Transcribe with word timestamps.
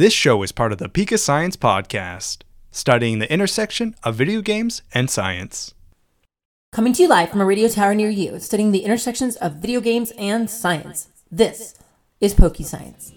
This 0.00 0.14
show 0.14 0.42
is 0.42 0.50
part 0.50 0.72
of 0.72 0.78
the 0.78 0.88
Pika 0.88 1.18
Science 1.18 1.58
Podcast, 1.58 2.38
studying 2.70 3.18
the 3.18 3.30
intersection 3.30 3.94
of 4.02 4.14
video 4.14 4.40
games 4.40 4.80
and 4.94 5.10
science. 5.10 5.74
Coming 6.72 6.94
to 6.94 7.02
you 7.02 7.08
live 7.10 7.28
from 7.28 7.42
a 7.42 7.44
radio 7.44 7.68
tower 7.68 7.94
near 7.94 8.08
you, 8.08 8.40
studying 8.40 8.72
the 8.72 8.78
intersections 8.78 9.36
of 9.36 9.56
video 9.56 9.82
games 9.82 10.10
and 10.12 10.48
science. 10.48 11.10
This 11.30 11.74
is 12.18 12.34
PokeScience. 12.34 13.12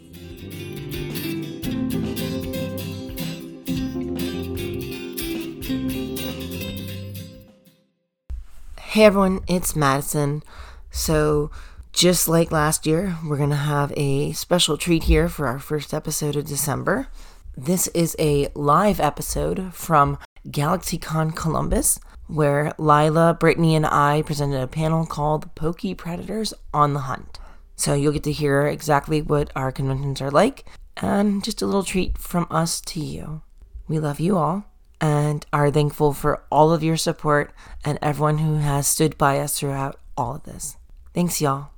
Hey 8.81 9.05
everyone, 9.05 9.39
it's 9.47 9.73
Maddison. 9.73 10.43
So, 10.91 11.49
just 11.93 12.27
like 12.27 12.51
last 12.51 12.87
year, 12.87 13.17
we're 13.23 13.37
going 13.37 13.51
to 13.51 13.55
have 13.55 13.93
a 13.95 14.33
special 14.33 14.77
treat 14.77 15.03
here 15.03 15.29
for 15.29 15.45
our 15.47 15.59
first 15.59 15.93
episode 15.93 16.35
of 16.35 16.45
December. 16.45 17.07
This 17.55 17.87
is 17.89 18.15
a 18.17 18.49
live 18.55 18.99
episode 18.99 19.75
from 19.75 20.17
GalaxyCon 20.47 21.35
Columbus, 21.35 21.99
where 22.27 22.73
Lyla, 22.79 23.37
Brittany, 23.39 23.75
and 23.75 23.85
I 23.85 24.23
presented 24.23 24.59
a 24.59 24.67
panel 24.67 25.05
called 25.05 25.53
PokePredators 25.53 26.51
on 26.73 26.93
the 26.93 27.01
Hunt. 27.01 27.39
So 27.75 27.93
you'll 27.93 28.11
get 28.11 28.23
to 28.23 28.31
hear 28.31 28.65
exactly 28.65 29.21
what 29.21 29.51
our 29.55 29.71
conventions 29.71 30.19
are 30.19 30.31
like, 30.31 30.65
and 30.97 31.43
just 31.43 31.61
a 31.61 31.67
little 31.67 31.83
treat 31.83 32.17
from 32.17 32.47
us 32.49 32.81
to 32.81 32.99
you. 32.99 33.43
We 33.87 33.99
love 33.99 34.19
you 34.19 34.37
all 34.37 34.65
and 34.99 35.45
are 35.53 35.69
thankful 35.69 36.13
for 36.13 36.43
all 36.51 36.73
of 36.73 36.81
your 36.81 36.97
support 36.97 37.53
and 37.85 37.99
everyone 38.01 38.39
who 38.39 38.55
has 38.55 38.87
stood 38.87 39.15
by 39.17 39.39
us 39.39 39.59
throughout 39.59 39.99
all 40.17 40.35
of 40.35 40.43
this. 40.43 40.77
Thanks, 41.13 41.39
y'all. 41.39 41.72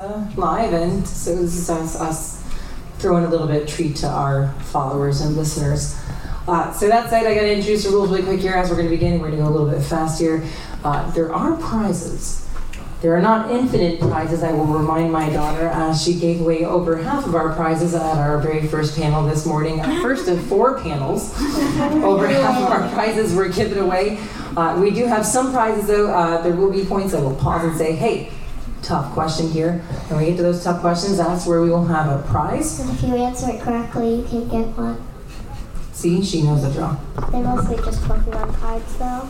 Uh, 0.00 0.28
live, 0.36 0.72
and 0.72 1.06
so 1.06 1.34
this 1.34 1.54
is 1.56 1.70
us, 1.70 2.00
us 2.00 2.44
throwing 2.98 3.24
a 3.24 3.28
little 3.28 3.46
bit 3.46 3.62
of 3.62 3.68
treat 3.68 3.96
to 3.96 4.08
our 4.08 4.52
followers 4.64 5.20
and 5.20 5.36
listeners. 5.36 5.98
Uh, 6.46 6.72
so 6.72 6.88
that 6.88 7.08
said, 7.08 7.26
I 7.26 7.34
got 7.34 7.42
to 7.42 7.52
introduce 7.52 7.84
the 7.84 7.90
rules 7.90 8.10
really 8.10 8.22
quick 8.22 8.40
here 8.40 8.52
as 8.52 8.68
we're 8.68 8.76
going 8.76 8.88
to 8.88 8.94
begin. 8.94 9.20
We're 9.20 9.28
going 9.30 9.38
to 9.38 9.44
go 9.44 9.48
a 9.48 9.54
little 9.54 9.70
bit 9.70 9.82
fast 9.82 10.20
here. 10.20 10.44
Uh, 10.82 11.10
there 11.12 11.32
are 11.32 11.56
prizes. 11.56 12.46
There 13.00 13.14
are 13.14 13.20
not 13.20 13.50
infinite 13.50 14.00
prizes, 14.00 14.42
I 14.42 14.52
will 14.52 14.64
remind 14.64 15.12
my 15.12 15.28
daughter, 15.28 15.68
as 15.68 16.02
she 16.02 16.18
gave 16.18 16.40
away 16.40 16.64
over 16.64 16.96
half 16.96 17.26
of 17.26 17.34
our 17.34 17.54
prizes 17.54 17.94
at 17.94 18.16
our 18.16 18.38
very 18.38 18.66
first 18.66 18.96
panel 18.96 19.26
this 19.26 19.44
morning. 19.44 19.82
First 20.00 20.26
of 20.26 20.42
four 20.46 20.80
panels, 20.80 21.38
over 22.02 22.26
half 22.26 22.62
of 22.62 22.70
our 22.70 22.88
prizes 22.94 23.34
were 23.34 23.48
given 23.48 23.78
away. 23.78 24.18
Uh, 24.56 24.78
we 24.80 24.90
do 24.90 25.04
have 25.04 25.26
some 25.26 25.52
prizes, 25.52 25.86
though. 25.86 26.10
Uh, 26.10 26.40
there 26.42 26.54
will 26.54 26.72
be 26.72 26.84
points 26.84 27.12
that 27.12 27.22
will 27.22 27.36
pause 27.36 27.64
and 27.64 27.76
say, 27.76 27.92
hey, 27.94 28.30
tough 28.84 29.12
question 29.12 29.48
here. 29.50 29.78
When 30.08 30.20
we 30.20 30.26
get 30.26 30.36
to 30.36 30.42
those 30.42 30.62
tough 30.62 30.80
questions, 30.80 31.16
that's 31.16 31.46
where 31.46 31.60
we 31.62 31.70
will 31.70 31.84
have 31.86 32.08
a 32.08 32.22
prize. 32.28 32.80
And 32.80 32.90
if 32.90 33.02
you 33.02 33.16
answer 33.16 33.50
it 33.50 33.60
correctly, 33.60 34.16
you 34.16 34.24
can 34.24 34.48
get 34.48 34.66
one. 34.76 35.02
See, 35.92 36.22
she 36.24 36.42
knows 36.42 36.62
the 36.62 36.70
drill. 36.70 36.98
They're 37.30 37.42
mostly 37.42 37.76
just 37.76 38.02
Pokemon 38.02 38.54
cards, 38.60 38.96
though. 38.96 39.28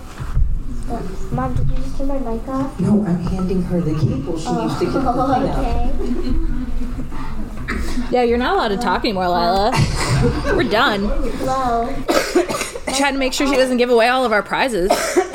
Mom, 1.31 1.55
did 1.55 1.69
you 1.71 1.77
just 1.77 1.97
turn 1.97 2.09
my 2.09 2.19
mic 2.19 2.47
off? 2.49 2.79
No, 2.81 3.05
I'm 3.07 3.21
handing 3.25 3.63
her 3.63 3.81
the 3.81 3.95
cable 3.95 4.39
she 4.39 4.49
used 4.51 4.79
to 4.79 4.85
get 4.85 4.93
the 4.93 5.03
oh, 5.07 5.35
thing 5.35 5.49
out. 5.49 5.59
okay. 5.59 6.65
Yeah, 8.11 8.23
you're 8.23 8.39
not 8.39 8.55
allowed 8.55 8.69
to 8.69 8.77
talk 8.77 9.01
anymore, 9.05 9.25
Lyla. 9.25 9.73
We're 10.57 10.65
done. 10.65 11.09
Low. 11.45 11.95
Trying 12.97 13.15
to 13.15 13.19
make 13.19 13.33
sure 13.33 13.47
she 13.47 13.57
doesn't 13.57 13.79
give 13.79 13.91
away 13.91 14.09
all 14.09 14.25
of 14.25 14.33
our 14.33 14.43
prizes. 14.43 14.91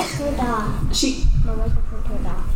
She, 0.91 1.23
My 1.45 1.53
microphone 1.53 2.03
turned 2.03 2.27
off. 2.27 2.49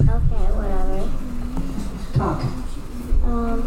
Okay, 0.00 0.46
whatever. 0.54 1.10
talk. 2.16 2.40
Um, 3.24 3.60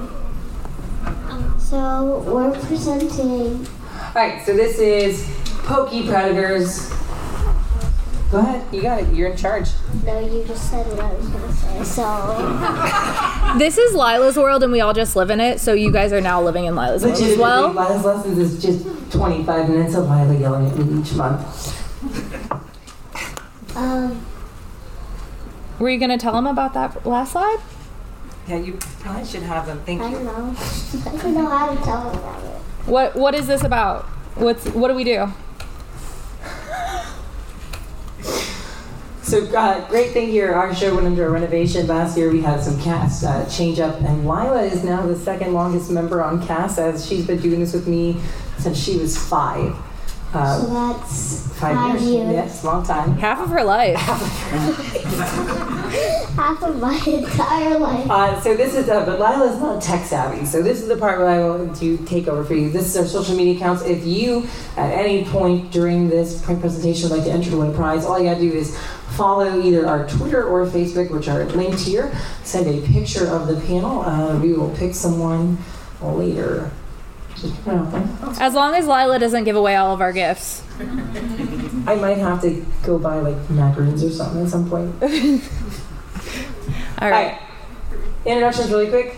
so 1.70 2.23
we're 2.25 2.52
presenting. 2.66 3.66
All 3.94 4.12
right, 4.16 4.44
so 4.46 4.56
this 4.56 4.80
is 4.80 5.22
PokePredators. 5.63 6.96
Go 8.31 8.38
ahead, 8.40 8.74
you 8.74 8.81
got 8.81 9.02
it. 9.02 9.13
You're 9.13 9.30
in 9.31 9.38
charge. 9.38 9.69
No, 10.03 10.19
you 10.19 10.44
just 10.46 10.69
said 10.69 10.85
what 10.88 11.00
I 11.00 11.13
was 11.13 11.28
gonna 11.28 11.53
say. 11.53 11.84
So 11.84 13.56
This 13.57 13.78
is 13.78 13.94
Lyla's 13.96 14.38
world, 14.38 14.62
and 14.63 14.72
we 14.72 14.81
all 14.81 14.94
just 14.94 15.16
live 15.16 15.30
in 15.31 15.40
it. 15.40 15.59
So 15.59 15.74
you 15.74 15.91
guys 15.91 16.13
are 16.13 16.22
now 16.22 16.41
living 16.41 16.66
in 16.66 16.75
Lyla's 16.75 17.03
world 17.03 17.18
as 17.18 17.38
well. 17.38 17.72
Lyla's 17.72 18.06
lessons 18.06 18.38
is 18.38 18.62
just 18.62 19.12
25 19.12 19.69
minutes 19.69 19.96
of 19.96 20.06
Lyla 20.07 20.36
yelling 20.40 20.68
at 20.68 20.78
me 20.78 21.01
each 21.01 21.13
month. 21.13 21.75
um, 23.75 24.24
Were 25.80 25.90
you 25.90 26.00
gonna 26.00 26.18
tell 26.19 26.34
them 26.34 26.46
about 26.47 26.74
that 26.75 27.06
last 27.06 27.31
slide? 27.31 27.57
Yeah, 28.50 28.58
you 28.58 28.74
probably 29.02 29.26
should 29.26 29.44
have 29.44 29.68
them. 29.68 29.80
Thank 29.86 30.02
I 30.02 30.10
you. 30.10 30.16
don't 30.16 30.26
know. 30.26 30.56
I 31.06 31.18
don't 31.18 31.34
know 31.36 31.46
how 31.46 31.76
to 31.76 31.84
tell 31.84 32.10
them 32.10 32.18
about 32.18 32.44
it. 32.44 32.62
What 32.90 33.16
What 33.16 33.36
is 33.36 33.46
this 33.46 33.64
about? 33.64 34.06
What's 34.36 34.66
What 34.70 34.88
do 34.88 34.96
we 34.96 35.04
do? 35.04 35.32
So, 39.22 39.46
uh, 39.56 39.88
great 39.90 40.10
thing 40.10 40.30
here. 40.30 40.54
Our 40.54 40.74
show 40.74 40.96
went 40.96 41.06
under 41.06 41.28
a 41.28 41.30
renovation 41.30 41.86
last 41.86 42.18
year. 42.18 42.32
We 42.32 42.42
had 42.42 42.64
some 42.64 42.82
cast 42.82 43.24
uh, 43.24 43.48
change 43.48 43.80
up, 43.80 44.02
and 44.02 44.26
Lyla 44.26 44.64
is 44.64 44.84
now 44.84 45.06
the 45.06 45.16
second 45.16 45.54
longest 45.54 45.92
member 45.92 46.24
on 46.24 46.44
cast, 46.48 46.80
as 46.80 47.06
she's 47.06 47.28
been 47.28 47.40
doing 47.40 47.60
this 47.60 47.74
with 47.74 47.88
me 47.88 48.20
since 48.58 48.84
she 48.84 48.98
was 48.98 49.16
five. 49.16 49.76
Uh, 50.34 50.59
So 50.62 50.67
that's 50.73 51.47
five, 51.59 51.75
five 51.75 52.01
years. 52.01 52.31
Yes, 52.31 52.63
long 52.63 52.85
time. 52.85 53.17
Half 53.17 53.40
of 53.41 53.50
her 53.50 53.63
life. 53.75 53.97
half 56.35 56.62
of 56.63 56.79
my 56.79 56.95
entire 57.06 57.78
life. 57.79 58.09
Uh, 58.09 58.39
so 58.41 58.56
this 58.56 58.75
is, 58.75 58.89
uh, 58.89 59.06
but 59.06 59.19
Lyla's 59.19 59.59
not 59.59 59.81
tech 59.81 60.06
savvy. 60.06 60.45
So 60.45 60.62
this 60.62 60.81
is 60.81 60.88
the 60.88 60.95
part 60.97 61.18
where 61.19 61.28
I 61.28 61.39
want 61.50 61.75
to 61.78 61.97
take 62.06 62.28
over 62.28 62.44
for 62.44 62.53
you. 62.53 62.69
This 62.69 62.85
is 62.88 62.95
our 62.97 63.06
social 63.06 63.35
media 63.35 63.56
accounts. 63.56 63.84
If 63.84 64.06
you, 64.06 64.47
at 64.78 64.91
any 64.94 65.25
point 65.25 65.72
during 65.72 66.09
this 66.09 66.41
print 66.44 66.62
presentation, 66.62 67.09
would 67.09 67.18
like 67.18 67.25
to 67.25 67.31
enter 67.31 67.50
to 67.51 67.57
win 67.57 67.72
a 67.72 67.73
prize, 67.73 68.06
all 68.06 68.19
you 68.19 68.25
gotta 68.29 68.39
do 68.39 68.51
is 68.51 68.78
follow 69.09 69.59
either 69.62 69.88
our 69.88 70.07
Twitter 70.07 70.44
or 70.47 70.66
Facebook, 70.68 71.09
which 71.12 71.28
are 71.28 71.44
linked 71.45 71.79
here. 71.81 72.16
Send 72.44 72.68
a 72.68 72.85
picture 72.88 73.28
of 73.28 73.47
the 73.47 73.59
panel. 73.62 74.01
Uh, 74.01 74.38
we 74.39 74.53
will 74.53 74.69
pick 74.78 74.94
someone 74.94 75.57
later. 76.01 76.72
As 78.39 78.53
long 78.53 78.75
as 78.75 78.85
Lyla 78.88 79.19
doesn't 79.19 79.44
give 79.45 79.55
away 79.55 79.75
all 79.75 79.94
of 79.94 80.01
our 80.01 80.11
gifts. 80.11 80.63
I 80.79 81.95
might 81.95 82.17
have 82.17 82.41
to 82.41 82.66
go 82.83 83.00
buy 83.00 83.19
like 83.19 83.50
macaroons 83.50 84.03
or 84.03 84.11
something 84.11 84.44
at 84.44 84.50
some 84.50 84.69
point. 84.69 84.94
All 87.01 87.07
All 87.07 87.09
right. 87.09 87.31
right. 87.31 87.41
Introductions 88.25 88.69
really 88.72 88.89
quick. 88.89 89.16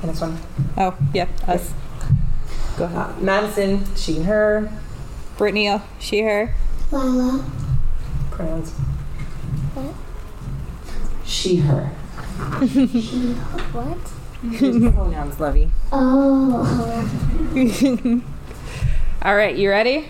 The 0.00 0.06
next 0.08 0.20
one. 0.20 0.38
Oh, 0.76 0.94
yeah, 1.14 1.26
us. 1.46 1.72
Go 2.76 2.84
ahead. 2.84 2.98
Uh, 2.98 3.12
Maddison, 3.20 3.96
she 3.96 4.16
and 4.18 4.26
her. 4.26 4.70
Brittany, 5.38 5.68
uh, 5.68 5.80
she, 5.98 6.20
her. 6.20 6.54
Lyla. 6.92 7.44
Pronouns. 8.30 8.72
What? 9.74 9.94
She, 11.24 11.56
her. 11.56 11.90
She. 12.68 13.32
What? 13.72 13.98
Pronouns, 14.54 15.40
Lovey. 15.40 15.70
Oh. 15.92 16.62
All 19.22 19.36
right, 19.36 19.56
you 19.56 19.70
ready? 19.70 20.08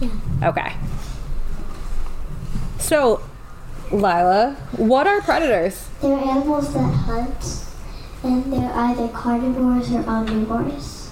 Yeah. 0.00 0.10
Okay. 0.44 0.74
So, 2.78 3.22
Lyla, 3.90 4.56
what 4.76 5.06
are 5.06 5.20
predators? 5.22 5.88
They're 6.00 6.16
animals 6.18 6.72
that 6.74 6.80
hunt, 6.80 7.64
and 8.22 8.52
they're 8.52 8.72
either 8.72 9.08
carnivores 9.08 9.90
or 9.92 10.02
omnivores. 10.02 11.10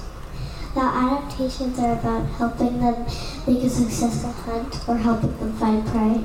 The 0.74 0.80
adaptations 0.80 1.78
are 1.78 1.94
about 1.94 2.26
helping 2.26 2.80
them 2.80 3.06
make 3.46 3.62
a 3.64 3.70
successful 3.70 4.32
hunt 4.32 4.88
or 4.88 4.96
helping 4.96 5.36
them 5.38 5.52
find 5.54 5.86
prey. 5.86 6.24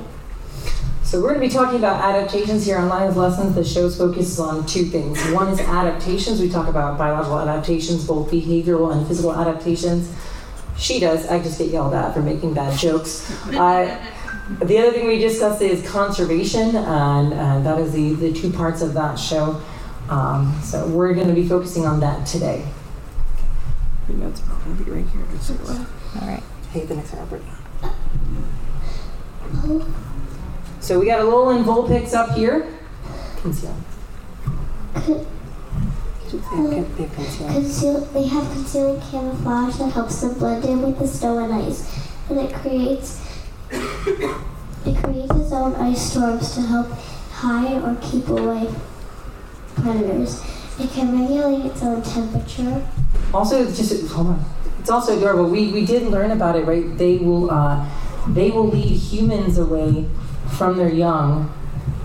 So 1.06 1.20
we're 1.20 1.34
going 1.34 1.40
to 1.40 1.46
be 1.46 1.54
talking 1.54 1.78
about 1.78 2.02
adaptations 2.02 2.66
here 2.66 2.78
on 2.78 2.88
Lyla's 2.88 3.16
Lessons. 3.16 3.54
The 3.54 3.62
show's 3.62 3.96
focuses 3.96 4.40
on 4.40 4.66
two 4.66 4.86
things. 4.86 5.22
One 5.30 5.46
is 5.52 5.60
adaptations. 5.60 6.40
We 6.40 6.48
talk 6.48 6.66
about 6.66 6.98
biological 6.98 7.38
adaptations, 7.38 8.04
both 8.04 8.28
behavioral 8.28 8.92
and 8.92 9.06
physical 9.06 9.32
adaptations. 9.32 10.12
She 10.76 10.98
does. 10.98 11.24
I 11.28 11.40
just 11.40 11.60
get 11.60 11.68
yelled 11.68 11.94
at 11.94 12.12
for 12.12 12.22
making 12.22 12.54
bad 12.54 12.76
jokes. 12.76 13.30
Uh, 13.54 14.04
the 14.64 14.78
other 14.78 14.90
thing 14.90 15.06
we 15.06 15.18
discussed 15.18 15.62
is 15.62 15.88
conservation, 15.88 16.74
and, 16.74 17.32
and 17.32 17.64
that 17.64 17.78
is 17.78 17.92
the, 17.92 18.14
the 18.14 18.32
two 18.32 18.50
parts 18.50 18.82
of 18.82 18.92
that 18.94 19.14
show. 19.14 19.62
Um, 20.08 20.58
so 20.60 20.88
we're 20.88 21.14
going 21.14 21.28
to 21.28 21.34
be 21.34 21.46
focusing 21.46 21.86
on 21.86 22.00
that 22.00 22.26
today. 22.26 22.66
Your 24.08 24.18
notes 24.18 24.42
are 24.42 24.58
going 24.64 24.76
to 24.76 24.84
be 24.84 24.90
right 24.90 25.06
here. 25.06 25.22
Just 25.30 25.46
so 25.46 25.52
you 25.54 25.60
know. 25.78 25.86
All 26.20 26.28
right. 26.28 26.42
Hey, 26.72 26.84
the 26.84 26.96
next 26.96 27.12
one, 27.12 27.42
Albert. 29.62 30.02
So 30.86 31.00
we 31.00 31.06
got 31.06 31.18
a 31.18 31.24
Alolan 31.24 31.64
Vulpix 31.64 32.14
up 32.14 32.30
here. 32.36 32.64
Conceal. 33.42 33.74
They 34.94 36.76
have- 36.76 36.96
they 36.96 37.02
have 37.02 37.16
conceal. 37.52 38.08
They 38.14 38.26
have 38.28 38.52
concealing 38.52 39.00
camouflage 39.00 39.78
that 39.78 39.90
helps 39.90 40.20
them 40.20 40.34
blend 40.34 40.64
in 40.64 40.82
with 40.82 41.00
the 41.00 41.08
snow 41.08 41.38
and 41.38 41.52
ice, 41.52 41.90
and 42.30 42.38
it 42.38 42.54
creates 42.54 43.20
it 43.72 45.02
creates 45.02 45.34
its 45.34 45.50
own 45.50 45.74
ice 45.74 46.00
storms 46.12 46.54
to 46.54 46.60
help 46.60 46.86
hide 47.32 47.82
or 47.82 47.96
keep 48.00 48.28
away 48.28 48.68
predators. 49.74 50.40
It 50.78 50.92
can 50.92 51.20
regulate 51.20 51.64
its 51.66 51.82
own 51.82 52.00
temperature. 52.02 52.86
Also, 53.34 53.60
it's 53.60 53.76
just 53.76 54.06
hold 54.12 54.28
on. 54.28 54.44
It's 54.78 54.90
also 54.90 55.16
adorable. 55.18 55.50
We 55.50 55.72
we 55.72 55.84
did 55.84 56.04
learn 56.12 56.30
about 56.30 56.54
it, 56.54 56.64
right? 56.64 56.96
They 56.96 57.16
will 57.16 57.50
uh, 57.50 57.84
they 58.28 58.52
will 58.52 58.68
lead 58.68 58.96
humans 58.96 59.58
away 59.58 60.06
from 60.50 60.76
their 60.76 60.92
young, 60.92 61.52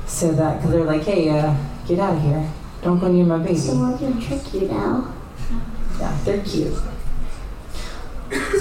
so 0.08 0.32
that 0.32 0.58
because 0.58 0.72
they're 0.72 0.84
like, 0.84 1.04
hey, 1.04 1.30
uh, 1.30 1.56
get 1.88 2.00
out 2.00 2.16
of 2.16 2.22
here. 2.22 2.50
Don't 2.82 3.00
go 3.00 3.12
near 3.12 3.26
my 3.26 3.38
baby. 3.38 3.58
So 3.58 3.76
we're 3.76 3.98
gonna 3.98 4.22
trick 4.22 4.54
you 4.54 4.68
now. 4.68 5.14
Yeah, 6.00 6.18
they're 6.24 6.42
cute. 6.44 6.74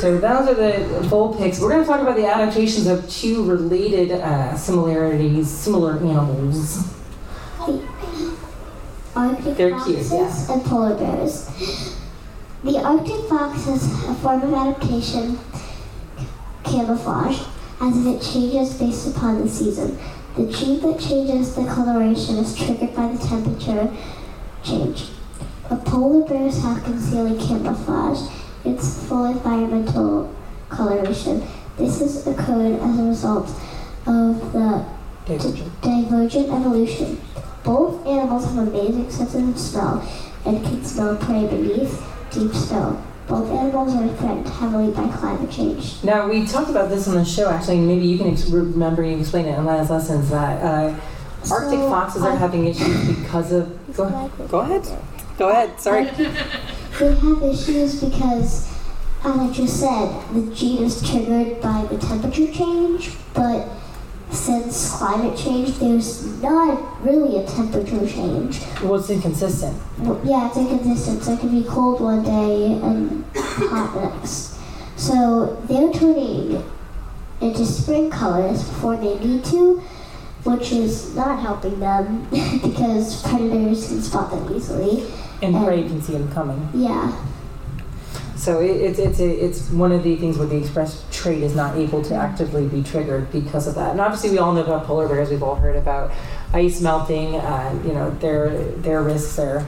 So 0.01 0.19
those 0.19 0.49
are 0.49 0.55
the 0.55 1.07
Vulpix. 1.09 1.61
We're 1.61 1.71
going 1.71 1.83
to 1.83 1.87
talk 1.87 2.01
about 2.01 2.17
the 2.17 2.27
adaptations 2.27 2.89
of 2.89 3.09
two 3.09 3.45
related 3.45 4.11
uh, 4.11 4.57
similarities, 4.57 5.49
similar 5.49 5.97
animals. 5.99 6.93
The 7.59 7.87
Arctic 9.15 9.57
They're 9.57 9.71
cute, 9.85 9.99
foxes 9.99 10.13
yeah. 10.49 10.55
and 10.55 10.65
polar 10.65 10.97
bears. 10.97 11.47
The 12.65 12.79
Arctic 12.79 13.29
fox 13.29 13.67
is 13.69 13.85
a 14.09 14.15
form 14.17 14.43
of 14.43 14.53
adaptation 14.55 15.39
camouflage, 16.65 17.41
as 17.81 17.97
if 17.97 18.07
it 18.07 18.33
changes 18.33 18.75
based 18.75 19.17
upon 19.17 19.41
the 19.41 19.49
season. 19.49 19.99
The 20.37 20.47
gene 20.53 20.81
that 20.81 21.01
changes 21.01 21.55
the 21.55 21.65
coloration 21.65 22.37
is 22.37 22.55
triggered 22.55 22.95
by 22.95 23.09
the 23.09 23.19
temperature 23.19 23.91
change. 24.63 25.09
A 25.71 25.77
polar 25.77 26.27
bears 26.27 26.63
have 26.63 26.85
concealing 26.85 27.39
camouflage. 27.39 28.31
It's 28.65 29.07
full 29.07 29.27
environmental 29.27 30.35
coloration. 30.69 31.43
This 31.77 32.01
is 32.01 32.27
occurred 32.27 32.81
as 32.81 32.99
a 32.99 33.03
result 33.03 33.49
of 34.07 34.53
the 34.53 34.85
Divergent. 35.27 35.81
Divergent 35.83 36.49
evolution. 36.49 37.21
Both 37.63 38.07
animals 38.07 38.47
have 38.47 38.69
amazing 38.69 39.11
senses 39.11 39.49
of 39.49 39.59
smell 39.59 40.09
and 40.45 40.63
can 40.65 40.85
smell 40.85 41.17
prey 41.17 41.47
beneath 41.47 42.03
deep 42.33 42.53
snow. 42.53 43.01
Both 43.31 43.49
animals 43.53 43.95
are 43.95 44.09
threatened 44.17 44.49
heavily 44.49 44.91
by 44.91 45.07
climate 45.17 45.53
change. 45.53 46.03
Now 46.03 46.29
we 46.29 46.45
talked 46.47 46.69
about 46.69 46.91
this 46.91 47.07
on 47.07 47.15
the 47.15 47.25
show. 47.25 47.49
Actually, 47.49 47.79
maybe 47.79 48.05
you 48.05 48.19
can 48.19 48.33
ex- 48.33 48.51
remember 48.51 49.05
you 49.05 49.19
explain 49.19 49.47
it 49.47 49.57
in 49.57 49.65
last 49.65 49.89
lessons 49.89 50.31
that 50.31 50.61
uh, 50.61 50.95
Arctic 51.49 51.79
So, 51.79 51.89
foxes 51.89 52.23
are 52.23 52.37
having 52.37 52.67
issues 52.67 53.17
because 53.21 53.53
of. 53.53 53.97
Go 53.97 54.03
ahead. 54.05 54.49
Go 54.49 54.59
ahead. 54.59 54.83
Go 55.39 55.49
ahead. 55.49 55.81
Sorry. 55.81 56.11
They 56.99 57.15
have 57.15 57.43
issues 57.45 58.03
because, 58.05 58.69
as 59.25 59.39
I 59.39 59.51
just 59.53 59.81
said, 59.81 60.13
the 60.35 60.55
gene 60.55 60.83
is 60.83 61.01
triggered 61.01 61.59
by 61.63 61.87
the 61.89 61.97
temperature 61.97 62.53
change, 62.53 63.13
but 63.33 63.67
since 64.33 64.91
climate 64.97 65.37
change, 65.37 65.79
there's 65.79 66.27
not 66.43 67.03
really 67.05 67.39
a 67.39 67.47
temperature 67.47 68.07
change. 68.07 68.61
Well, 68.83 68.97
it's 68.97 69.11
inconsistent. 69.11 69.77
Well, 69.99 70.21
Yeah, 70.25 70.49
it's 70.49 70.57
inconsistent. 70.57 71.23
So 71.23 71.33
it 71.33 71.41
can 71.41 71.51
be 71.51 71.67
cold 71.69 72.01
one 72.01 72.23
day 72.23 72.73
and 72.73 73.25
hot 73.35 73.95
next. 73.97 74.57
So 74.97 75.61
they're 75.65 75.93
turning 75.93 76.63
into 77.41 77.65
spring 77.67 78.11
colors 78.11 78.63
before 78.63 78.97
they 78.97 79.19
need 79.19 79.45
to, 79.47 79.79
which 80.45 80.73
is 80.73 81.15
not 81.17 81.41
helping 81.41 81.81
them 81.81 82.27
because 82.63 83.23
predators 83.23 83.89
can 83.89 84.03
spot 84.03 84.31
them 84.31 84.55
easily. 84.55 85.05
And 85.43 85.57
Um, 85.57 85.65
prey 85.65 85.83
can 85.83 86.03
see 86.03 86.13
them 86.13 86.31
coming. 86.33 86.69
Yeah. 86.75 87.13
So 88.37 88.61
it, 88.61 88.71
it's 88.71 88.99
it's 88.99 89.21
a, 89.21 89.45
it's 89.45 89.71
one 89.71 89.91
of 89.93 90.03
the 90.03 90.17
things 90.17 90.39
where 90.39 90.47
the 90.47 90.57
express 90.57 91.03
trait 91.21 91.43
is 91.43 91.55
not 91.55 91.77
able 91.77 92.03
to 92.03 92.15
actively 92.15 92.67
be 92.67 92.83
triggered 92.83 93.31
because 93.31 93.67
of 93.67 93.75
that. 93.75 93.91
And 93.93 94.01
obviously, 94.01 94.31
we 94.31 94.39
all 94.39 94.53
know 94.53 94.65
about 94.65 94.87
polar 94.87 95.09
bears. 95.09 95.31
We've 95.31 95.43
all 95.43 95.57
heard 95.57 95.77
about 95.77 96.13
ice 96.53 96.81
melting. 96.81 97.37
Uh, 97.37 97.81
you 97.85 97.93
know 97.93 98.11
their 98.19 98.51
their 98.77 99.03
risks 99.03 99.37
there. 99.37 99.67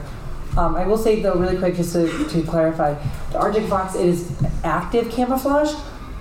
Um, 0.57 0.75
I 0.75 0.85
will 0.85 0.97
say 0.97 1.21
though, 1.21 1.35
really 1.35 1.57
quick, 1.57 1.75
just 1.75 1.93
to, 1.93 2.27
to 2.29 2.43
clarify, 2.43 2.93
the 3.31 3.39
Arctic 3.39 3.65
fox 3.65 3.95
is 3.95 4.31
active 4.63 5.09
camouflage, 5.11 5.73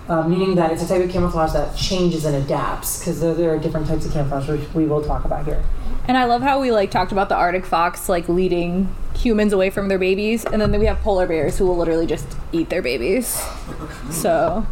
uh, 0.09 0.27
meaning 0.27 0.55
that 0.55 0.73
it's 0.73 0.83
a 0.83 0.89
type 0.89 1.03
of 1.03 1.11
camouflage 1.11 1.53
that 1.53 1.77
changes 1.77 2.25
and 2.25 2.37
adapts. 2.37 2.99
Because 2.99 3.21
there, 3.21 3.35
there 3.35 3.55
are 3.55 3.59
different 3.59 3.87
types 3.87 4.07
of 4.07 4.13
camouflage 4.13 4.49
which 4.49 4.75
we 4.75 4.87
will 4.87 5.03
talk 5.03 5.27
about 5.27 5.45
here. 5.45 5.63
And 6.09 6.17
I 6.17 6.25
love 6.25 6.43
how 6.43 6.61
we 6.61 6.73
like 6.73 6.91
talked 6.91 7.13
about 7.13 7.29
the 7.29 7.37
Arctic 7.37 7.67
fox 7.67 8.09
like 8.09 8.29
leading 8.29 8.95
humans 9.15 9.53
away 9.53 9.71
from 9.71 9.89
their 9.89 9.99
babies, 9.99 10.45
and 10.45 10.61
then 10.61 10.79
we 10.81 10.87
have 10.87 11.01
polar 11.01 11.27
bears 11.27 11.59
who 11.59 11.67
will 11.67 11.77
literally 11.77 12.07
just 12.07 12.27
eat 12.53 12.71
their 12.71 12.83
babies. 12.83 13.41
So 14.11 14.67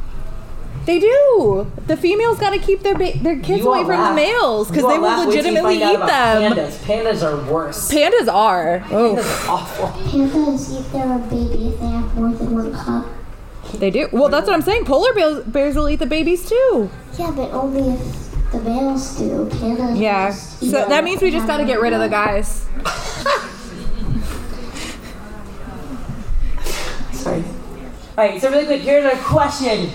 they 0.90 0.98
do. 0.98 1.70
The 1.86 1.96
females 1.96 2.38
got 2.40 2.50
to 2.50 2.58
keep 2.58 2.80
their 2.80 2.96
ba- 2.96 3.16
their 3.18 3.38
kids 3.38 3.64
away 3.64 3.80
from 3.80 3.88
laugh. 3.90 4.10
the 4.10 4.16
males 4.16 4.68
because 4.68 4.82
they 4.82 4.98
will 4.98 5.08
Wait 5.08 5.14
till 5.16 5.24
you 5.24 5.28
legitimately 5.30 5.78
find 5.78 5.92
eat 5.94 6.06
them. 6.06 6.52
Pandas. 6.52 6.72
Pandas 6.84 7.22
are 7.22 7.52
worse. 7.52 7.88
Pandas 7.90 8.32
are. 8.32 8.84
Oh, 8.90 9.14
Pandas 9.14 9.48
are 9.48 9.50
awful. 9.50 9.86
Pandas 10.10 10.80
eat 10.80 10.92
their 10.92 11.18
baby 11.18 11.68
if 11.68 11.80
they 11.80 11.86
have 11.86 12.14
more 12.16 12.32
than 12.32 12.52
one 12.52 12.74
cub. 12.74 13.06
they 13.78 13.90
do. 13.90 14.08
Well, 14.12 14.28
that's 14.28 14.46
what 14.48 14.54
I'm 14.54 14.62
saying. 14.62 14.84
Polar 14.84 15.12
bears, 15.14 15.44
bears 15.44 15.76
will 15.76 15.88
eat 15.88 16.00
the 16.00 16.06
babies 16.06 16.48
too. 16.48 16.90
Yeah, 17.16 17.30
but 17.30 17.52
only 17.52 17.94
if 17.94 18.50
the 18.50 18.58
males 18.60 19.16
do. 19.16 19.44
Pandas. 19.46 20.00
Yeah. 20.00 20.30
just 20.30 20.60
eat 20.60 20.72
So 20.72 20.88
that 20.88 21.04
means 21.04 21.22
we 21.22 21.30
just 21.30 21.46
got 21.46 21.58
to 21.58 21.64
get 21.64 21.80
rid 21.80 21.92
of 21.92 22.00
the 22.00 22.08
guys. 22.08 22.66
Sorry. 27.12 27.44
All 28.18 28.26
right, 28.26 28.40
so 28.40 28.50
really 28.50 28.66
quick, 28.66 28.80
here's 28.82 29.04
our 29.04 29.16
question. 29.22 29.88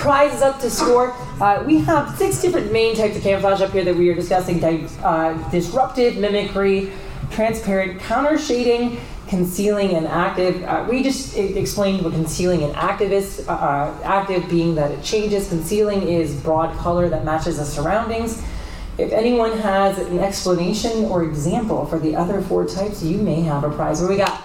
Prizes 0.00 0.40
up 0.40 0.58
to 0.60 0.70
score. 0.70 1.12
Uh, 1.42 1.62
we 1.66 1.76
have 1.80 2.16
six 2.16 2.40
different 2.40 2.72
main 2.72 2.96
types 2.96 3.16
of 3.16 3.22
camouflage 3.22 3.60
up 3.60 3.70
here 3.70 3.84
that 3.84 3.94
we 3.94 4.08
are 4.08 4.14
discussing: 4.14 4.58
Di- 4.58 4.86
uh, 5.02 5.34
disruptive, 5.50 6.16
mimicry, 6.16 6.90
transparent, 7.30 8.00
counter 8.00 8.38
shading, 8.38 8.98
concealing, 9.28 9.90
and 9.94 10.06
active. 10.06 10.62
Uh, 10.64 10.86
we 10.88 11.02
just 11.02 11.36
explained 11.36 12.02
what 12.02 12.14
concealing 12.14 12.62
and 12.62 12.74
active 12.76 13.12
is. 13.12 13.46
Uh, 13.46 13.52
uh, 13.52 14.00
active 14.02 14.48
being 14.48 14.74
that 14.74 14.90
it 14.90 15.02
changes. 15.02 15.50
Concealing 15.50 16.08
is 16.08 16.34
broad 16.40 16.74
color 16.78 17.10
that 17.10 17.26
matches 17.26 17.58
the 17.58 17.64
surroundings. 17.66 18.42
If 18.96 19.12
anyone 19.12 19.52
has 19.58 19.98
an 19.98 20.18
explanation 20.18 21.04
or 21.06 21.24
example 21.24 21.84
for 21.84 21.98
the 21.98 22.16
other 22.16 22.40
four 22.40 22.66
types, 22.66 23.02
you 23.02 23.18
may 23.18 23.42
have 23.42 23.64
a 23.64 23.70
prize. 23.70 24.00
What 24.00 24.08
we 24.08 24.16
got? 24.16 24.42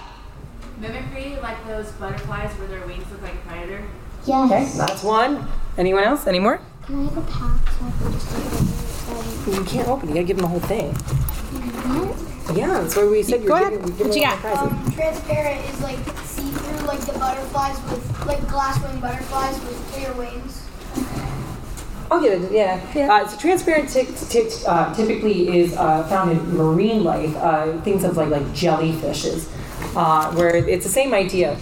Mimicry, 0.81 1.37
like 1.41 1.65
those 1.65 1.93
butterflies 1.93 2.51
where 2.59 2.67
their 2.67 2.85
wings 2.85 3.09
look 3.09 3.21
like 3.21 3.35
a 3.35 3.47
predator. 3.47 3.85
Yes. 4.25 4.51
Okay, 4.51 4.77
that's 4.77 5.03
one. 5.03 5.47
Anyone 5.77 6.03
else? 6.03 6.25
Any 6.27 6.39
more? 6.39 6.59
Can 6.85 6.99
I 6.99 7.03
have 7.09 7.17
a 7.17 7.21
pack 7.21 7.69
so 7.69 7.85
I 7.85 7.91
can 7.91 8.11
just 8.11 8.29
take 8.31 9.53
it 9.53 9.57
You 9.59 9.63
can't 9.65 9.87
open 9.87 10.09
it. 10.09 10.11
You 10.11 10.15
gotta 10.15 10.27
give 10.27 10.37
them 10.37 10.43
the 10.43 10.49
whole 10.49 10.59
thing. 10.61 10.93
What? 10.93 12.57
Yeah, 12.57 12.67
that's 12.67 12.95
what 12.95 13.09
we 13.09 13.23
said. 13.23 13.43
You're 13.43 13.55
ahead. 13.55 13.71
giving- 13.71 13.85
giving 13.97 14.07
What 14.07 14.15
you 14.15 14.21
them 14.23 14.31
got? 14.31 14.39
prizes. 14.41 14.71
Um, 14.71 14.91
transparent 14.93 15.69
is 15.69 15.81
like 15.81 15.97
see-through, 16.25 16.87
like 16.87 16.99
the 17.01 17.17
butterflies 17.19 17.77
with 17.91 18.25
like 18.27 18.47
glass 18.47 18.81
wing 18.83 18.99
butterflies 19.01 19.59
with 19.61 19.91
clear 19.93 20.13
wings. 20.13 20.61
I'll 22.11 22.21
give 22.21 22.43
it. 22.43 22.51
Yeah. 22.51 22.79
Uh, 23.11 23.27
so 23.27 23.35
transparent 23.37 23.89
tick, 23.89 24.15
tick, 24.29 24.51
uh, 24.67 24.93
typically 24.93 25.57
is 25.59 25.73
uh, 25.75 26.03
found 26.07 26.31
in 26.31 26.55
marine 26.55 27.03
life. 27.03 27.35
Uh, 27.37 27.79
things 27.81 28.03
of 28.03 28.15
like 28.15 28.29
like 28.29 28.43
jellyfishes, 28.53 29.49
uh, 29.95 30.31
where 30.33 30.55
it's 30.55 30.85
the 30.85 30.91
same 30.91 31.13
idea. 31.15 31.57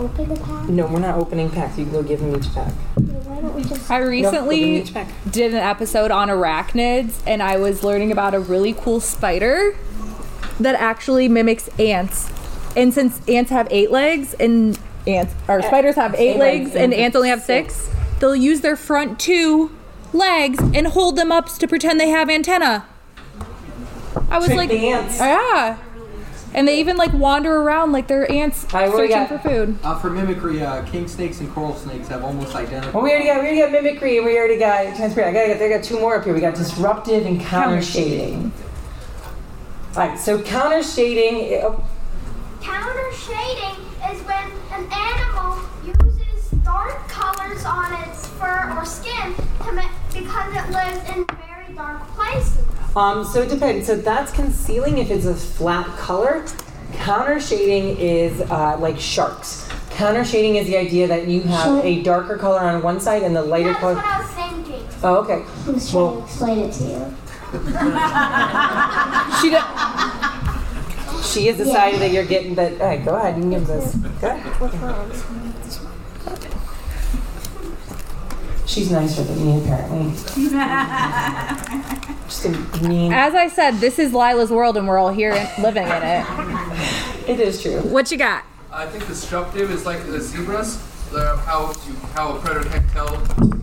Can 0.00 0.08
we 0.08 0.14
just 0.14 0.14
quick 0.14 0.28
open 0.28 0.34
the 0.34 0.40
pack? 0.40 0.68
No, 0.68 0.86
we're 0.86 0.98
not 1.00 1.18
opening 1.18 1.50
packs. 1.50 1.78
You 1.78 1.84
can 1.84 1.92
go 1.92 2.02
give 2.02 2.20
them 2.20 2.34
each 2.34 2.52
pack. 2.54 2.72
Why 2.72 3.40
don't 3.40 3.54
we 3.54 3.62
just? 3.62 3.90
I 3.90 3.98
No, 3.98 4.04
go 4.04 4.10
give 4.10 4.22
them 4.22 4.32
recently 4.32 4.76
each 4.80 4.94
pack. 4.94 5.08
did 5.30 5.52
an 5.52 5.58
episode 5.58 6.10
on 6.10 6.28
arachnids, 6.28 7.20
and 7.26 7.42
I 7.42 7.56
was 7.56 7.82
learning 7.84 8.12
about 8.12 8.34
a 8.34 8.40
really 8.40 8.72
cool 8.72 9.00
spider 9.00 9.76
that 10.58 10.74
actually 10.74 11.28
mimics 11.28 11.68
ants. 11.78 12.30
And 12.76 12.92
since 12.94 13.20
ants 13.28 13.50
have 13.50 13.66
eight 13.70 13.90
legs 13.90 14.34
and 14.34 14.78
ants 15.06 15.34
or 15.48 15.58
uh, 15.58 15.62
spiders 15.62 15.96
have 15.96 16.14
eight 16.14 16.34
eight 16.34 16.38
legs 16.38 16.64
legs, 16.70 16.76
and 16.76 16.92
ants 16.94 16.96
ants 16.96 17.14
have 17.14 17.16
only 17.16 17.28
have 17.30 17.42
six, 17.42 17.90
they'll 18.20 18.36
use 18.36 18.60
their 18.60 18.76
front 18.76 19.18
two 19.18 19.74
legs 20.12 20.58
and 20.74 20.86
hold 20.88 21.16
them 21.16 21.32
up 21.32 21.48
to 21.48 21.66
pretend 21.68 21.98
they 22.00 22.08
have 22.10 22.28
antenna. 22.30 22.86
I 24.28 24.38
was 24.38 24.46
Trick 24.46 24.56
like, 24.56 24.68
the 24.70 24.88
ants. 24.90 25.18
yeah. 25.18 25.78
And 26.52 26.66
they 26.66 26.80
even 26.80 26.96
like 26.96 27.12
wander 27.12 27.54
around 27.56 27.92
like 27.92 28.08
they're 28.08 28.30
ants 28.30 28.64
All 28.74 28.80
right, 28.80 28.88
what 28.88 29.00
we 29.02 29.08
searching 29.08 29.28
got? 29.36 29.42
for 29.42 29.48
food. 29.48 29.78
Uh, 29.84 29.98
for 29.98 30.10
mimicry, 30.10 30.62
uh, 30.62 30.82
king 30.84 31.06
snakes 31.06 31.40
and 31.40 31.48
coral 31.52 31.76
snakes 31.76 32.08
have 32.08 32.24
almost 32.24 32.54
identical. 32.56 32.92
Well, 33.00 33.04
we 33.04 33.10
already 33.10 33.26
got 33.26 33.40
we 33.42 33.46
already 33.48 33.58
got 33.60 33.70
mimicry 33.72 34.16
and 34.16 34.26
we 34.26 34.36
already 34.36 34.58
got 34.58 34.96
transparent. 34.96 35.36
I 35.36 35.40
gotta 35.46 35.58
get 35.58 35.62
I 35.62 35.76
got 35.76 35.84
two 35.84 36.00
more 36.00 36.16
up 36.16 36.24
here. 36.24 36.34
We 36.34 36.40
got 36.40 36.54
disruptive 36.56 37.24
and 37.24 37.40
counter 37.40 37.80
shading. 37.82 38.52
All 39.96 40.08
right, 40.08 40.18
so 40.18 40.40
counter 40.42 40.82
shading. 40.82 41.60
Oh, 41.64 41.84
Counter 42.62 43.12
shading 43.14 43.76
is 44.12 44.20
when 44.22 44.50
an 44.72 44.86
animal 44.92 45.58
uses 45.84 46.50
dark 46.64 47.08
colors 47.08 47.64
on 47.64 47.92
its 48.08 48.26
fur 48.26 48.74
or 48.76 48.84
skin 48.84 49.34
to 49.64 49.72
ma- 49.72 49.88
because 50.12 50.54
it 50.54 50.70
lives 50.70 51.08
in 51.16 51.24
very 51.36 51.72
dark 51.74 52.06
places. 52.08 52.58
Um, 52.96 53.24
so 53.24 53.42
it 53.42 53.48
depends. 53.48 53.86
So 53.86 53.94
that's 53.96 54.32
concealing 54.32 54.98
if 54.98 55.10
it's 55.10 55.26
a 55.26 55.34
flat 55.34 55.86
color. 55.96 56.44
Counter 56.94 57.38
shading 57.40 57.96
is 57.98 58.40
uh, 58.42 58.76
like 58.78 58.98
sharks. 58.98 59.68
Counter 59.90 60.24
shading 60.24 60.56
is 60.56 60.66
the 60.66 60.76
idea 60.76 61.06
that 61.06 61.28
you 61.28 61.42
have 61.42 61.64
So- 61.64 61.82
a 61.84 62.02
darker 62.02 62.36
color 62.36 62.60
on 62.60 62.82
one 62.82 63.00
side 63.00 63.22
and 63.22 63.34
the 63.34 63.42
lighter 63.42 63.68
That's 63.68 63.80
color. 63.80 63.94
what 63.94 64.04
I 64.04 64.20
was 64.20 64.30
thinking. 64.30 64.86
Oh, 65.02 65.16
okay. 65.16 65.44
I 65.66 65.70
was 65.70 65.90
trying 65.90 66.16
to 66.16 66.22
explain 66.24 66.58
it 66.58 66.72
to 66.72 66.84
you. 66.84 67.16
She 69.40 69.50
do- 69.50 71.22
She 71.22 71.46
has 71.46 71.56
decided 71.58 72.00
that 72.00 72.10
you're 72.12 72.24
getting 72.24 72.54
that. 72.56 72.80
All 72.80 72.86
right, 72.88 73.04
go 73.04 73.14
ahead. 73.14 73.36
You 73.36 73.42
can 73.42 73.50
give 73.50 73.66
this. 73.66 73.94
Go 73.94 74.28
ahead. 74.28 74.60
Which 74.60 74.72
ones? 74.80 75.24
She's 78.70 78.88
nicer 78.88 79.24
than 79.24 79.44
me, 79.44 79.60
apparently. 79.60 80.12
Just 82.28 82.44
a 82.44 82.50
mean. 82.88 83.12
As 83.12 83.34
I 83.34 83.48
said, 83.48 83.80
this 83.80 83.98
is 83.98 84.12
Lyla's 84.12 84.52
world, 84.52 84.76
and 84.76 84.86
we're 84.86 84.96
all 84.96 85.12
here 85.12 85.32
and 85.32 85.50
living 85.60 85.82
in 85.82 85.90
it. 85.90 86.24
It 87.28 87.40
is 87.40 87.60
true. 87.60 87.80
What 87.80 88.12
you 88.12 88.16
got? 88.16 88.44
I 88.72 88.86
think 88.86 89.08
disruptive 89.08 89.72
is 89.72 89.84
like 89.84 90.06
the 90.06 90.20
zebras. 90.20 90.76
The, 91.10 91.36
how 91.38 91.72
you, 91.88 91.94
how 92.14 92.36
a 92.36 92.38
predator 92.38 92.68
can't 92.70 92.88
tell 92.90 93.06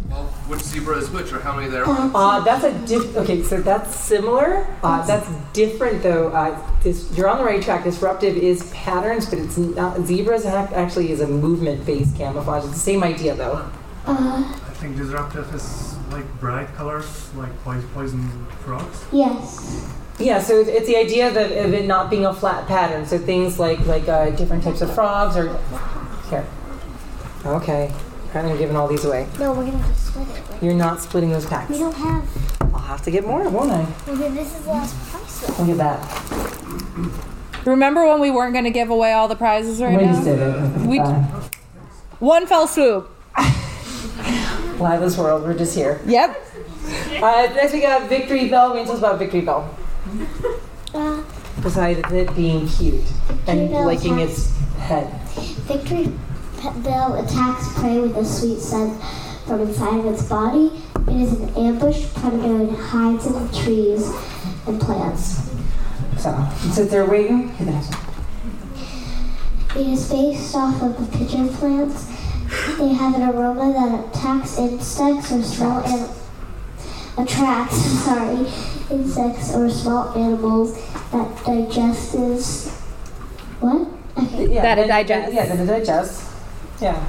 well 0.09 0.25
which 0.47 0.59
zebra 0.59 0.97
is 0.97 1.09
which 1.09 1.31
or 1.31 1.39
how 1.39 1.55
many 1.55 1.69
there 1.69 1.85
are. 1.85 2.11
Uh, 2.13 2.41
that's 2.41 2.65
a 2.65 2.73
diff. 2.85 3.15
Okay, 3.15 3.43
so 3.43 3.61
that's 3.61 3.95
similar. 3.95 4.67
Uh, 4.83 5.05
that's 5.07 5.29
different 5.53 6.03
though. 6.03 6.27
Uh, 6.33 6.61
this, 6.81 7.09
you're 7.17 7.29
on 7.29 7.37
the 7.37 7.45
right 7.45 7.63
track. 7.63 7.85
Disruptive 7.85 8.35
is 8.35 8.69
patterns, 8.73 9.25
but 9.29 9.39
it's 9.39 9.57
not. 9.57 10.01
Zebras 10.01 10.45
ac- 10.45 10.75
actually 10.75 11.11
is 11.11 11.21
a 11.21 11.27
movement-based 11.27 12.17
camouflage. 12.17 12.65
It's 12.65 12.73
the 12.73 12.79
same 12.79 13.03
idea 13.05 13.33
though. 13.33 13.65
Uh, 14.07 14.43
I 14.67 14.73
think 14.79 14.95
disruptive 14.97 15.53
is 15.53 15.95
like 16.11 16.25
bright 16.39 16.73
colors, 16.75 17.33
like 17.35 17.51
poison, 17.63 17.87
poison 17.93 18.45
frogs. 18.63 19.05
yes. 19.11 19.93
Yeah, 20.19 20.41
so 20.41 20.59
it's, 20.59 20.69
it's 20.69 20.87
the 20.87 20.95
idea 20.95 21.29
that 21.31 21.51
of 21.65 21.73
it 21.73 21.85
not 21.85 22.09
being 22.09 22.25
a 22.25 22.33
flat 22.33 22.67
pattern. 22.67 23.05
So 23.05 23.19
things 23.19 23.59
like 23.59 23.79
like 23.85 24.07
uh, 24.07 24.31
different 24.31 24.63
types 24.63 24.81
of 24.81 24.91
frogs 24.95 25.35
or 25.37 25.59
here. 26.29 26.43
Okay, 27.45 27.93
apparently 28.25 28.53
I'm 28.53 28.57
giving 28.57 28.75
all 28.75 28.87
these 28.87 29.05
away. 29.05 29.27
No, 29.39 29.53
we're 29.53 29.65
gonna 29.69 29.77
just 29.89 30.07
split 30.07 30.27
it. 30.29 30.63
You're 30.63 30.73
not 30.73 31.01
splitting 31.01 31.29
those 31.29 31.45
packs. 31.45 31.69
We 31.69 31.77
don't 31.77 31.93
have. 31.93 32.27
I'll 32.73 32.79
have 32.79 33.03
to 33.03 33.11
get 33.11 33.27
more, 33.27 33.47
won't 33.49 33.69
I? 33.71 33.81
Okay, 34.07 34.29
this 34.31 34.55
is 34.57 34.63
the 34.63 34.69
last 34.71 34.95
price 35.11 35.39
though. 35.55 35.63
Look 35.63 35.79
at 35.79 35.99
that. 35.99 37.65
Remember 37.65 38.07
when 38.07 38.19
we 38.19 38.31
weren't 38.31 38.53
going 38.53 38.63
to 38.65 38.71
give 38.71 38.89
away 38.89 39.11
all 39.13 39.27
the 39.27 39.35
prizes 39.35 39.81
right 39.81 39.97
We 39.97 40.05
now? 40.05 40.13
just 40.13 40.23
did 40.23 40.39
it. 40.39 40.87
We- 40.87 40.99
One 42.19 42.47
fell 42.47 42.65
swoop. 42.67 43.11
Lyla's 44.79 45.17
world. 45.17 45.43
We're 45.43 45.57
just 45.57 45.75
here. 45.75 46.01
Yep. 46.05 46.43
Uh, 47.21 47.47
next 47.55 47.73
we 47.73 47.81
got 47.81 48.09
Victreebel. 48.09 48.69
What 48.73 48.85
tell 48.85 48.93
us 48.93 48.99
about 48.99 49.19
Victreebel? 49.19 49.67
Uh, 50.93 51.23
Besides 51.61 52.11
it 52.13 52.33
being 52.35 52.67
cute 52.67 53.03
and 53.47 53.69
Bell 53.71 53.85
licking 53.85 54.19
attacks- 54.19 54.51
its 54.51 54.77
head. 54.77 55.21
Victory 55.67 56.11
Bell 56.83 57.15
attacks 57.23 57.73
prey 57.79 57.99
with 57.99 58.15
a 58.15 58.23
sweet 58.25 58.59
scent 58.59 59.01
from 59.45 59.61
inside 59.61 59.99
of 59.99 60.05
its 60.05 60.23
body. 60.23 60.71
It 61.07 61.21
is 61.21 61.33
an 61.39 61.49
ambush 61.55 62.05
predator 62.13 62.45
and 62.61 62.75
hides 62.77 63.25
in 63.25 63.33
the 63.33 63.57
trees 63.63 64.07
and 64.67 64.79
plants. 64.79 65.49
So 66.17 66.29
it 66.65 66.71
sits 66.73 66.91
there 66.91 67.05
waiting. 67.05 67.49
Hit 67.49 67.65
the 67.65 67.71
next 67.71 67.89
one. 67.95 69.81
It 69.83 69.87
is 69.93 70.09
based 70.09 70.55
off 70.55 70.81
of 70.81 70.97
the 70.97 71.17
pitcher 71.17 71.47
plants. 71.57 72.07
They 72.77 72.89
have 72.93 73.15
an 73.15 73.23
aroma 73.23 73.73
that 73.73 74.07
attacks 74.15 74.57
insects 74.57 75.31
or 75.31 75.41
small 75.43 75.79
an- 75.83 76.09
attracts, 77.17 77.75
sorry, 78.05 78.45
insects 78.89 79.53
or 79.53 79.69
small 79.69 80.09
animals 80.17 80.75
that 81.11 81.43
digests. 81.45 82.69
What? 83.59 83.87
Okay. 84.17 84.53
Yeah, 84.53 84.61
That 84.61 84.77
it 84.79 84.87
digests. 84.87 85.35
Yeah, 85.35 85.45
that 85.47 85.59
it 85.59 85.65
digests. 85.65 86.33
Yeah. 86.81 87.07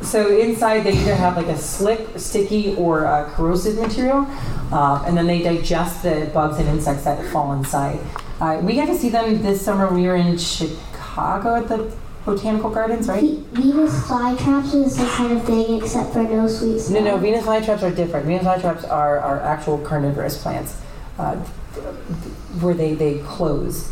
So 0.00 0.36
inside 0.38 0.80
they 0.84 0.92
either 0.92 1.14
have 1.14 1.36
like 1.36 1.46
a 1.48 1.58
slick, 1.58 2.00
sticky, 2.16 2.74
or 2.76 3.04
uh, 3.06 3.28
corrosive 3.34 3.76
material, 3.78 4.26
uh, 4.72 5.04
and 5.06 5.16
then 5.16 5.26
they 5.26 5.42
digest 5.42 6.02
the 6.02 6.30
bugs 6.32 6.58
and 6.58 6.68
insects 6.68 7.04
that 7.04 7.24
fall 7.30 7.52
inside. 7.52 7.98
Uh, 8.40 8.58
we 8.62 8.74
got 8.74 8.86
to 8.86 8.94
see 8.96 9.10
them 9.10 9.42
this 9.42 9.60
summer. 9.62 9.92
We 9.92 10.06
were 10.06 10.16
in 10.16 10.38
Chicago 10.38 11.56
at 11.56 11.68
the 11.68 11.92
botanical 12.34 12.70
gardens, 12.70 13.08
right? 13.08 13.22
Ve- 13.22 13.44
Venus 13.52 13.92
flytraps 14.06 14.74
are 14.74 14.84
the 14.84 14.90
same 14.90 15.08
kind 15.08 15.32
of 15.32 15.44
thing 15.44 15.78
except 15.82 16.12
for 16.12 16.22
no 16.22 16.46
sweet 16.46 16.72
No, 16.72 16.78
smell. 16.78 17.04
no, 17.04 17.16
Venus 17.16 17.44
flytraps 17.46 17.82
are 17.82 17.90
different. 17.90 18.26
Venus 18.26 18.44
flytraps 18.44 18.88
are, 18.90 19.18
are 19.18 19.40
actual 19.40 19.78
carnivorous 19.78 20.40
plants 20.42 20.80
uh, 21.18 21.36
where 22.60 22.74
they, 22.74 22.94
they 22.94 23.18
close. 23.20 23.90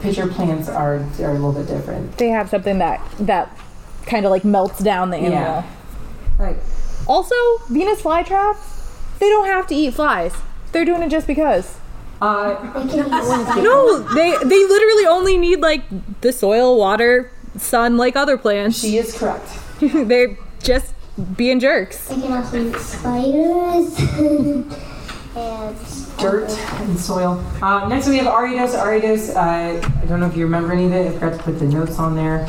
Pitcher 0.00 0.26
plants 0.28 0.68
are, 0.68 0.96
are 0.96 1.30
a 1.30 1.32
little 1.34 1.52
bit 1.52 1.66
different. 1.66 2.16
They 2.18 2.28
have 2.28 2.48
something 2.48 2.78
that 2.78 3.00
that 3.18 3.56
kind 4.06 4.24
of 4.24 4.30
like 4.30 4.44
melts 4.44 4.78
down 4.80 5.10
the 5.10 5.16
animal. 5.16 5.32
Yeah. 5.32 5.64
Right. 6.38 6.56
Also, 7.06 7.34
Venus 7.68 8.00
flytraps, 8.00 9.18
they 9.18 9.28
don't 9.28 9.46
have 9.46 9.66
to 9.68 9.74
eat 9.74 9.94
flies. 9.94 10.34
They're 10.72 10.84
doing 10.84 11.02
it 11.02 11.10
just 11.10 11.26
because. 11.26 11.78
Uh, 12.20 12.54
They 12.84 12.90
can 12.90 13.06
eat 13.06 13.10
one 13.28 13.64
No, 13.64 13.98
they 14.14 14.30
they 14.44 14.64
literally 14.64 15.06
only 15.06 15.36
need 15.36 15.58
like 15.60 15.82
the 16.20 16.32
soil, 16.32 16.78
water, 16.78 17.32
sun, 17.56 17.96
like 17.96 18.16
other 18.16 18.36
plants. 18.36 18.80
she 18.80 18.96
is 18.98 19.16
correct. 19.16 19.48
They're 19.80 20.36
just 20.62 20.94
being 21.36 21.60
jerks. 21.60 22.08
They 22.08 22.20
can 22.20 22.32
also 22.32 22.68
eat 22.68 22.76
spiders 22.76 23.98
and 24.18 24.70
Dirt 26.18 26.50
and 26.50 26.98
soil. 26.98 27.42
Uh, 27.62 27.88
next 27.88 28.06
we 28.06 28.18
have 28.18 28.26
Ariados. 28.26 28.74
Ariados, 28.78 29.34
uh, 29.34 30.00
I 30.02 30.06
don't 30.06 30.20
know 30.20 30.26
if 30.26 30.36
you 30.36 30.44
remember 30.44 30.72
any 30.72 30.86
of 30.86 30.92
it. 30.92 31.06
I 31.08 31.12
forgot 31.18 31.38
to 31.38 31.42
put 31.42 31.58
the 31.58 31.64
notes 31.66 31.98
on 31.98 32.14
there. 32.14 32.46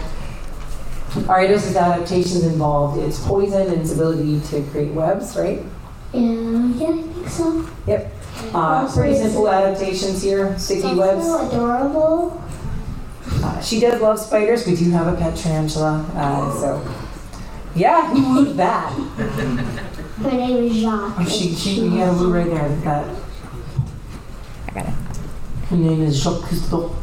Ariados' 1.12 1.76
adaptations 1.76 2.44
involved 2.44 3.00
its 3.02 3.20
poison 3.26 3.72
and 3.72 3.82
its 3.82 3.94
ability 3.94 4.42
to 4.50 4.64
create 4.72 4.92
webs, 4.94 5.38
right? 5.38 5.62
Yeah, 6.14 6.22
yeah, 6.22 6.88
I 6.90 7.02
think 7.02 7.30
so. 7.30 7.70
Yep. 7.88 8.14
Uh, 8.54 8.94
pretty 8.94 9.16
simple 9.16 9.48
adaptations 9.48 10.22
here. 10.22 10.58
Sticky 10.60 10.94
webs. 10.96 11.26
also 11.26 11.48
adorable. 11.48 12.44
Uh, 13.26 13.62
she 13.62 13.80
does 13.80 14.02
love 14.02 14.20
spiders. 14.20 14.66
We 14.68 14.76
do 14.76 14.90
have 14.92 15.08
a 15.08 15.18
pet 15.18 15.36
tarantula. 15.38 16.06
Uh, 16.16 16.52
so, 16.60 16.94
yeah, 17.76 18.08
who 18.14 18.36
would 18.36 18.58
that? 18.58 18.92
Her 18.94 20.32
name 20.32 20.58
is 20.66 20.78
Jacques. 20.82 21.16
Oh, 21.20 21.26
she, 21.26 21.54
she, 21.56 21.82
you 21.82 21.98
got 21.98 22.10
a 22.10 22.18
woo 22.18 22.34
right 22.34 22.46
there. 22.46 22.70
That. 22.70 23.08
I 24.68 24.72
got 24.74 24.88
it. 24.88 24.94
Her 25.70 25.76
name 25.78 26.02
is 26.02 26.22
Jacques 26.22 26.42
Cousteau. 26.50 26.96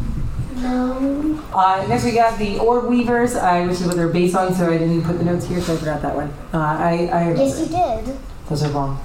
No. 0.57 1.43
Uh, 1.55 1.87
next 1.89 2.05
we 2.05 2.13
got 2.13 2.39
the 2.39 2.59
Orb 2.59 2.85
Weavers, 2.87 3.35
uh, 3.35 3.63
which 3.65 3.81
is 3.81 3.87
what 3.87 3.97
they're 3.97 4.09
based 4.09 4.37
on, 4.37 4.53
so 4.55 4.71
I 4.71 4.77
didn't 4.79 5.03
put 5.03 5.19
the 5.19 5.25
notes 5.25 5.47
here, 5.47 5.61
so 5.61 5.75
I 5.75 5.77
forgot 5.79 6.03
that 6.03 6.15
one. 6.15 6.29
Uh, 6.53 6.59
I, 6.59 7.09
I, 7.13 7.35
Yes, 7.35 7.61
you 7.61 7.67
did. 7.67 8.19
those 8.49 8.63
are 8.63 8.69
wrong. 8.71 8.99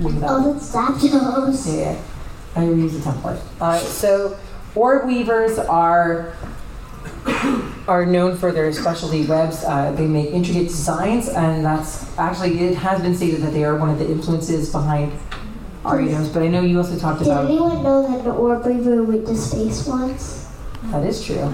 Look 0.00 0.14
at 0.14 0.20
that. 0.20 0.30
Oh, 0.30 0.52
that's 0.52 0.72
Zapdos. 0.72 1.66
Yeah, 1.78 1.92
yeah. 1.92 2.02
I 2.56 2.60
reuse 2.66 2.92
the 2.92 2.98
template. 3.10 3.40
Uh, 3.60 3.78
so, 3.78 4.36
orb 4.76 5.06
weavers 5.06 5.58
are 5.58 6.34
are 7.88 8.04
known 8.06 8.36
for 8.36 8.52
their 8.52 8.72
specialty 8.72 9.26
webs. 9.26 9.64
Uh, 9.64 9.92
they 9.92 10.06
make 10.06 10.30
intricate 10.30 10.68
designs, 10.68 11.28
and 11.28 11.64
that's 11.64 12.16
actually 12.18 12.58
it 12.60 12.76
has 12.76 13.00
been 13.00 13.14
stated 13.14 13.42
that 13.42 13.52
they 13.52 13.64
are 13.64 13.76
one 13.76 13.90
of 13.90 13.98
the 13.98 14.06
influences 14.10 14.70
behind 14.70 15.12
Ariados. 15.84 16.32
But 16.32 16.42
I 16.42 16.48
know 16.48 16.60
you 16.62 16.78
also 16.78 16.98
talked 16.98 17.20
Did 17.20 17.28
about 17.28 17.42
Did 17.42 17.50
anyone 17.52 17.82
know 17.82 18.02
that 18.08 18.24
an 18.24 18.30
orb 18.32 18.66
weaver 18.66 19.02
went 19.02 19.26
to 19.26 19.36
space 19.36 19.86
once 19.86 20.48
that 20.90 21.04
is 21.04 21.24
true. 21.24 21.52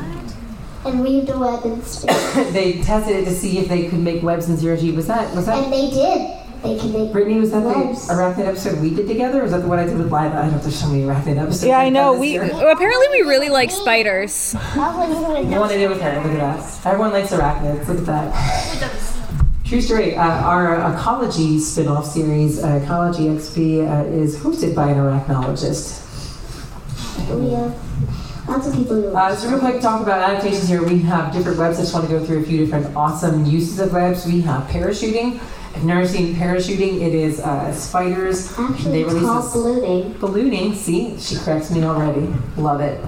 and 0.84 1.00
weaved 1.02 1.28
a 1.30 1.38
web 1.38 1.64
in 1.64 1.82
space? 1.82 2.34
they 2.52 2.82
tested 2.82 3.16
it 3.16 3.24
to 3.26 3.34
see 3.34 3.58
if 3.58 3.68
they 3.68 3.88
could 3.88 4.00
make 4.00 4.22
webs 4.22 4.48
in 4.48 4.56
zero 4.56 4.76
G. 4.76 4.90
Was 4.92 5.06
that 5.06 5.34
was 5.34 5.46
that 5.46 5.62
and 5.64 5.72
they 5.72 5.90
did. 5.90 6.41
They 6.62 6.78
can 6.78 6.92
make 6.92 7.10
Brittany? 7.12 7.40
Was 7.40 7.50
that 7.50 7.64
webs. 7.64 8.06
the 8.06 8.14
arachnid 8.14 8.46
episode 8.46 8.80
we 8.80 8.94
did 8.94 9.08
together? 9.08 9.40
Or 9.40 9.42
was 9.42 9.50
that 9.52 9.62
the 9.62 9.68
one 9.68 9.80
I 9.80 9.84
did 9.84 9.98
with 9.98 10.12
Lyla? 10.12 10.28
I 10.30 10.42
don't 10.42 10.52
know. 10.52 10.58
There's 10.58 10.78
so 10.78 10.86
many 10.88 11.02
arachnid 11.02 11.36
episodes. 11.38 11.64
Yeah, 11.64 11.78
I 11.78 11.86
I've 11.86 11.92
know. 11.92 12.12
We 12.16 12.32
year. 12.34 12.44
apparently 12.44 13.08
we 13.10 13.22
really 13.22 13.48
like 13.48 13.70
spiders. 13.70 14.52
That 14.52 14.74
The 14.74 15.58
one 15.58 15.70
I 15.70 15.76
did 15.76 15.90
with 15.90 16.00
her. 16.00 16.14
Look 16.22 16.40
at 16.40 16.58
that. 16.58 16.86
Everyone 16.86 17.12
likes 17.12 17.30
arachnids. 17.32 17.88
Look 17.88 17.98
at 17.98 18.06
that. 18.06 19.18
True 19.64 19.80
story. 19.80 20.14
Uh, 20.16 20.22
our 20.22 20.94
ecology 20.94 21.58
spin-off 21.58 22.06
series, 22.06 22.62
uh, 22.62 22.80
Ecology 22.84 23.24
XP, 23.24 23.80
uh, 23.88 24.04
is 24.04 24.36
hosted 24.36 24.74
by 24.74 24.90
an 24.90 24.98
arachnologist. 24.98 26.00
We 27.30 27.50
have 27.50 27.74
lots 28.48 28.66
of 28.68 28.74
people 28.74 29.00
who 29.00 29.16
Uh, 29.16 29.34
so 29.34 29.48
real 29.48 29.58
quick, 29.58 29.80
talk 29.80 30.02
about 30.02 30.20
adaptations 30.30 30.68
here. 30.68 30.82
We 30.84 30.98
have 31.02 31.32
different 31.32 31.58
webs. 31.58 31.78
I 31.78 31.82
just 31.82 31.94
want 31.94 32.06
to 32.08 32.18
go 32.18 32.24
through 32.24 32.40
a 32.40 32.42
few 32.44 32.58
different 32.58 32.94
awesome 32.94 33.46
uses 33.46 33.80
of 33.80 33.92
webs. 33.92 34.26
We 34.26 34.42
have 34.42 34.64
parachuting. 34.68 35.40
If 35.72 35.76
you've 35.78 35.86
never 35.86 36.06
seen 36.06 36.34
parachuting, 36.34 37.00
it 37.00 37.14
is 37.14 37.40
uh, 37.40 37.72
spiders. 37.72 38.52
Actually, 38.58 38.92
they 38.92 39.00
it's 39.02 39.12
release 39.14 39.26
called 39.26 39.44
this- 39.44 39.52
ballooning. 39.54 40.12
ballooning. 40.20 40.74
See, 40.74 41.18
she 41.18 41.36
corrects 41.36 41.70
me 41.70 41.82
already. 41.82 42.32
Love 42.56 42.80
it. 42.80 43.02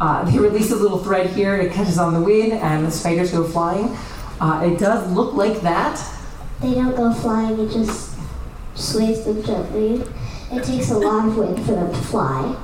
Uh, 0.00 0.24
they 0.30 0.38
release 0.38 0.70
a 0.70 0.76
little 0.76 0.98
thread 0.98 1.28
here. 1.30 1.56
It 1.56 1.72
catches 1.72 1.98
on 1.98 2.14
the 2.14 2.20
wind, 2.20 2.52
and 2.54 2.86
the 2.86 2.90
spiders 2.90 3.32
go 3.32 3.44
flying. 3.44 3.96
Uh, 4.40 4.70
it 4.72 4.78
does 4.78 5.10
look 5.12 5.34
like 5.34 5.60
that. 5.62 6.00
They 6.60 6.74
don't 6.74 6.96
go 6.96 7.12
flying, 7.12 7.58
it 7.60 7.70
just 7.72 8.16
sways 8.74 9.24
them 9.24 9.42
gently. 9.44 10.02
It 10.50 10.64
takes 10.64 10.90
a 10.90 10.98
lot 10.98 11.26
of 11.28 11.36
wind 11.36 11.56
for 11.66 11.72
them 11.72 11.90
to 11.92 11.98
fly. 11.98 12.56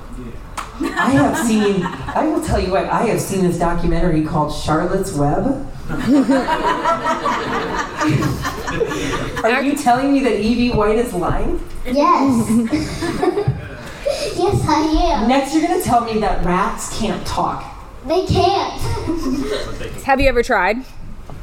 I 0.80 1.10
have 1.10 1.46
seen. 1.46 1.82
I 1.84 2.26
will 2.26 2.42
tell 2.42 2.58
you 2.60 2.72
what. 2.72 2.86
I 2.86 3.02
have 3.06 3.20
seen 3.20 3.42
this 3.44 3.58
documentary 3.58 4.24
called 4.24 4.52
Charlotte's 4.54 5.12
Web. 5.12 5.68
Are 9.44 9.62
you 9.62 9.76
telling 9.76 10.12
me 10.12 10.20
that 10.20 10.40
E.B. 10.40 10.70
White 10.72 10.96
is 10.98 11.12
lying? 11.12 11.60
Yes. 11.84 12.48
yes, 14.36 14.68
I 14.68 14.80
am. 15.10 15.28
Next, 15.28 15.54
you're 15.54 15.66
gonna 15.66 15.82
tell 15.82 16.04
me 16.04 16.20
that 16.20 16.44
rats 16.44 16.98
can't 16.98 17.26
talk. 17.26 17.64
They 18.06 18.26
can't. 18.26 18.80
Have 20.02 20.20
you 20.20 20.28
ever 20.28 20.42
tried? 20.42 20.84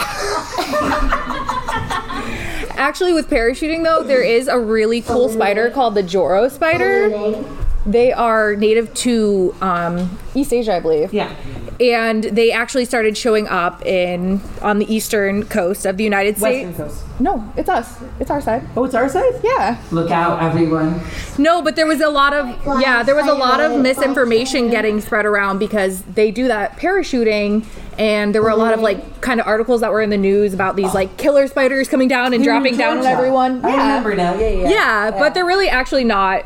Actually, 2.76 3.12
with 3.12 3.28
parachuting 3.28 3.84
though, 3.84 4.02
there 4.02 4.22
is 4.22 4.48
a 4.48 4.58
really 4.58 5.02
cool 5.02 5.28
spider 5.28 5.70
called 5.70 5.94
the 5.94 6.02
Joro 6.02 6.48
spider. 6.48 7.44
They 7.86 8.12
are 8.12 8.56
native 8.56 8.92
to 8.94 9.54
um, 9.62 10.18
East 10.34 10.52
Asia, 10.52 10.74
I 10.76 10.80
believe. 10.80 11.14
Yeah. 11.14 11.34
And 11.80 12.24
they 12.24 12.52
actually 12.52 12.84
started 12.84 13.16
showing 13.16 13.48
up 13.48 13.84
in 13.86 14.42
on 14.60 14.78
the 14.78 14.94
eastern 14.94 15.44
coast 15.46 15.86
of 15.86 15.96
the 15.96 16.04
United 16.04 16.38
Western 16.38 16.74
States. 16.74 16.76
coast. 16.92 17.04
No, 17.20 17.52
it's 17.56 17.70
us. 17.70 17.96
It's 18.18 18.30
our 18.30 18.40
side. 18.42 18.68
Oh, 18.76 18.84
it's 18.84 18.94
our 18.94 19.08
side? 19.08 19.32
Yeah. 19.42 19.82
Look 19.90 20.10
out, 20.10 20.42
everyone. 20.42 21.00
No, 21.38 21.62
but 21.62 21.76
there 21.76 21.86
was 21.86 22.02
a 22.02 22.10
lot 22.10 22.34
of 22.34 22.48
yeah, 22.82 23.02
there 23.02 23.14
was 23.14 23.26
a 23.26 23.34
lot 23.34 23.60
of 23.60 23.80
misinformation 23.80 24.68
getting 24.68 25.00
spread 25.00 25.24
around 25.24 25.58
because 25.58 26.02
they 26.02 26.30
do 26.30 26.48
that 26.48 26.76
parachuting 26.76 27.64
and 27.98 28.34
there 28.34 28.42
were 28.42 28.50
a 28.50 28.56
lot 28.56 28.74
of 28.74 28.80
like 28.80 29.20
kind 29.22 29.40
of 29.40 29.46
articles 29.46 29.80
that 29.80 29.90
were 29.90 30.02
in 30.02 30.10
the 30.10 30.16
news 30.18 30.52
about 30.52 30.76
these 30.76 30.92
like 30.94 31.16
killer 31.16 31.46
spiders 31.46 31.88
coming 31.88 32.08
down 32.08 32.34
and 32.34 32.44
dropping 32.44 32.76
down 32.76 32.98
on 32.98 33.04
Georgia. 33.04 33.10
everyone. 33.16 33.64
I 33.64 33.70
remember 33.70 34.14
now. 34.14 34.34
Yeah, 34.38 34.48
yeah. 34.48 34.68
Yeah, 34.70 35.10
but 35.12 35.32
they're 35.32 35.46
really 35.46 35.68
actually 35.68 36.04
not 36.04 36.44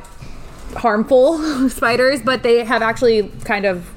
harmful 0.76 1.68
spiders, 1.68 2.22
but 2.22 2.42
they 2.42 2.64
have 2.64 2.82
actually 2.82 3.30
kind 3.44 3.64
of 3.64 3.90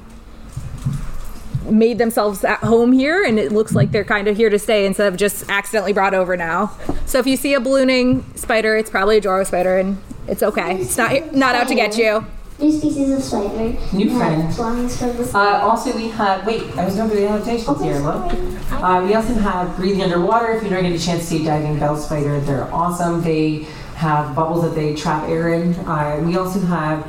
made 1.70 1.98
themselves 1.98 2.44
at 2.44 2.60
home 2.60 2.92
here 2.92 3.22
and 3.22 3.38
it 3.38 3.52
looks 3.52 3.74
like 3.74 3.90
they're 3.90 4.04
kind 4.04 4.26
of 4.26 4.36
here 4.36 4.48
to 4.48 4.58
stay 4.58 4.86
instead 4.86 5.06
of 5.06 5.18
just 5.18 5.48
accidentally 5.50 5.92
brought 5.92 6.14
over 6.14 6.36
now. 6.36 6.72
So 7.04 7.18
if 7.18 7.26
you 7.26 7.36
see 7.36 7.54
a 7.54 7.60
ballooning 7.60 8.24
spider, 8.36 8.76
it's 8.76 8.90
probably 8.90 9.18
a 9.18 9.20
Joro 9.20 9.44
spider 9.44 9.78
and 9.78 10.00
it's 10.26 10.42
okay. 10.42 10.80
It's 10.80 10.96
not 10.96 11.34
not 11.34 11.54
out 11.54 11.68
to 11.68 11.74
get 11.74 11.96
you. 11.96 12.26
New 12.58 12.72
species 12.72 13.12
of 13.12 13.22
spider. 13.22 13.76
New 13.92 14.08
that 14.10 14.18
friend. 14.18 14.54
Flies 14.54 14.98
from 14.98 15.16
the 15.16 15.38
Uh, 15.38 15.60
also, 15.60 15.94
we 15.94 16.08
have. 16.08 16.44
Wait, 16.44 16.62
I 16.76 16.84
was 16.84 16.96
going 16.96 17.08
through 17.08 17.20
the 17.20 17.28
annotations 17.28 17.80
here. 17.80 17.98
Look. 17.98 18.32
Uh, 18.72 19.04
we 19.06 19.14
also 19.14 19.34
have 19.34 19.76
breathing 19.76 20.02
underwater. 20.02 20.52
If 20.52 20.64
you 20.64 20.70
don't 20.70 20.82
get 20.82 20.92
a 20.92 20.98
chance 20.98 21.20
to 21.22 21.26
see 21.26 21.44
diving 21.44 21.78
bell 21.78 21.96
spider, 21.96 22.40
they're 22.40 22.68
awesome. 22.74 23.22
They 23.22 23.64
have 23.98 24.34
bubbles 24.34 24.62
that 24.62 24.74
they 24.74 24.94
trap 24.94 25.28
air 25.28 25.54
in. 25.54 25.74
Uh, 25.74 26.22
we 26.24 26.36
also 26.36 26.60
have 26.60 27.06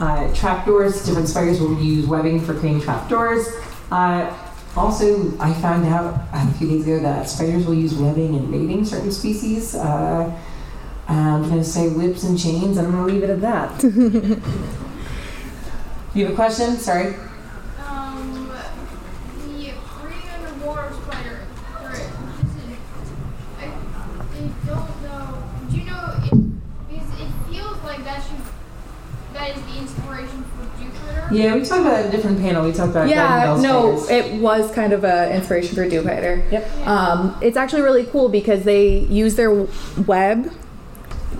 uh, 0.00 0.34
trap 0.34 0.66
doors. 0.66 1.06
Different 1.06 1.28
spiders 1.28 1.60
will 1.60 1.80
use 1.80 2.04
webbing 2.06 2.40
for 2.40 2.52
creating 2.52 2.82
trap 2.82 3.08
doors. 3.08 3.46
Uh, 3.90 4.36
also, 4.76 5.34
I 5.38 5.54
found 5.54 5.86
out 5.86 6.20
a 6.32 6.52
few 6.54 6.68
days 6.68 6.82
ago 6.82 6.98
that 7.00 7.28
spiders 7.28 7.66
will 7.66 7.74
use 7.74 7.94
webbing 7.94 8.34
in 8.34 8.50
mating 8.50 8.84
certain 8.84 9.10
species. 9.10 9.74
Uh, 9.74 10.30
I'm 11.08 11.44
going 11.44 11.58
to 11.58 11.64
say 11.64 11.88
whips 11.88 12.24
and 12.24 12.38
chains. 12.38 12.76
And 12.76 12.88
I'm 12.88 12.92
going 12.92 13.06
to 13.06 13.12
leave 13.14 13.22
it 13.22 13.30
at 13.30 13.40
that. 13.40 13.82
you 16.14 16.24
have 16.24 16.32
a 16.32 16.36
question? 16.36 16.76
Sorry. 16.76 17.14
Um, 17.86 18.50
the 19.48 19.72
breathing 20.02 20.28
underwater 20.34 20.92
spider. 20.94 21.40
Right. 21.80 22.10
Listen, 22.42 22.76
I, 23.58 23.64
I 23.64 23.66
don't 24.66 25.02
know. 25.02 25.42
Do 25.70 25.76
you 25.76 25.84
know 25.84 26.20
if 26.22 26.30
because 26.88 27.20
it 27.20 27.30
feels 27.48 27.78
like 27.82 28.04
that 28.04 28.22
should 28.22 28.40
that 29.36 29.56
is 29.56 29.62
the 29.64 29.78
inspiration 29.78 30.44
for 30.44 30.64
Dewpider. 30.80 31.15
Yeah, 31.30 31.54
we 31.54 31.64
talked 31.64 31.82
about 31.82 32.04
a 32.04 32.10
different 32.10 32.38
panel. 32.40 32.64
We 32.64 32.72
talked 32.72 32.90
about 32.90 33.08
Yeah, 33.08 33.58
no, 33.60 34.04
it 34.08 34.40
was 34.40 34.70
kind 34.72 34.92
of 34.92 35.04
a 35.04 35.34
inspiration 35.34 35.74
for 35.74 35.88
Dewpider. 35.88 36.50
Yep. 36.50 36.86
Um, 36.86 37.36
it's 37.40 37.56
actually 37.56 37.82
really 37.82 38.04
cool 38.04 38.28
because 38.28 38.64
they 38.64 39.00
use 39.00 39.36
their 39.36 39.66
web 40.06 40.52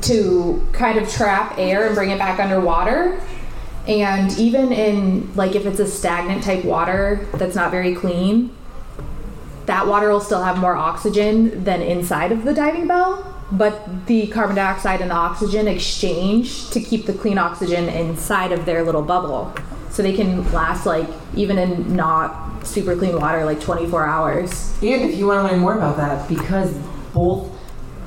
to 0.03 0.67
kind 0.73 0.99
of 0.99 1.09
trap 1.09 1.55
air 1.59 1.87
and 1.87 1.95
bring 1.95 2.11
it 2.11 2.19
back 2.19 2.39
underwater. 2.39 3.21
And 3.87 4.37
even 4.39 4.73
in 4.73 5.33
like 5.35 5.55
if 5.55 5.65
it's 5.65 5.79
a 5.79 5.87
stagnant 5.87 6.43
type 6.43 6.65
water 6.65 7.27
that's 7.35 7.55
not 7.55 7.71
very 7.71 7.95
clean, 7.95 8.51
that 9.67 9.87
water 9.87 10.11
will 10.11 10.21
still 10.21 10.43
have 10.43 10.59
more 10.59 10.77
oxygen 10.77 11.65
than 11.65 11.83
inside 11.83 12.33
of 12.33 12.45
the 12.45 12.55
diving 12.55 12.87
bell. 12.87 13.33
But 13.53 14.07
the 14.07 14.27
carbon 14.27 14.57
dioxide 14.57 15.01
and 15.01 15.11
the 15.11 15.15
oxygen 15.15 15.69
exchange 15.69 16.69
to 16.71 16.81
keep 16.81 17.07
the 17.07 17.13
clean 17.13 17.39
oxygen 17.39 17.89
inside 17.89 18.51
of 18.51 18.67
their 18.67 18.83
little 18.83 19.03
bubble. 19.03 19.55
So 19.97 20.03
they 20.03 20.13
can 20.13 20.53
last 20.53 20.85
like 20.85 21.09
even 21.35 21.57
in 21.57 21.97
not 21.97 22.67
super 22.67 22.95
clean 22.95 23.19
water 23.19 23.47
like 23.47 23.63
24 23.63 24.07
hours. 24.07 24.77
And 24.83 25.11
if 25.11 25.17
you 25.17 25.27
want 25.27 25.47
to 25.47 25.51
learn 25.51 25.59
more 25.59 25.75
about 25.75 25.97
that, 25.97 26.29
because 26.29 26.77
both 27.15 27.51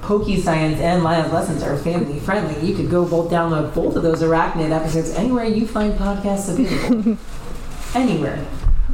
PokeScience 0.02 0.78
and 0.78 1.04
Lyla's 1.04 1.34
Lessons 1.34 1.64
are 1.64 1.76
family 1.80 2.20
friendly, 2.20 2.64
you 2.64 2.76
could 2.76 2.92
go 2.92 3.08
both 3.08 3.32
download 3.32 3.74
both 3.74 3.96
of 3.96 4.04
those 4.04 4.22
arachnid 4.22 4.70
episodes 4.70 5.16
anywhere 5.16 5.46
you 5.46 5.66
find 5.66 5.94
podcasts 5.94 6.50
available. 6.50 7.18
anywhere. 7.96 8.46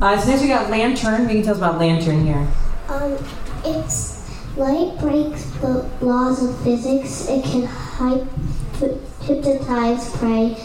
Uh, 0.02 0.18
so 0.18 0.30
next 0.30 0.42
we 0.42 0.48
got 0.48 0.70
Lanturn. 0.70 1.28
We 1.28 1.34
can 1.34 1.44
tell 1.44 1.52
us 1.52 1.58
about 1.58 1.78
Lanturn 1.78 2.26
here. 2.26 2.48
Um, 2.88 3.18
it's 3.66 4.32
light 4.56 4.98
breaks 5.00 5.44
the 5.60 5.86
laws 6.00 6.42
of 6.42 6.58
physics. 6.64 7.28
It 7.28 7.44
can 7.44 7.68
hypnotize 9.22 10.16
prey, 10.16 10.56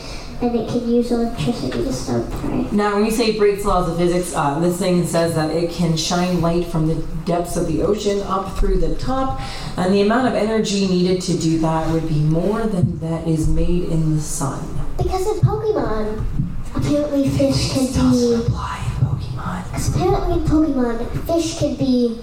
and 0.42 0.57
it 0.57 0.68
can 0.68 0.88
use 0.88 1.11
electricity 1.12 1.70
to 1.70 1.92
stun 1.92 2.31
prey. 2.31 2.66
Now, 2.72 2.94
when 2.94 3.05
you 3.05 3.11
say 3.11 3.37
breaks 3.37 3.64
laws 3.64 3.90
of 3.90 3.98
physics, 3.98 4.33
uh, 4.35 4.59
this 4.59 4.79
thing 4.79 5.07
says 5.07 5.35
that 5.35 5.50
it 5.50 5.70
can 5.70 5.96
shine 5.96 6.40
light 6.40 6.66
from 6.66 6.87
the 6.87 6.94
depths 7.26 7.57
of 7.57 7.66
the 7.66 7.83
ocean 7.83 8.20
up 8.22 8.57
through 8.59 8.79
the 8.79 8.94
top, 8.96 9.40
and 9.76 9.92
the 9.92 10.00
amount 10.00 10.29
of 10.29 10.35
energy 10.35 10.87
needed 10.88 11.20
to 11.22 11.37
do 11.38 11.59
that 11.59 11.90
would 11.92 12.09
be 12.09 12.20
more 12.20 12.62
than 12.62 12.98
that 13.00 13.26
is 13.29 13.48
made 13.48 13.85
in 13.85 14.16
the 14.16 14.22
sun. 14.22 14.62
Because 14.96 15.26
in 15.26 15.40
Pokemon, 15.40 16.24
apparently 16.74 17.29
fish 17.29 17.72
can 17.72 17.87
be. 18.11 18.35
Apply 18.35 18.79
in 18.85 19.07
Pokemon. 19.07 19.64
Because 19.64 19.94
apparently 19.94 20.35
in 20.38 20.44
Pokemon, 20.44 21.26
fish 21.26 21.59
can 21.59 21.76
be 21.76 22.22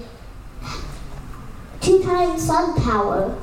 two 1.82 2.02
times 2.04 2.46
sun 2.46 2.76
power. 2.82 3.38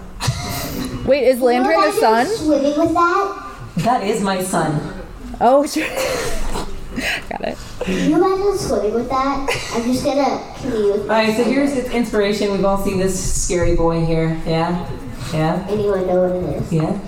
Wait, 1.07 1.25
is 1.29 1.41
Lanturn 1.41 1.73
Can 1.73 1.81
you 1.85 1.93
the 1.93 2.01
sun? 2.01 2.27
imagine 2.27 2.37
Swimming 2.45 2.79
with 2.81 2.95
that? 2.95 3.44
That 3.79 4.05
is 4.05 4.23
my 4.23 4.43
son. 4.43 5.03
Oh, 5.41 5.67
sure. 5.67 5.87
Got 7.29 7.41
it. 7.41 7.59
Can 7.81 8.11
you 8.11 8.17
imagine 8.17 8.57
swimming 8.57 8.95
with 8.95 9.09
that? 9.09 9.73
I'm 9.75 9.83
just 9.83 10.05
gonna 10.05 10.55
commute 10.59 10.93
with 10.93 11.03
All 11.03 11.09
right, 11.09 11.37
so 11.37 11.43
here's 11.43 11.73
its 11.73 11.91
inspiration. 11.91 12.53
We've 12.53 12.65
all 12.65 12.79
seen 12.79 12.99
this 12.99 13.45
scary 13.45 13.75
boy 13.75 14.05
here. 14.05 14.41
Yeah? 14.47 14.89
Yeah? 15.33 15.67
Anyone 15.69 16.07
know 16.07 16.29
what 16.29 16.37
it 16.37 16.63
is? 16.63 16.73
Yeah? 16.73 16.99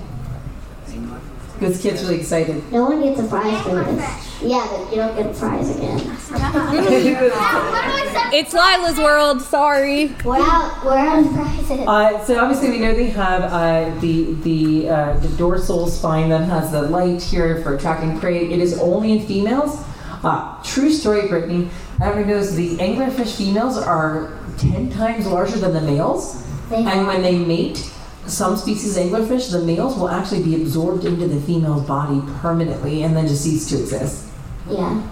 This 1.61 1.81
kid's 1.81 2.03
really 2.03 2.17
excited. 2.17 2.71
No 2.71 2.85
one 2.85 3.03
gets 3.03 3.21
a 3.21 3.27
prize 3.27 3.63
for 3.63 3.83
this. 3.85 4.26
Yeah, 4.43 4.67
but 4.71 4.91
you 4.91 4.97
don't 4.97 5.17
get 5.17 5.27
a 5.27 5.39
prize 5.39 5.75
again. 5.77 6.01
It's 8.33 8.53
Lyla's 8.53 8.99
world. 8.99 9.41
Sorry. 9.41 10.15
We're 10.25 10.37
out. 10.39 10.85
We're 10.85 10.97
out 10.99 11.25
of 11.25 11.33
prizes. 11.33 11.71
Uh, 11.87 12.25
so 12.25 12.39
obviously 12.39 12.71
we 12.71 12.81
know 12.81 12.93
they 12.93 13.07
have 13.11 13.45
uh, 13.45 13.99
the 14.01 14.35
the 14.43 14.89
uh, 14.89 15.19
the 15.21 15.29
dorsal 15.37 15.87
spine 15.87 16.29
that 16.31 16.45
has 16.49 16.73
the 16.73 16.83
light 16.83 17.23
here 17.23 17.63
for 17.63 17.77
attracting 17.77 18.19
prey. 18.19 18.51
It 18.51 18.59
is 18.59 18.79
only 18.81 19.13
in 19.13 19.27
females. 19.27 19.83
Uh, 20.25 20.61
true 20.65 20.91
story, 20.91 21.29
Brittany. 21.29 21.69
Everyone 22.03 22.29
knows 22.31 22.55
the 22.57 22.77
anglerfish 22.79 23.37
females 23.37 23.79
are 23.79 24.37
ten 24.59 24.91
times 24.91 25.27
larger 25.27 25.59
than 25.59 25.73
the 25.73 25.81
males, 25.81 26.45
They 26.69 26.85
and 26.85 27.07
when 27.07 27.23
they 27.23 27.39
mate, 27.39 27.79
some 28.27 28.57
species 28.57 28.97
of 28.97 29.05
anglerfish, 29.05 29.51
the 29.53 29.63
males 29.63 29.97
will 29.97 30.09
actually 30.11 30.43
be 30.43 30.57
absorbed 30.61 31.05
into 31.05 31.29
the 31.29 31.41
female's 31.41 31.87
body 31.87 32.21
permanently 32.41 33.05
and 33.05 33.17
then 33.17 33.29
just 33.29 33.45
cease 33.45 33.69
to 33.71 33.79
exist. 33.79 34.26
Yeah. 34.69 35.03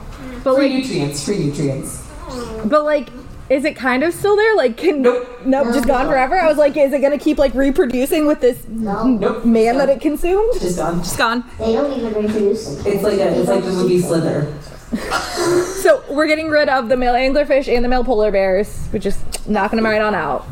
But 0.42 0.56
Free 0.56 0.68
like, 0.68 0.78
nutrients, 0.84 1.24
free 1.24 1.38
nutrients. 1.38 2.06
but 2.64 2.84
like, 2.84 3.08
is 3.50 3.64
it 3.64 3.76
kind 3.76 4.02
of 4.02 4.12
still 4.14 4.36
there? 4.36 4.56
Like, 4.56 4.76
can 4.76 5.02
Nope. 5.02 5.26
nope, 5.44 5.66
just 5.74 5.86
gone 5.86 6.06
forever. 6.06 6.38
I 6.40 6.46
was 6.48 6.56
like, 6.58 6.76
is 6.76 6.92
it 6.92 7.00
gonna 7.00 7.18
keep 7.18 7.38
like 7.38 7.54
reproducing 7.54 8.26
with 8.26 8.40
this 8.40 8.66
No. 8.68 9.04
Nope. 9.04 9.44
man 9.44 9.78
that 9.78 9.88
it 9.90 10.00
consumed? 10.00 10.52
Just 10.60 10.78
gone, 10.78 10.98
Just 10.98 11.18
gone. 11.18 11.44
They 11.58 11.72
don't 11.72 11.92
even 11.92 12.12
reproduce. 12.14 12.84
It's 12.86 13.02
like 13.02 13.18
a, 13.18 13.38
it's 13.38 13.48
like 13.48 13.64
the 13.64 13.70
movie 13.72 14.00
Slither. 14.00 14.52
So 14.94 16.02
we're 16.08 16.26
getting 16.28 16.48
rid 16.48 16.68
of 16.70 16.88
the 16.88 16.96
male 16.96 17.12
anglerfish 17.14 17.68
and 17.74 17.84
the 17.84 17.88
male 17.88 18.04
polar 18.04 18.30
bears. 18.30 18.88
We're 18.92 19.00
just 19.00 19.46
knocking 19.48 19.76
them 19.76 19.84
right 19.84 20.00
on 20.00 20.14
out. 20.14 20.46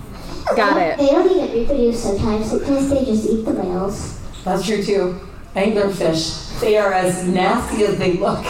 Got 0.57 0.77
it. 0.77 0.99
They 0.99 1.07
don't 1.07 1.31
even 1.31 1.53
reproduce 1.61 2.03
sometimes. 2.03 2.51
Sometimes 2.51 2.91
they 2.91 3.05
just 3.05 3.27
eat 3.31 3.45
the 3.45 3.55
males. 3.55 4.19
That's 4.45 4.67
true 4.67 4.83
too. 4.83 5.21
Anglerfish. 5.55 6.61
They 6.61 6.77
are 6.77 6.93
as 6.93 7.27
nasty 7.27 7.85
as 7.85 7.97
they 7.99 8.15
look. 8.15 8.45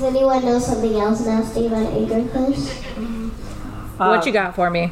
Does 0.00 0.14
anyone 0.16 0.42
know 0.46 0.58
something 0.58 0.94
else 0.94 1.26
nasty 1.26 1.66
about 1.66 1.92
anglerfish? 1.92 2.72
what 3.98 4.24
you 4.24 4.32
got 4.32 4.54
for 4.54 4.70
me? 4.70 4.90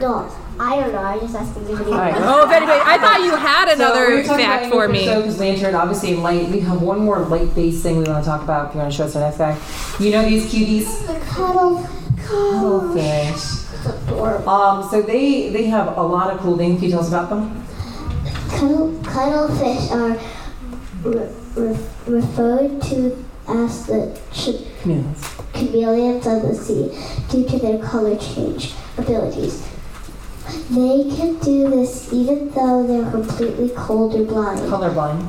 No, 0.00 0.34
I 0.58 0.80
don't 0.80 0.92
know. 0.92 1.02
I 1.02 1.18
just 1.18 1.34
asked 1.34 1.54
if 1.58 1.66
anybody 1.66 1.90
Alright. 1.90 2.14
Oh, 2.16 2.46
if 2.46 2.52
anybody, 2.56 2.80
I 2.82 2.96
thought 2.96 3.20
you 3.20 3.36
had 3.36 3.68
another 3.68 4.24
fact 4.24 4.72
for 4.72 4.88
me. 4.88 5.00
Because 5.00 5.38
Lanturn, 5.38 5.74
obviously 5.74 6.14
light. 6.14 6.48
We 6.48 6.60
have 6.60 6.80
one 6.80 7.00
more 7.00 7.18
light-based 7.18 7.82
thing 7.82 7.98
we 7.98 8.04
want 8.04 8.24
to 8.24 8.30
talk 8.30 8.42
about. 8.42 8.68
If 8.68 8.74
you 8.76 8.80
want 8.80 8.90
to 8.90 8.96
show 8.96 9.04
us 9.04 9.12
the 9.12 9.20
next 9.20 9.36
guy, 9.36 9.58
you 10.00 10.12
know 10.12 10.26
these 10.26 10.50
cuties, 10.50 10.86
Cuddle. 11.28 11.86
cuttlefish. 12.16 13.66
adorable. 14.06 14.48
Um, 14.48 14.88
so 14.88 15.02
they 15.02 15.50
they 15.50 15.64
have 15.64 15.94
a 15.94 16.02
lot 16.02 16.32
of 16.32 16.40
cool 16.40 16.56
things. 16.56 16.76
Can 16.80 16.84
you 16.84 16.90
tell 16.92 17.00
us 17.00 17.08
about 17.08 17.28
them? 17.28 17.66
Cuttle, 18.48 18.98
cuttlefish 19.04 19.90
are 19.90 20.18
re- 21.04 21.28
re- 21.54 21.78
referred 22.06 22.80
to 22.84 23.27
as 23.48 23.86
the 23.86 24.18
ch- 24.32 24.64
Chameleons. 24.82 25.24
chameleons 25.52 26.26
of 26.26 26.42
the 26.42 26.54
sea 26.54 26.90
due 27.30 27.44
to 27.48 27.58
their 27.58 27.78
color 27.78 28.16
change 28.16 28.74
abilities. 28.96 29.66
They 30.70 31.10
can 31.16 31.38
do 31.40 31.68
this 31.70 32.12
even 32.12 32.50
though 32.50 32.86
they're 32.86 33.10
completely 33.10 33.70
cold 33.70 34.14
or 34.14 34.24
blind. 34.24 34.60
Colorblind. 34.60 35.28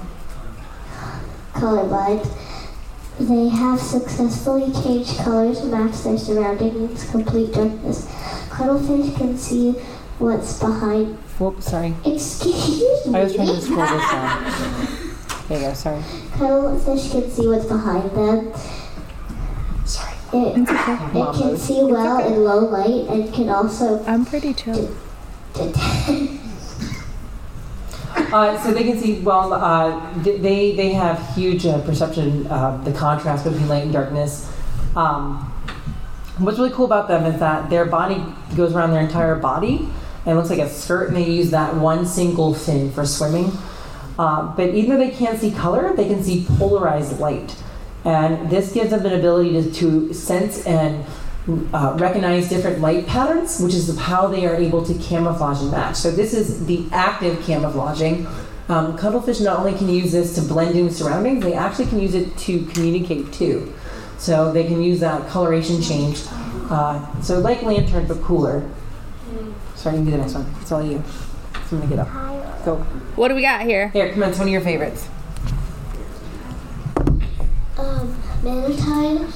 colorblind. 1.54 2.28
They 3.20 3.50
have 3.50 3.82
successfully 3.82 4.72
changed 4.72 5.18
colors 5.18 5.60
to 5.60 5.66
match 5.66 6.04
their 6.04 6.18
surroundings 6.18 7.04
in 7.04 7.12
complete 7.12 7.52
darkness. 7.54 8.08
Cuttlefish 8.50 9.14
can 9.18 9.38
see 9.38 9.72
what's 10.20 10.58
behind. 10.60 11.18
Whoops, 11.38 11.66
sorry. 11.72 11.96
Excuse 12.06 13.06
me. 13.08 13.20
I 13.20 13.24
was 13.26 13.36
trying 13.36 13.48
to 13.48 13.62
scroll 13.62 13.82
this 13.88 14.12
down. 14.12 14.88
There 15.50 15.60
you 15.60 15.68
go. 15.68 15.74
Sorry. 15.74 16.02
Cuttlefish 16.34 17.12
can 17.12 17.30
see 17.30 17.48
what's 17.48 17.66
behind 17.66 18.12
them. 18.12 18.54
Sorry. 19.86 20.14
It, 20.32 20.58
it 20.60 20.68
can 20.68 21.14
Mom. 21.14 21.58
see 21.58 21.84
well 21.84 22.26
in 22.26 22.44
low 22.44 22.60
light 22.60 23.10
and 23.10 23.34
can 23.34 23.50
also 23.50 24.04
I'm 24.06 24.26
pretty 24.26 24.54
chill. 24.54 24.96
detect. 25.54 26.40
Uh, 28.32 28.62
so 28.62 28.72
they 28.72 28.84
can 28.84 29.00
see 29.00 29.20
well. 29.22 29.52
Uh, 29.54 30.14
they 30.22 30.76
they 30.76 30.94
have 30.94 31.36
huge 31.36 31.66
uh, 31.66 31.82
perception 31.82 32.46
of 32.48 32.86
the 32.86 32.92
contrast 32.92 33.44
between 33.44 33.68
light 33.68 33.84
and 33.84 33.94
darkness. 33.94 34.48
Um, 34.96 35.38
what's 36.38 36.60
really 36.60 36.70
cool 36.72 36.86
about 36.86 37.08
them 37.08 37.26
is 37.26 37.40
that 37.40 37.72
their 37.72 37.86
body 37.86 38.24
goes 38.56 38.74
around 38.76 38.92
their 38.92 39.02
entire 39.02 39.36
body 39.36 39.90
and 40.26 40.34
it 40.34 40.36
looks 40.36 40.50
like 40.52 40.60
a 40.60 40.70
skirt, 40.70 41.08
and 41.08 41.18
they 41.18 41.28
use 41.28 41.50
that 41.52 41.74
one 41.76 42.06
single 42.06 42.54
fin 42.54 42.92
for 42.92 43.04
swimming. 43.06 43.52
Uh, 44.20 44.54
but 44.58 44.76
even 44.76 44.90
though 44.90 44.98
they 44.98 45.12
can't 45.12 45.40
see 45.40 45.50
color, 45.50 45.96
they 45.96 46.06
can 46.06 46.22
see 46.22 46.46
polarized 46.58 47.20
light, 47.22 47.56
and 48.04 48.50
this 48.50 48.74
gives 48.74 48.90
them 48.90 49.06
an 49.06 49.14
ability 49.14 49.54
to, 49.54 49.72
to 49.72 50.14
sense 50.14 50.66
and 50.66 51.06
uh, 51.74 51.96
recognize 51.98 52.50
different 52.50 52.82
light 52.82 53.08
patterns, 53.08 53.62
which 53.62 53.74
is 53.74 53.98
how 53.98 54.28
they 54.28 54.46
are 54.46 54.56
able 54.56 54.86
to 54.86 54.94
camouflage 54.96 55.62
and 55.62 55.72
match. 55.72 55.96
So 55.96 56.12
this 56.12 56.34
is 56.34 56.66
the 56.66 56.86
active 56.92 57.42
camouflaging. 57.44 58.28
Um, 58.68 58.98
cuttlefish 58.98 59.40
not 59.40 59.58
only 59.60 59.74
can 59.74 59.88
use 59.88 60.12
this 60.12 60.36
to 60.36 60.42
blend 60.42 60.78
in 60.78 60.86
with 60.86 60.98
surroundings, 60.98 61.42
they 61.42 61.54
actually 61.54 61.86
can 61.86 62.00
use 62.00 62.14
it 62.14 62.38
to 62.40 62.66
communicate 62.66 63.32
too. 63.32 63.74
So 64.18 64.52
they 64.52 64.66
can 64.66 64.84
use 64.84 65.00
that 65.00 65.30
coloration 65.30 65.82
change. 65.82 66.22
Uh, 66.70 67.22
so 67.22 67.40
like 67.40 67.64
Lanturn, 67.64 68.06
but 68.06 68.22
cooler. 68.22 68.70
Sorry, 69.76 69.96
you 69.96 70.04
can 70.04 70.06
do 70.06 70.12
the 70.12 70.18
next 70.18 70.34
one. 70.34 70.54
It's 70.62 70.72
all 70.74 70.84
you. 70.84 71.02
I'm 71.72 71.80
gonna 71.80 71.88
get 71.88 72.00
up. 72.00 72.39
Go. 72.70 72.76
What 73.16 73.30
do 73.30 73.36
we 73.36 73.42
got 73.42 73.62
here? 73.62 73.88
Here, 73.90 74.12
come 74.14 74.22
on. 74.22 74.30
It's 74.30 74.38
one 74.38 74.48
of 74.48 74.52
your 74.52 74.62
favorites. 74.62 75.08
Um, 77.78 78.16
Mantine, 78.44 79.28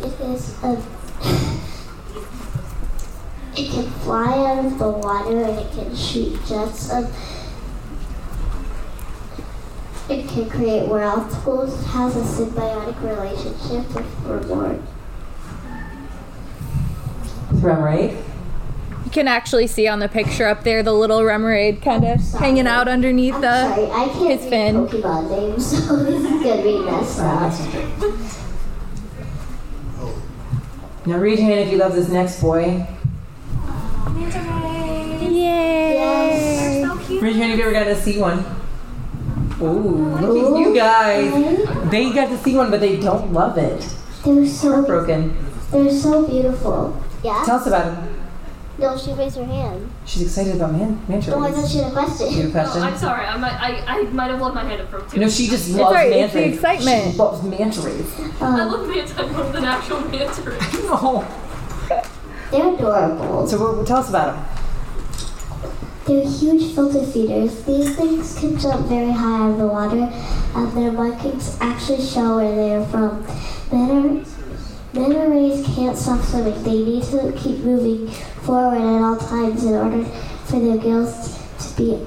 it 0.00 0.20
is 0.20 0.62
a. 0.62 0.80
it 3.56 3.70
can 3.70 3.90
fly 4.02 4.32
out 4.46 4.64
of 4.64 4.78
the 4.78 4.90
water 4.90 5.42
and 5.42 5.58
it 5.58 5.72
can 5.72 5.96
shoot 5.96 6.38
jets 6.46 6.92
of. 6.92 7.12
It 10.08 10.28
can 10.28 10.48
create 10.48 10.88
whirlpools. 10.88 11.80
It 11.80 11.86
has 11.86 12.14
a 12.14 12.44
symbiotic 12.44 13.02
relationship 13.02 13.92
with 13.92 14.20
reward. 14.24 14.80
Remoraid. 17.54 18.27
You 19.08 19.12
can 19.12 19.26
actually 19.26 19.66
see 19.68 19.88
on 19.88 20.00
the 20.00 20.08
picture 20.08 20.46
up 20.46 20.64
there 20.64 20.82
the 20.82 20.92
little 20.92 21.20
remoraid 21.20 21.80
kind 21.80 22.04
of 22.04 22.20
hanging 22.32 22.66
out 22.66 22.88
underneath 22.88 23.36
I'm 23.36 23.40
the 23.40 23.74
sorry, 23.74 23.90
I 23.90 24.08
can't 24.08 24.30
his 24.32 24.40
read 24.42 24.50
fin. 24.50 24.86
Pokemon 24.86 25.30
names, 25.30 25.66
so 25.86 25.96
this 25.96 26.22
is 26.22 26.42
gonna 26.42 26.62
be 26.62 26.78
messed 26.84 27.18
up. 27.18 27.52
Now 31.06 31.16
read 31.16 31.38
your 31.38 31.48
hand 31.48 31.60
if 31.60 31.72
you 31.72 31.78
love 31.78 31.94
this 31.94 32.10
next 32.10 32.42
boy. 32.42 32.86
Yay! 35.22 36.84
Raise 36.84 37.08
your 37.08 37.32
hand 37.32 37.52
if 37.52 37.58
you 37.58 37.64
ever 37.64 37.72
got 37.72 37.84
to 37.84 37.96
see 37.96 38.20
one. 38.20 38.44
Ooh, 39.62 40.18
look 40.20 40.54
at 40.54 40.60
you 40.60 40.74
guys. 40.74 41.90
They 41.90 42.12
got 42.12 42.28
to 42.28 42.36
see 42.36 42.54
one, 42.56 42.70
but 42.70 42.80
they 42.80 43.00
don't 43.00 43.32
love 43.32 43.56
it. 43.56 43.80
They're 44.22 44.44
so 44.44 44.72
Heartbroken. 44.72 45.34
they're 45.70 45.90
so 45.90 46.26
beautiful. 46.26 47.02
Yeah. 47.24 47.42
Tell 47.46 47.56
us 47.56 47.66
about 47.66 47.94
him. 47.96 48.17
No, 48.78 48.96
she 48.96 49.12
raised 49.12 49.36
her 49.36 49.44
hand. 49.44 49.90
She's 50.06 50.22
excited 50.22 50.54
about 50.54 50.70
man 50.72 51.00
manta 51.08 51.34
Oh, 51.34 51.40
I 51.42 51.50
thought 51.50 51.62
rays. 51.62 51.72
she 51.72 51.78
had 51.78 51.88
a 51.88 51.94
question. 51.94 52.32
You 52.32 52.42
have 52.50 52.54
a 52.76 52.78
Oh. 52.78 52.82
I'm 52.82 52.96
sorry. 52.96 53.26
I 53.26 53.36
might, 53.36 53.52
I, 53.60 53.82
I 53.98 54.02
might 54.04 54.30
have 54.30 54.40
left 54.40 54.54
my 54.54 54.64
hand 54.64 54.80
up 54.82 54.88
from 54.88 55.10
two. 55.10 55.18
No, 55.18 55.28
she 55.28 55.48
just 55.48 55.68
It's 55.68 55.76
loves 55.76 55.88
alright, 55.88 56.10
manta 56.10 56.24
it's 56.24 56.32
the 56.34 56.40
rays. 56.40 56.54
excitement. 56.54 57.12
She 57.12 57.18
loves 57.18 57.42
manta 57.42 57.80
rays. 57.80 58.20
I 58.40 58.46
Um, 58.46 58.70
love 58.72 58.88
manta 58.88 59.26
more 59.32 59.52
than 59.52 59.64
actual 59.64 60.00
manta 60.02 60.42
rays. 60.42 60.62
Oh. 60.90 61.26
they're 62.52 62.74
adorable. 62.74 63.46
So 63.48 63.58
what, 63.74 63.86
tell 63.86 63.98
us 63.98 64.08
about 64.08 64.34
them. 64.36 64.44
They're 66.06 66.26
huge 66.26 66.74
filter 66.74 67.04
feeders. 67.04 67.64
These 67.64 67.96
things 67.96 68.38
can 68.38 68.58
jump 68.58 68.86
very 68.86 69.10
high 69.10 69.42
out 69.42 69.50
of 69.50 69.58
the 69.58 69.66
water, 69.66 70.08
and 70.54 70.72
their 70.76 70.90
markings 70.92 71.58
actually 71.60 72.00
show 72.02 72.36
where 72.36 72.54
they 72.54 72.74
are 72.76 72.84
from. 72.86 73.22
Manta 74.98 75.28
rays 75.30 75.64
can't 75.74 75.96
stop 75.96 76.20
swimming. 76.24 76.62
They 76.62 76.82
need 76.84 77.02
to 77.04 77.32
keep 77.36 77.58
moving 77.58 78.08
forward 78.08 78.78
at 78.78 79.02
all 79.02 79.16
times 79.16 79.64
in 79.64 79.74
order 79.74 80.04
for 80.46 80.60
their 80.60 80.76
gills 80.78 81.38
to 81.60 81.76
be 81.76 82.06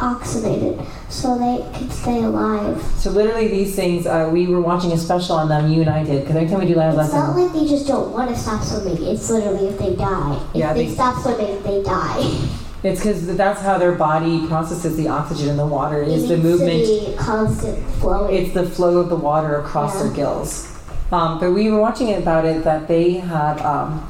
oxygenated, 0.00 0.80
so 1.08 1.36
they 1.36 1.58
can 1.76 1.90
stay 1.90 2.22
alive. 2.22 2.80
So 2.98 3.10
literally 3.10 3.48
these 3.48 3.74
things, 3.74 4.06
uh, 4.06 4.30
we 4.32 4.46
were 4.46 4.60
watching 4.60 4.92
a 4.92 4.96
special 4.96 5.34
on 5.36 5.48
them, 5.48 5.72
you 5.72 5.80
and 5.80 5.90
I 5.90 6.04
did, 6.04 6.20
because 6.22 6.36
every 6.36 6.48
time 6.48 6.60
we 6.60 6.66
do 6.66 6.76
live 6.76 6.96
It's 6.96 7.12
not 7.12 7.36
like 7.36 7.52
they 7.52 7.66
just 7.66 7.88
don't 7.88 8.12
want 8.12 8.30
to 8.30 8.36
stop 8.36 8.62
swimming. 8.62 9.02
It's 9.02 9.28
literally 9.28 9.66
if 9.68 9.78
they 9.78 9.96
die. 9.96 10.36
If 10.50 10.56
Yeah, 10.56 10.72
they, 10.72 10.86
they- 10.86 10.94
stop 10.94 11.20
swimming, 11.20 11.60
they 11.64 11.82
die. 11.82 12.20
it's 12.84 13.00
because 13.00 13.36
that's 13.36 13.60
how 13.60 13.76
their 13.76 13.92
body 13.96 14.46
processes 14.46 14.96
the 14.96 15.08
oxygen 15.08 15.48
in 15.48 15.56
the 15.56 15.66
water, 15.66 16.00
It 16.02 16.08
is 16.10 16.28
the 16.28 16.36
movement 16.36 17.16
constant 17.18 17.84
flowing. 17.96 18.36
it's 18.36 18.54
the 18.54 18.68
flow 18.70 18.98
of 18.98 19.08
the 19.08 19.16
water 19.16 19.56
across 19.56 19.96
Yeah. 19.96 20.04
their 20.04 20.12
gills. 20.12 20.77
Um, 21.10 21.40
but 21.40 21.52
we 21.52 21.70
were 21.70 21.80
watching 21.80 22.08
it 22.08 22.20
about 22.20 22.44
it 22.44 22.64
that 22.64 22.86
they 22.86 23.12
have 23.12 23.60
um, 23.62 24.08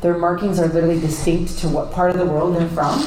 their 0.00 0.16
markings 0.16 0.60
are 0.60 0.68
literally 0.68 1.00
distinct 1.00 1.58
to 1.58 1.68
what 1.68 1.90
part 1.90 2.10
of 2.12 2.18
the 2.18 2.26
world 2.26 2.54
they're 2.56 2.68
from, 2.68 3.00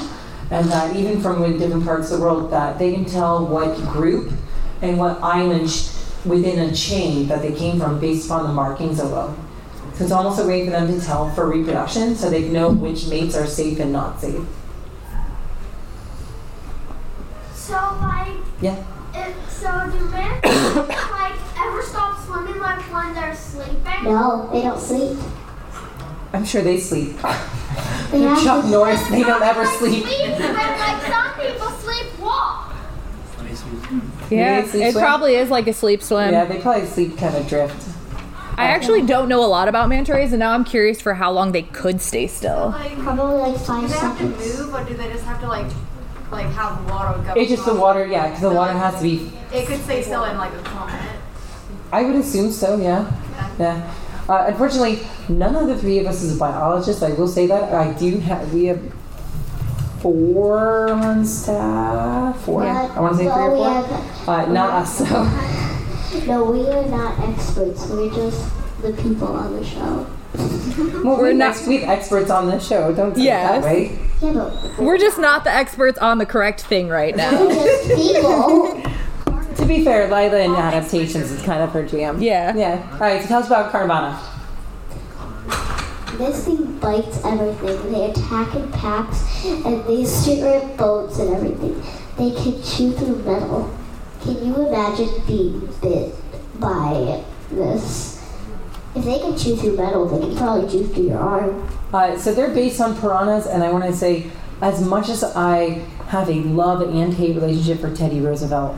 and 0.52 0.68
that 0.70 0.96
even 0.96 1.22
from 1.22 1.42
different 1.58 1.86
parts 1.86 2.12
of 2.12 2.20
the 2.20 2.26
world 2.26 2.52
that 2.52 2.78
they 2.78 2.94
can 2.94 3.06
tell 3.06 3.46
what 3.46 3.78
group 3.88 4.34
and 4.82 4.98
what 4.98 5.22
island 5.22 5.70
within 6.26 6.60
a 6.70 6.74
chain 6.76 7.28
that 7.28 7.42
they 7.42 7.54
came 7.54 7.80
from 7.80 8.00
based 8.00 8.26
upon 8.26 8.44
the 8.44 8.54
markings 8.54 9.00
alone. 9.00 9.38
So 9.94 10.04
it's 10.04 10.12
almost 10.14 10.40
a 10.40 10.46
way 10.48 10.66
for 10.66 10.72
them 10.72 10.88
to 10.88 11.06
tell 11.06 11.30
for 11.32 11.50
reproduction, 11.50 12.16
so 12.16 12.30
they 12.30 12.50
know 12.50 12.70
which 12.72 13.08
mates 13.08 13.36
are 13.36 13.48
safe 13.48 13.80
and 13.80 13.94
not 13.94 14.20
safe. 14.20 14.44
So 17.54 17.76
like, 18.02 18.36
Yeah. 18.62 18.84
if, 19.14 19.52
so 19.52 19.90
do 19.92 20.00
men 20.10 20.42
like 20.44 21.36
ever 21.60 21.82
stop 21.84 22.20
swimming 22.26 22.60
like 22.92 23.06
when 23.06 23.14
they're 23.16 23.36
sleeping? 23.36 24.04
no, 24.04 24.50
they 24.52 24.62
don't 24.62 24.80
sleep. 24.80 25.18
I'm 26.34 26.46
sure 26.46 26.62
they 26.62 26.80
sleep. 26.80 27.16
They 27.18 28.20
They're 28.20 28.30
have 28.30 28.44
Chuck 28.44 28.64
to- 28.66 28.70
Norris. 28.70 29.08
They 29.10 29.24
don't 29.24 29.42
ever 29.42 29.64
Like 29.64 29.78
sleep. 29.80 30.04
but 30.04 30.40
like 30.40 31.02
some 31.04 31.34
people 31.40 31.68
sleepwalk. 31.68 32.66
Yeah, 34.30 34.64
sleep 34.66 34.84
it 34.84 34.92
swim? 34.92 35.04
probably 35.04 35.36
is 35.36 35.50
like 35.50 35.68
a 35.68 35.74
sleep 35.74 36.04
swim. 36.04 36.32
Yeah, 36.32 36.46
they 36.46 36.60
probably 36.60 36.86
sleep 36.88 37.18
kind 37.18 37.36
of 37.36 37.48
drift. 37.48 37.88
I 38.58 38.66
actually 38.66 39.04
don't 39.04 39.30
know 39.30 39.44
a 39.44 39.48
lot 39.48 39.68
about 39.70 39.88
manta 39.90 40.14
rays, 40.14 40.34
and 40.34 40.40
now 40.40 40.52
I'm 40.52 40.66
curious 40.66 41.00
for 41.02 41.14
how 41.14 41.32
long 41.32 41.52
they 41.54 41.62
could 41.64 42.02
stay 42.02 42.28
still. 42.28 42.70
Like, 42.72 42.98
Probably 43.00 43.38
like 43.38 43.54
Do 43.54 43.60
five 43.60 43.90
they 43.90 43.96
have 43.98 44.18
to 44.18 44.24
move, 44.26 44.74
or 44.74 44.84
do 44.84 44.94
they 44.96 45.10
just 45.10 45.24
have 45.24 45.40
to 45.42 45.48
like, 45.48 45.66
like 46.30 46.46
have 46.48 46.88
water 46.92 47.18
go? 47.24 47.34
It's 47.40 47.50
just 47.50 47.66
the 47.66 47.74
water, 47.74 48.06
yeah, 48.06 48.28
because 48.28 48.42
the 48.42 48.52
water 48.52 48.74
has 48.74 48.96
to 48.98 49.02
be. 49.02 49.32
It 49.54 49.66
could 49.66 49.80
stay 49.82 50.04
still 50.04 50.26
in 50.26 50.38
like 50.38 50.54
a 50.54 50.62
comment. 50.62 51.09
I 51.92 52.04
would 52.04 52.16
assume 52.16 52.52
so, 52.52 52.78
yeah. 52.78 53.12
Yeah. 53.60 53.94
Uh, 54.28 54.46
unfortunately, 54.48 55.00
none 55.28 55.56
of 55.56 55.68
the 55.68 55.78
three 55.78 55.98
of 56.00 56.06
us 56.06 56.22
is 56.22 56.36
a 56.36 56.40
biologist. 56.40 57.02
I 57.02 57.12
will 57.14 57.28
say 57.28 57.48
that. 57.48 57.74
I 57.74 57.94
do 57.94 58.18
have, 58.20 58.54
we 58.54 58.66
have 58.66 58.80
four 60.02 60.90
on 60.92 61.26
staff. 61.26 62.40
Four? 62.46 62.64
Yeah, 62.64 62.94
I 62.96 63.00
want 63.00 63.14
to 63.14 63.18
say 63.18 63.24
three 63.24 63.32
or 63.44 63.56
four. 63.56 63.70
have- 63.70 64.30
Uh, 64.30 64.46
not 64.52 64.70
us, 64.84 64.98
so. 64.98 65.06
No, 66.26 66.44
we 66.46 66.68
are 66.68 66.86
not 66.88 67.20
experts. 67.30 67.88
We're 67.88 68.10
just 68.14 68.50
the 68.82 68.94
people 68.94 69.28
on 69.28 69.56
the 69.56 69.64
show. 69.66 70.08
Well, 71.04 71.18
We're 71.18 71.18
we're 71.18 71.34
not- 71.34 71.48
next 71.50 71.68
week 71.68 71.88
experts 71.88 72.30
on 72.30 72.48
the 72.48 72.60
show. 72.60 72.94
Don't 72.94 73.16
say 73.16 73.24
Yes. 73.24 73.64
that 73.64 73.64
way. 73.64 74.00
Yeah, 74.22 74.34
but 74.34 74.80
We're 74.80 74.98
just 74.98 75.18
not 75.20 75.44
the 75.44 75.52
experts 75.52 75.98
on 76.00 76.18
the 76.18 76.26
correct 76.26 76.62
thing 76.62 76.88
right 76.90 77.16
now. 77.16 77.32
we're 77.48 77.54
just 77.54 77.90
people. 77.96 78.84
To 79.70 79.76
be 79.76 79.84
fair, 79.84 80.08
Lyla 80.08 80.40
in 80.40 80.56
adaptations 80.56 81.30
is 81.30 81.44
kind 81.44 81.62
of 81.62 81.70
her 81.74 81.86
jam. 81.86 82.20
Yeah. 82.20 82.56
Yeah. 82.56 82.90
All 82.94 83.02
right, 83.02 83.22
so 83.22 83.28
tell 83.28 83.40
us 83.42 83.46
about 83.46 83.72
Carvanha. 83.72 84.18
this 86.18 86.46
thing 86.46 86.80
bites 86.80 87.24
everything. 87.24 87.92
They 87.92 88.10
attack 88.10 88.56
in 88.56 88.72
packs 88.72 89.46
and 89.46 89.86
they 89.86 90.06
strip 90.06 90.76
boats 90.76 91.20
and 91.20 91.36
everything. 91.36 91.80
They 92.18 92.32
can 92.32 92.64
chew 92.64 92.94
through 92.94 93.18
metal. 93.18 93.78
Can 94.24 94.44
you 94.44 94.56
imagine 94.56 95.10
being 95.28 95.60
bit 95.84 96.16
by 96.60 97.24
this? 97.52 98.28
If 98.96 99.06
they 99.06 99.20
can 99.20 99.38
chew 99.38 99.56
through 99.56 99.78
metal, 99.78 100.08
they 100.08 100.26
can 100.26 100.36
probably 100.36 100.68
chew 100.68 100.88
through 100.88 101.10
your 101.10 101.20
arm. 101.20 101.72
Uh, 101.94 102.18
so 102.18 102.34
they're 102.34 102.56
based 102.56 102.82
on 102.82 103.00
piranhas, 103.00 103.46
and 103.46 103.64
I 103.64 103.72
want 103.72 103.84
to 103.84 103.94
say, 103.94 104.32
as 104.64 104.84
much 104.84 105.10
as 105.10 105.24
I 105.24 105.86
have 106.08 106.28
a 106.28 106.42
love 106.42 106.82
and 106.82 107.14
hate 107.14 107.36
relationship 107.36 107.82
for 107.82 107.96
Teddy 107.96 108.20
Roosevelt, 108.20 108.76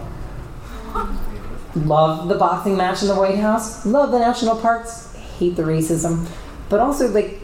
love 1.76 2.28
the 2.28 2.36
boxing 2.36 2.78
match 2.78 3.02
in 3.02 3.08
the 3.08 3.16
White 3.16 3.38
House, 3.38 3.86
love 3.86 4.12
the 4.12 4.20
national 4.20 4.58
parks, 4.58 5.14
hate 5.16 5.56
the 5.56 5.64
racism, 5.64 6.28
but 6.70 6.80
also 6.80 7.08
like 7.08 7.40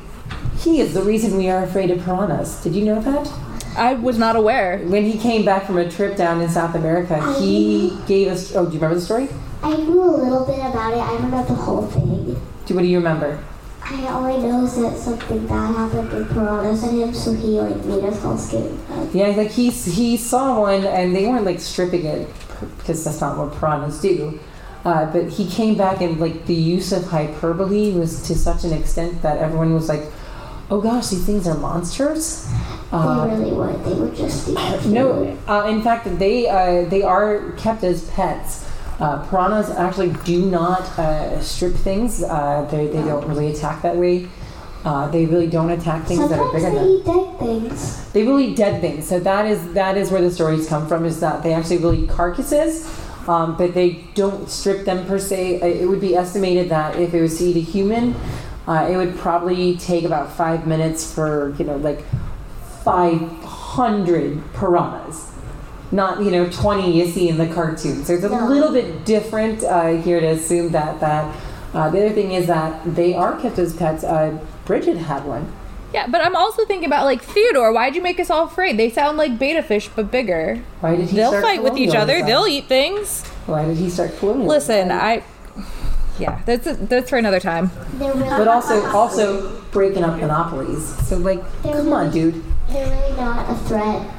he 0.59 0.79
is 0.79 0.93
the 0.93 1.03
reason 1.03 1.37
we 1.37 1.49
are 1.49 1.63
afraid 1.63 1.91
of 1.91 2.03
piranhas. 2.03 2.63
Did 2.63 2.75
you 2.75 2.85
know 2.85 3.01
that? 3.01 3.31
I 3.77 3.93
was 3.93 4.17
not 4.17 4.35
aware. 4.35 4.79
When 4.79 5.03
he 5.03 5.17
came 5.19 5.45
back 5.45 5.65
from 5.65 5.77
a 5.77 5.89
trip 5.89 6.17
down 6.17 6.41
in 6.41 6.49
South 6.49 6.73
America, 6.73 7.21
he 7.39 7.95
gave 8.07 8.29
us. 8.29 8.55
Oh, 8.55 8.65
do 8.65 8.73
you 8.73 8.79
remember 8.79 8.95
the 8.95 9.01
story? 9.01 9.29
I 9.61 9.75
knew 9.75 10.03
a 10.03 10.17
little 10.17 10.45
bit 10.45 10.59
about 10.59 10.93
it. 10.93 10.99
I 10.99 11.17
don't 11.17 11.31
know 11.31 11.43
the 11.43 11.53
whole 11.53 11.85
thing. 11.85 12.41
Do 12.65 12.75
what 12.75 12.81
do 12.81 12.87
you 12.87 12.97
remember? 12.97 13.43
I 13.81 14.07
only 14.07 14.37
know 14.39 14.65
is 14.65 14.75
that 14.81 14.97
something 14.97 15.47
bad 15.47 15.75
happened 15.75 16.11
with 16.11 16.33
piranhas 16.33 16.83
and 16.83 16.99
him, 16.99 17.13
so 17.13 17.33
he 17.33 17.59
like 17.59 17.85
made 17.85 18.03
us 18.03 18.25
all 18.25 18.37
scared. 18.37 18.77
Yeah, 19.13 19.27
like 19.27 19.51
he 19.51 19.69
he 19.69 20.17
saw 20.17 20.61
one, 20.61 20.83
and 20.83 21.15
they 21.15 21.27
weren't 21.27 21.45
like 21.45 21.59
stripping 21.59 22.05
it 22.05 22.27
because 22.77 23.03
that's 23.03 23.21
not 23.21 23.37
what 23.37 23.59
piranhas 23.59 24.01
do. 24.01 24.39
Uh, 24.85 25.11
but 25.11 25.29
he 25.29 25.49
came 25.49 25.75
back 25.75 26.01
and 26.01 26.19
like 26.19 26.45
the 26.45 26.53
use 26.53 26.91
of 26.91 27.03
hyperbole 27.05 27.91
was 27.91 28.21
to 28.27 28.35
such 28.35 28.63
an 28.63 28.71
extent 28.71 29.21
that 29.21 29.37
everyone 29.37 29.73
was 29.73 29.89
like, 29.89 30.03
"Oh 30.69 30.79
gosh, 30.79 31.07
these 31.09 31.25
things 31.25 31.47
are 31.47 31.57
monsters." 31.57 32.47
Uh, 32.91 33.27
they 33.27 33.35
really 33.35 33.51
weren't. 33.51 33.83
They 33.83 33.93
were 33.93 34.11
just 34.11 34.45
the 34.45 34.87
no, 34.87 35.37
uh, 35.47 35.67
in 35.67 35.81
fact, 35.81 36.07
they 36.19 36.47
uh, 36.47 36.87
they 36.87 37.01
are 37.01 37.51
kept 37.53 37.83
as 37.83 38.09
pets. 38.11 38.65
Uh, 38.99 39.27
piranhas 39.29 39.69
actually 39.71 40.13
do 40.25 40.49
not 40.49 40.81
uh, 40.97 41.39
strip 41.41 41.73
things. 41.73 42.23
Uh, 42.23 42.67
they, 42.71 42.87
they 42.87 43.03
don't 43.03 43.27
really 43.27 43.51
attack 43.51 43.81
that 43.81 43.95
way. 43.95 44.27
Uh, 44.85 45.07
they 45.09 45.25
really 45.25 45.47
don't 45.47 45.69
attack 45.71 46.05
things 46.05 46.29
that 46.29 46.39
are 46.39 46.51
Sometimes 46.51 46.63
bigger 46.63 46.69
they 46.69 46.85
than. 46.85 46.89
eat 46.89 47.05
dead 47.05 47.39
things. 47.39 48.11
They 48.13 48.23
will 48.23 48.39
eat 48.39 48.55
dead 48.55 48.79
things. 48.79 49.07
So 49.07 49.19
that 49.19 49.45
is 49.45 49.73
that 49.73 49.97
is 49.97 50.11
where 50.11 50.21
the 50.21 50.31
stories 50.31 50.67
come 50.67 50.87
from. 50.87 51.03
Is 51.05 51.19
that 51.19 51.43
they 51.43 51.53
actually 51.53 51.79
will 51.79 51.93
eat 51.93 52.09
carcasses, 52.09 52.87
um, 53.27 53.57
but 53.57 53.73
they 53.73 54.03
don't 54.15 54.49
strip 54.49 54.85
them 54.85 55.05
per 55.05 55.19
se. 55.19 55.61
It 55.81 55.87
would 55.89 55.99
be 55.99 56.15
estimated 56.15 56.69
that 56.69 56.95
if 56.95 57.13
it 57.13 57.21
was 57.21 57.37
to 57.39 57.45
eat 57.45 57.57
a 57.57 57.59
human, 57.59 58.15
uh, 58.67 58.87
it 58.89 58.95
would 58.95 59.17
probably 59.17 59.75
take 59.77 60.05
about 60.05 60.31
five 60.31 60.65
minutes 60.67 61.13
for 61.13 61.53
you 61.57 61.65
know 61.65 61.77
like 61.77 62.05
five 62.83 63.19
hundred 63.43 64.41
piranhas. 64.53 65.31
Not 65.91 66.21
you 66.23 66.31
know 66.31 66.49
twenty 66.49 66.97
you 66.97 67.07
see 67.07 67.27
in 67.27 67.37
the 67.37 67.47
cartoon. 67.47 68.05
So 68.05 68.13
it's 68.13 68.23
a 68.23 68.29
little 68.29 68.71
bit 68.71 69.05
different 69.05 69.63
uh, 69.63 70.01
here 70.01 70.21
to 70.21 70.27
assume 70.27 70.71
that 70.71 70.99
that. 71.01 71.35
Uh, 71.73 71.89
the 71.89 72.05
other 72.05 72.15
thing 72.15 72.31
is 72.31 72.47
that 72.47 72.81
they 72.95 73.13
are 73.13 73.39
kept 73.41 73.59
as 73.59 73.75
pets. 73.75 74.03
Uh, 74.03 74.39
Bridget 74.67 74.97
had 74.97 75.25
one. 75.25 75.51
Yeah, 75.93 76.07
but 76.07 76.23
I'm 76.23 76.35
also 76.35 76.65
thinking 76.65 76.85
about 76.85 77.05
like 77.05 77.21
Theodore. 77.23 77.71
Why'd 77.71 77.95
you 77.95 78.01
make 78.01 78.19
us 78.19 78.29
all 78.29 78.43
afraid? 78.43 78.77
They 78.77 78.89
sound 78.89 79.17
like 79.17 79.39
beta 79.39 79.63
fish, 79.63 79.89
but 79.95 80.11
bigger. 80.11 80.61
Why 80.81 80.97
did 80.97 81.09
he 81.09 81.15
They'll 81.15 81.29
start 81.29 81.43
fight 81.43 81.63
with 81.63 81.77
each 81.77 81.95
other. 81.95 82.21
They'll 82.23 82.45
eat 82.45 82.65
things. 82.67 83.25
Why 83.45 83.65
did 83.65 83.77
he 83.77 83.89
start 83.89 84.17
colonialism? 84.19 84.47
Listen, 84.49 84.91
I. 84.91 85.23
Yeah, 86.19 86.41
that's 86.45 86.65
that's 86.65 87.09
for 87.09 87.17
another 87.17 87.39
time. 87.39 87.71
Really, 87.95 88.19
but 88.23 88.47
also 88.47 88.85
also 88.87 89.61
breaking 89.71 90.03
up 90.03 90.19
monopolies. 90.19 90.85
So 91.07 91.17
like, 91.17 91.41
They're 91.61 91.73
come 91.73 91.93
on, 91.93 92.11
dude. 92.11 92.43
they're 92.67 92.89
really 92.89 93.15
not 93.15 93.49
a 93.49 93.55
threat. 93.67 94.13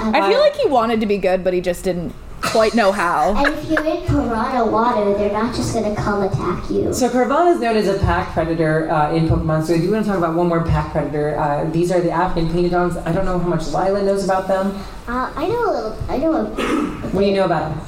I 0.00 0.30
feel 0.30 0.40
like 0.40 0.54
he 0.56 0.68
wanted 0.68 1.00
to 1.00 1.06
be 1.06 1.18
good, 1.18 1.44
but 1.44 1.52
he 1.52 1.60
just 1.60 1.84
didn't 1.84 2.14
quite 2.40 2.74
know 2.74 2.92
how. 2.92 3.34
And 3.36 3.54
if 3.54 3.70
you're 3.70 3.84
in 3.84 4.06
piranha 4.06 4.64
water, 4.66 5.14
they're 5.14 5.32
not 5.32 5.54
just 5.54 5.74
gonna 5.74 5.94
come 5.94 6.22
attack 6.22 6.70
you. 6.70 6.92
So 6.92 7.08
Carvanha 7.08 7.54
is 7.54 7.60
known 7.60 7.76
as 7.76 7.88
a 7.88 7.98
pack 7.98 8.32
predator 8.32 8.90
uh, 8.90 9.12
in 9.14 9.28
Pokemon. 9.28 9.64
So 9.64 9.72
if 9.74 9.82
you 9.82 9.90
want 9.90 10.04
to 10.04 10.10
talk 10.10 10.18
about 10.18 10.34
one 10.34 10.48
more 10.48 10.64
pack 10.64 10.92
predator. 10.92 11.38
Uh, 11.38 11.68
these 11.70 11.90
are 11.92 12.00
the 12.00 12.10
African 12.10 12.50
painted 12.52 12.70
dogs. 12.72 12.96
I 12.96 13.12
don't 13.12 13.24
know 13.24 13.38
how 13.38 13.48
much 13.48 13.68
Lyla 13.68 14.02
knows 14.04 14.24
about 14.24 14.48
them. 14.48 14.74
Uh, 15.06 15.32
I 15.34 15.46
know 15.48 15.64
a 15.64 15.72
little. 15.72 15.98
I 16.08 16.16
know 16.18 16.32
a. 16.34 16.44
What 17.10 17.20
do 17.20 17.26
you 17.26 17.34
know 17.34 17.44
about 17.46 17.74
them? 17.74 17.86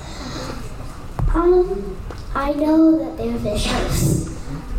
Um, 1.35 1.97
I 2.35 2.53
know 2.55 2.99
that 2.99 3.17
they're 3.19 3.37
vicious, 3.39 4.29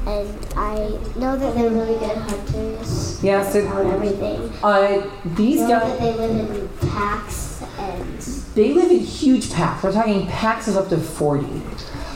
and 0.06 0.48
I 0.58 0.76
know 1.18 1.38
that 1.38 1.56
they're 1.56 1.70
really 1.70 1.98
good 2.00 2.18
hunters. 2.18 3.24
Yeah, 3.24 3.50
so- 3.50 3.66
on 3.68 3.88
everything. 3.92 4.52
Uh, 4.64 5.10
these 5.36 5.62
I 5.62 5.68
know 5.68 5.80
guys, 5.80 5.90
that 5.92 6.00
they 6.00 6.14
live 6.28 6.50
in 6.52 6.90
packs, 6.90 7.64
and 7.78 8.41
they 8.56 8.74
live 8.74 8.92
in 8.92 9.00
huge 9.00 9.52
packs. 9.52 9.84
We're 9.84 9.92
talking 9.94 10.28
packs 10.28 10.68
of 10.68 10.78
up 10.78 10.90
to 10.90 10.98
40. 10.98 11.48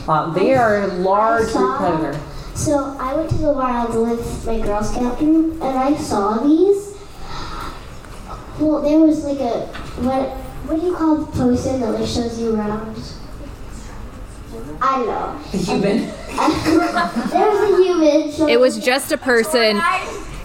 Uh, 0.08 0.32
they 0.32 0.54
are 0.54 0.82
a 0.82 0.86
large 0.88 1.42
group 1.44 1.52
saw- 1.52 1.78
predator. 1.78 2.20
so 2.54 2.96
I 2.98 3.14
went 3.14 3.30
to 3.30 3.38
the 3.38 3.52
wild 3.52 3.94
with 3.94 4.46
my 4.46 4.60
Girl 4.60 4.82
Scout 4.82 5.18
group, 5.18 5.54
and 5.54 5.78
I 5.78 5.96
saw 5.96 6.38
these. 6.38 6.94
Well, 8.58 8.80
there 8.82 8.98
was 9.00 9.24
like 9.24 9.40
a 9.40 9.66
what? 10.02 10.30
What 10.66 10.80
do 10.80 10.86
you 10.86 10.94
call 10.96 11.16
the 11.16 11.32
person 11.32 11.80
that 11.80 11.90
like 11.92 12.08
shows 12.08 12.40
you 12.40 12.54
around? 12.54 12.96
I 14.80 14.96
don't 14.96 15.06
know. 15.06 15.40
A 15.52 15.56
human. 15.56 15.96
there 17.30 17.50
was 17.50 17.60
a 17.70 17.82
human. 17.82 18.32
showing 18.32 18.50
It 18.50 18.60
was 18.60 18.78
just 18.78 19.12
a 19.12 19.18
person. 19.18 19.80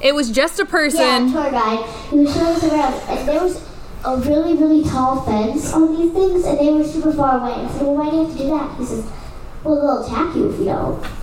It 0.02 0.14
was 0.16 0.30
just 0.32 0.60
a 0.60 0.66
person. 0.66 1.00
Yeah, 1.00 1.20
person. 1.20 1.32
tour 1.32 1.52
guide. 1.52 1.90
He 2.10 2.18
was 2.20 2.34
showing 2.34 2.56
us 2.56 2.64
around, 2.64 2.94
and 3.18 3.28
there 3.30 3.42
was 3.44 3.71
a 4.06 4.18
really, 4.18 4.56
really 4.56 4.84
tall 4.84 5.22
fence 5.22 5.72
on 5.74 5.96
these 5.96 6.12
things, 6.12 6.46
and 6.46 6.58
they 6.60 6.72
were 6.74 6.84
super 6.84 7.12
far 7.12 7.40
away. 7.40 7.54
I 7.54 7.68
said, 7.72 7.82
"Well, 7.84 7.96
why 7.96 8.10
do 8.10 8.16
you 8.18 8.24
have 8.26 8.32
to 8.38 8.38
do 8.44 8.50
that?" 8.50 8.78
He 8.78 8.86
says, 8.86 9.06
"Well, 9.64 9.76
they'll 9.76 10.04
attack 10.06 10.36
you 10.36 10.50
if 10.52 10.60
you 10.60 10.66
don't." 10.66 11.04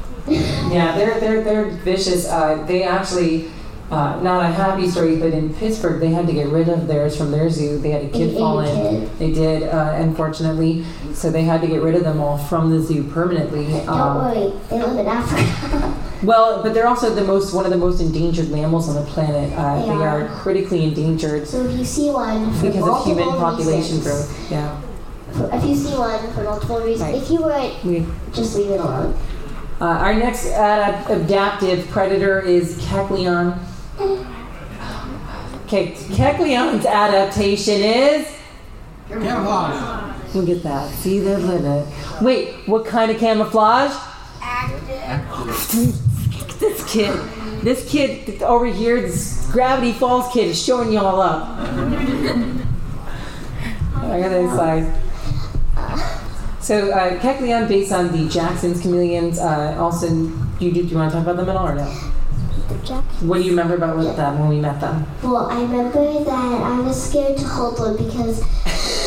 Yeah, 0.70 0.94
they're 0.96 1.18
they're 1.20 1.42
they're 1.42 1.64
vicious. 1.70 2.28
Uh, 2.28 2.62
they 2.66 2.82
actually, 2.82 3.48
uh, 3.90 4.20
not 4.22 4.44
a 4.44 4.48
happy 4.48 4.86
story, 4.86 5.16
but 5.16 5.32
in 5.32 5.54
Pittsburgh 5.54 5.98
they 6.00 6.10
had 6.10 6.26
to 6.26 6.32
get 6.34 6.48
rid 6.48 6.68
of 6.68 6.86
theirs 6.86 7.16
from 7.16 7.30
their 7.30 7.48
zoo. 7.48 7.78
They 7.78 7.90
had 7.90 8.04
a 8.04 8.08
kid 8.08 8.36
fall 8.36 8.60
in. 8.60 9.08
They 9.18 9.32
did, 9.32 9.62
uh, 9.62 9.94
unfortunately. 9.96 10.84
So 11.14 11.30
they 11.30 11.44
had 11.44 11.62
to 11.62 11.66
get 11.66 11.80
rid 11.80 11.94
of 11.94 12.04
them 12.04 12.20
all 12.20 12.36
from 12.36 12.70
the 12.70 12.78
zoo 12.80 13.04
permanently. 13.04 13.68
Don't 13.72 13.88
Um, 13.88 14.16
worry, 14.18 14.52
they 14.68 14.82
live 14.82 14.98
in 14.98 15.06
Africa. 15.06 15.94
well, 16.22 16.62
but 16.62 16.74
they're 16.74 16.87
also 16.88 17.14
the 17.14 17.24
most 17.24 17.54
one 17.54 17.64
of 17.64 17.70
the 17.70 17.76
most 17.78 18.00
endangered 18.00 18.50
mammals 18.50 18.88
on 18.88 18.94
the 18.96 19.02
planet. 19.11 19.52
Uh, 19.57 19.81
They 19.81 19.87
they 19.87 19.92
are. 19.94 20.22
are. 20.24 20.28
critically 20.40 20.85
endangered 20.85 21.46
so 21.46 21.62
if 21.64 21.78
you 21.78 21.85
see 21.85 22.11
one 22.11 22.52
for 22.54 22.66
because 22.66 22.88
of 22.88 23.04
human 23.04 23.28
population 23.28 23.96
reasons, 23.98 24.04
growth. 24.04 24.50
Yeah. 24.50 24.81
If 25.52 25.64
you 25.64 25.76
see 25.76 25.94
one 25.96 26.33
for 26.33 26.42
multiple 26.42 26.81
reasons, 26.81 27.02
Right. 27.12 27.22
if 27.22 27.31
you 27.31 27.42
were 27.42 27.70
We, 27.85 28.07
just 28.33 28.57
leave 28.57 28.70
it 28.70 28.81
alone. 28.81 29.14
uh, 29.81 29.85
our 29.85 30.14
next 30.14 30.46
adap- 30.46 31.09
adaptive 31.11 31.87
predator 31.88 32.40
is 32.40 32.74
Kecleon. 32.78 33.59
Okay, 35.66 35.92
Kecleon's 36.16 36.87
adaptation 36.87 37.81
is. 37.83 38.26
Camouflage. 39.09 40.35
Look 40.35 40.48
at 40.48 40.62
that. 40.62 40.90
See, 40.94 41.20
they're 41.20 41.38
living. 41.38 41.87
Wait, 42.22 42.54
what 42.66 42.85
kind 42.87 43.11
of 43.11 43.18
camouflage? 43.18 43.92
This 46.59 46.92
kid, 46.92 47.14
this 47.62 47.88
kid 47.90 48.42
over 48.42 48.66
here, 48.66 49.01
this 49.01 49.49
Gravity 49.51 49.92
Falls 49.92 50.33
kid 50.33 50.49
is 50.49 50.62
showing 50.62 50.92
you 50.92 50.99
all 50.99 51.21
up. 51.21 51.59
I 53.97 54.21
got 54.21 54.29
this 54.29 54.53
side. 54.53 55.03
So, 56.61 56.90
uh, 56.90 57.18
Kecleon, 57.21 57.66
based 57.68 57.92
on 57.92 58.12
the 58.12 58.29
Jackson's 58.29 58.83
chameleons, 58.83 59.38
uh, 59.38 59.77
also, 59.79 60.09
you, 60.61 60.71
do 60.73 60.81
you 60.81 60.97
want 60.97 61.11
to 61.12 61.16
talk 61.16 61.27
about 61.27 61.37
them 61.37 61.49
at 61.49 61.57
all 61.57 61.68
or 61.68 61.75
no? 61.75 61.85
What 63.21 63.38
do 63.38 63.44
you 63.44 63.51
remember 63.51 63.75
about 63.77 64.16
them 64.16 64.38
when 64.38 64.49
we 64.49 64.61
met 64.61 64.81
them? 64.81 65.07
Well, 65.23 65.49
I 65.51 65.62
remember 65.62 66.25
that 66.25 66.29
I 66.29 66.81
was 66.81 67.11
scared 67.11 67.38
to 67.38 67.44
hold 67.44 67.79
one 67.79 67.97
because. 67.97 68.42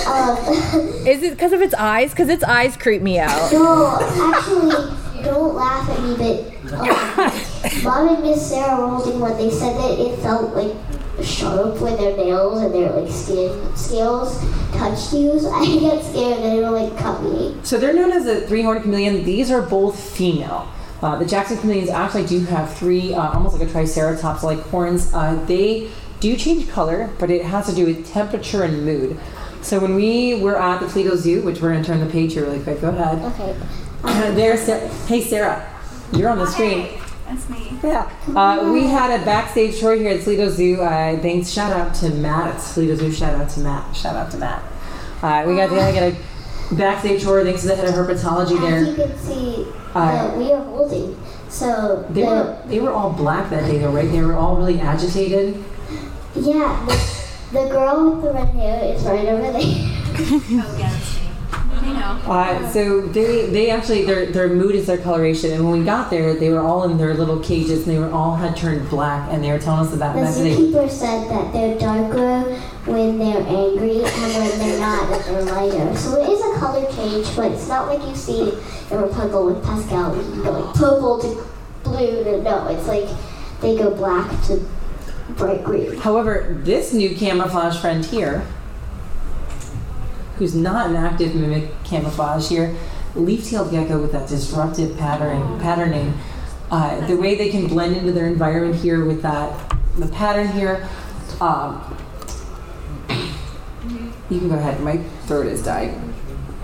Um, 0.08 0.38
Is 1.08 1.22
it 1.22 1.32
because 1.32 1.52
of 1.52 1.62
its 1.62 1.74
eyes? 1.76 2.12
Because 2.12 2.30
its 2.30 2.44
eyes 2.44 2.76
creep 2.76 3.02
me 3.02 3.20
out. 3.20 3.52
No, 3.52 3.98
actually, 4.02 5.24
don't 5.24 5.54
laugh 5.54 5.88
at 5.90 6.04
me, 6.04 6.16
but 6.18 6.51
um, 6.74 6.88
Mom 7.84 8.16
and 8.16 8.24
Miss 8.24 8.50
Sarah 8.50 8.80
were 8.82 8.88
holding 8.88 9.20
one. 9.20 9.38
They 9.38 9.50
said 9.50 9.78
that 9.78 10.00
it 10.00 10.20
felt 10.20 10.54
like 10.56 10.76
sharp 11.24 11.80
when 11.80 11.96
their 11.98 12.16
nails 12.18 12.62
and 12.62 12.74
their 12.74 12.92
like 12.92 13.12
skin 13.12 13.76
scales 13.76 14.40
touched 14.74 15.14
you. 15.14 15.40
So 15.40 15.52
I 15.54 15.66
got 15.80 16.04
scared 16.04 16.40
that 16.44 16.56
it 16.56 16.62
would 16.62 16.72
like 16.72 16.98
cut 16.98 17.22
me. 17.22 17.58
So 17.64 17.78
they're 17.78 17.94
known 17.94 18.12
as 18.12 18.26
a 18.26 18.42
three-horned 18.48 18.84
chameleon. 18.84 19.24
These 19.24 19.52
are 19.52 19.62
both 19.62 20.00
female. 20.00 20.72
Uh, 21.02 21.18
the 21.18 21.26
Jackson 21.26 21.58
chameleons 21.60 21.90
actually 21.90 22.28
do 22.28 22.42
have 22.46 22.74
three, 22.76 23.14
uh, 23.14 23.34
almost 23.34 23.58
like 23.58 23.68
a 23.68 23.72
triceratops-like 23.72 24.60
horns. 24.68 25.12
Uh, 25.14 25.44
they 25.46 25.90
do 26.20 26.38
change 26.38 26.70
color, 26.70 27.10
but 27.20 27.32
it 27.32 27.44
has 27.44 27.66
to 27.68 27.74
do 27.76 27.86
with 27.86 28.08
temperature 28.08 28.64
and 28.64 28.86
mood. 28.86 29.20
So 29.64 29.80
when 29.80 29.96
we 29.96 30.42
were 30.42 30.60
at 30.60 30.80
the 30.80 30.88
Toledo 30.88 31.16
Zoo, 31.16 31.42
which 31.42 31.62
we're 31.62 31.72
going 31.72 31.84
to 31.84 31.88
turn 31.88 32.00
the 32.00 32.12
page 32.12 32.34
here 32.34 32.46
really 32.46 32.62
quick. 32.62 32.82
Go 32.82 32.90
ahead. 32.90 33.20
Okay. 33.34 33.56
There's 34.36 34.62
Sa- 34.62 34.88
hey 35.08 35.22
Sarah, 35.22 35.71
you're 36.14 36.30
on 36.30 36.38
the 36.40 36.48
screen. 36.48 36.88
That's 37.28 37.50
me. 37.50 37.78
Yeah. 37.84 38.12
Uh, 38.36 38.72
we 38.74 38.88
had 38.88 39.20
a 39.22 39.24
backstage 39.26 39.80
tour 39.80 39.96
here 39.96 40.10
at 40.12 40.22
Toledo 40.24 40.50
Zoo. 40.50 40.82
Uh, 40.82 41.18
thanks. 41.22 41.50
Shout 41.50 41.72
out 41.72 41.96
to 41.96 42.10
Matt 42.10 42.56
at 42.56 42.62
Toledo 42.74 42.96
Zoo. 42.96 43.12
Shout 43.12 43.36
out 43.36 43.50
to 43.52 43.60
Matt. 43.62 43.96
Shout 43.96 44.16
out 44.16 44.30
to 44.32 44.38
Matt. 44.38 44.62
Uh, 45.22 45.44
we 45.48 45.56
got 45.56 45.68
to 45.70 45.76
get 45.76 46.14
a 46.14 46.76
backstage 46.76 47.22
tour 47.24 47.44
thanks 47.44 47.62
to 47.62 47.68
the 47.68 47.76
head 47.76 47.88
of 47.88 47.94
herpetology 47.96 48.60
there. 48.60 48.78
As 48.78 48.88
you 48.88 48.96
can 48.96 49.18
see, 49.18 49.68
Uh, 49.94 50.12
that 50.28 50.38
we 50.38 50.52
are 50.52 50.64
holding. 50.64 51.18
So 51.50 52.06
They 52.12 52.22
the, 52.22 52.28
were 52.28 52.58
they 52.68 52.80
were 52.80 52.92
all 52.92 53.12
black 53.12 53.50
that 53.50 53.66
day 53.66 53.78
though, 53.78 53.92
right? 53.92 54.10
They 54.10 54.22
were 54.22 54.34
all 54.36 54.56
really 54.56 54.80
agitated. 54.80 55.62
yeah, 56.36 56.86
the, 56.88 56.98
the 57.52 57.68
girl 57.70 58.12
with 58.12 58.24
the 58.24 58.32
red 58.34 58.48
hair 58.50 58.96
is 58.96 59.04
right 59.04 59.28
over 59.28 59.52
there. 59.52 59.62
Oh, 60.14 60.78
yeah, 60.78 60.90
that's 60.90 61.16
me. 61.16 61.30
I 61.52 61.64
know. 61.68 61.71
Uh, 61.84 62.70
so 62.72 63.02
they 63.02 63.48
they 63.48 63.70
actually 63.70 64.06
their 64.06 64.28
their 64.28 64.48
mood 64.48 64.76
is 64.76 64.86
their 64.88 64.98
coloration, 64.98 65.52
and 65.52 65.64
when 65.68 65.80
we 65.80 65.86
got 65.86 66.10
there, 66.10 66.34
they 66.34 66.50
were 66.50 66.60
all 66.60 66.84
in 66.84 66.98
their 66.98 67.14
little 67.14 67.40
cages, 67.40 67.80
and 67.80 67.88
they 67.88 68.00
were 68.00 68.12
all 68.12 68.36
had 68.36 68.56
turned 68.56 68.88
black, 68.90 69.28
and 69.32 69.44
they 69.44 69.52
were 69.52 69.60
telling 69.60 69.88
us 69.88 69.94
about 69.94 70.16
The 70.16 70.22
that 70.22 70.36
today. 70.38 70.56
zookeeper 70.56 70.90
said 70.90 71.30
that 71.30 71.52
they're 71.52 71.78
darker 71.80 72.44
when 72.86 73.18
they're 73.18 73.46
angry 73.48 74.04
and 74.04 74.34
when 74.34 74.60
they're 74.60 74.80
not, 74.80 75.10
that 75.10 75.26
they're 75.26 75.42
lighter. 75.44 75.96
So 75.98 76.22
it 76.22 76.30
is 76.30 76.40
a 76.40 76.60
color 76.60 76.86
change, 76.94 77.36
but 77.36 77.52
it's 77.52 77.68
not 77.68 77.88
like 77.88 78.08
you 78.08 78.16
see 78.16 78.52
in 78.92 79.02
Rapunzel 79.02 79.46
with 79.48 79.64
Pascal, 79.64 80.16
you 80.16 80.44
go 80.44 80.52
like 80.52 80.76
purple 80.76 81.20
to 81.20 81.48
blue 81.84 82.24
to 82.24 82.42
no. 82.44 82.68
It's 82.68 82.88
like 82.88 83.10
they 83.62 83.78
go 83.78 83.94
black 83.94 84.30
to 84.48 84.64
bright 85.36 85.64
green. 85.64 85.98
However, 85.98 86.58
this 86.64 86.94
new 86.94 87.16
camouflage 87.16 87.78
friend 87.80 88.04
here, 88.06 88.46
who's 90.42 90.56
not 90.56 90.90
an 90.90 90.96
active 90.96 91.36
mimic 91.36 91.70
camouflage 91.84 92.50
here, 92.50 92.76
leaf-tailed 93.14 93.70
gecko 93.70 94.02
with 94.02 94.12
that 94.12 94.28
disruptive 94.28 94.98
pattern 94.98 95.60
patterning. 95.60 96.12
Uh, 96.72 97.06
the 97.06 97.16
way 97.16 97.36
they 97.36 97.50
can 97.50 97.68
blend 97.68 97.96
into 97.96 98.12
their 98.12 98.26
environment 98.26 98.74
here 98.76 99.06
with 99.06 99.22
that 99.22 99.54
the 100.00 100.08
pattern 100.08 100.48
here. 100.48 100.90
Um, 101.40 101.96
you 104.32 104.40
can 104.40 104.50
go 104.50 104.56
ahead. 104.56 104.82
My 104.82 104.98
throat 105.28 105.46
is 105.46 105.64
dying. 105.64 106.12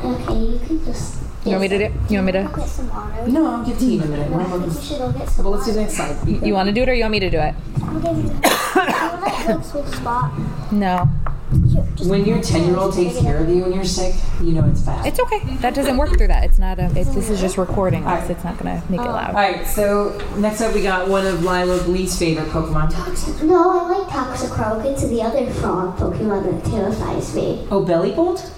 Okay, 0.03 0.39
you 0.39 0.59
can 0.65 0.83
just. 0.83 1.21
You 1.45 1.51
want 1.51 1.61
me 1.61 1.67
to 1.67 1.77
do? 1.77 1.83
It? 1.85 1.91
You 2.09 2.17
want 2.17 2.25
me 2.25 2.31
to? 2.31 2.43
Go 2.45 2.55
get 2.55 2.67
some 2.67 2.89
water. 2.89 3.27
No, 3.27 3.45
I'll 3.45 3.63
get 3.63 3.77
tea 3.77 3.97
in 3.97 4.01
a 4.01 4.05
minute. 4.07 4.31
No, 4.31 4.39
I 4.39 4.47
Well, 4.47 4.59
think 4.61 4.73
you 4.73 4.81
should 4.81 4.97
go 4.97 5.11
get 5.11 5.29
some 5.29 5.45
let's 5.45 5.65
do 5.67 5.71
the 5.73 5.81
water. 5.81 5.81
next 5.81 5.93
slide. 5.97 6.27
You, 6.27 6.47
you 6.47 6.53
want 6.55 6.67
to 6.67 6.73
do 6.73 6.81
it 6.81 6.89
or 6.89 6.95
you 6.95 7.03
want 7.03 7.11
me 7.11 7.19
to 7.19 7.29
do 7.29 7.37
it? 7.39 7.53
I'll 7.83 7.99
give 7.99 8.17
you. 8.17 8.23
Do 8.23 8.29
you 8.33 8.81
want 8.81 9.45
to 9.45 9.53
like 9.55 9.65
switch 9.65 9.85
spot? 9.87 10.71
No. 10.71 11.07
Here, 11.49 11.87
just 11.95 12.09
When 12.09 12.25
your 12.25 12.41
ten-year-old 12.41 12.93
takes 12.93 13.19
care 13.19 13.37
of 13.37 13.47
you 13.47 13.61
when 13.61 13.71
you're 13.71 13.85
sick, 13.85 14.13
you 14.41 14.51
know 14.51 14.65
it's 14.67 14.81
bad. 14.81 15.05
It's 15.05 15.17
okay. 15.19 15.39
That 15.61 15.73
doesn't 15.73 15.95
work 15.95 16.17
through 16.17 16.27
that. 16.27 16.43
It's 16.43 16.59
not 16.59 16.77
a. 16.77 16.87
It, 16.87 17.05
this 17.05 17.29
is 17.29 17.39
just 17.39 17.57
recording. 17.57 18.05
Us. 18.05 18.29
It's 18.29 18.43
not 18.43 18.57
gonna 18.57 18.83
make 18.89 18.99
it 18.99 19.07
uh, 19.07 19.13
loud. 19.13 19.29
All 19.29 19.35
right, 19.35 19.65
so 19.65 20.17
next 20.37 20.59
up 20.59 20.73
we 20.75 20.81
got 20.83 21.07
one 21.07 21.25
of 21.25 21.43
Lyla's 21.43 21.87
least 21.87 22.19
favorite 22.19 22.49
Pokemon. 22.49 22.93
Toxic. 22.93 23.43
No, 23.43 23.79
I 23.79 23.97
like 23.97 24.07
Toxicroak. 24.09 24.85
It's 24.85 25.07
the 25.07 25.21
other 25.21 25.49
frog 25.53 25.97
Pokemon 25.97 26.43
that 26.51 26.69
terrifies 26.69 27.33
me. 27.33 27.65
Oh, 27.71 27.83
Bellibolt? 27.83 28.51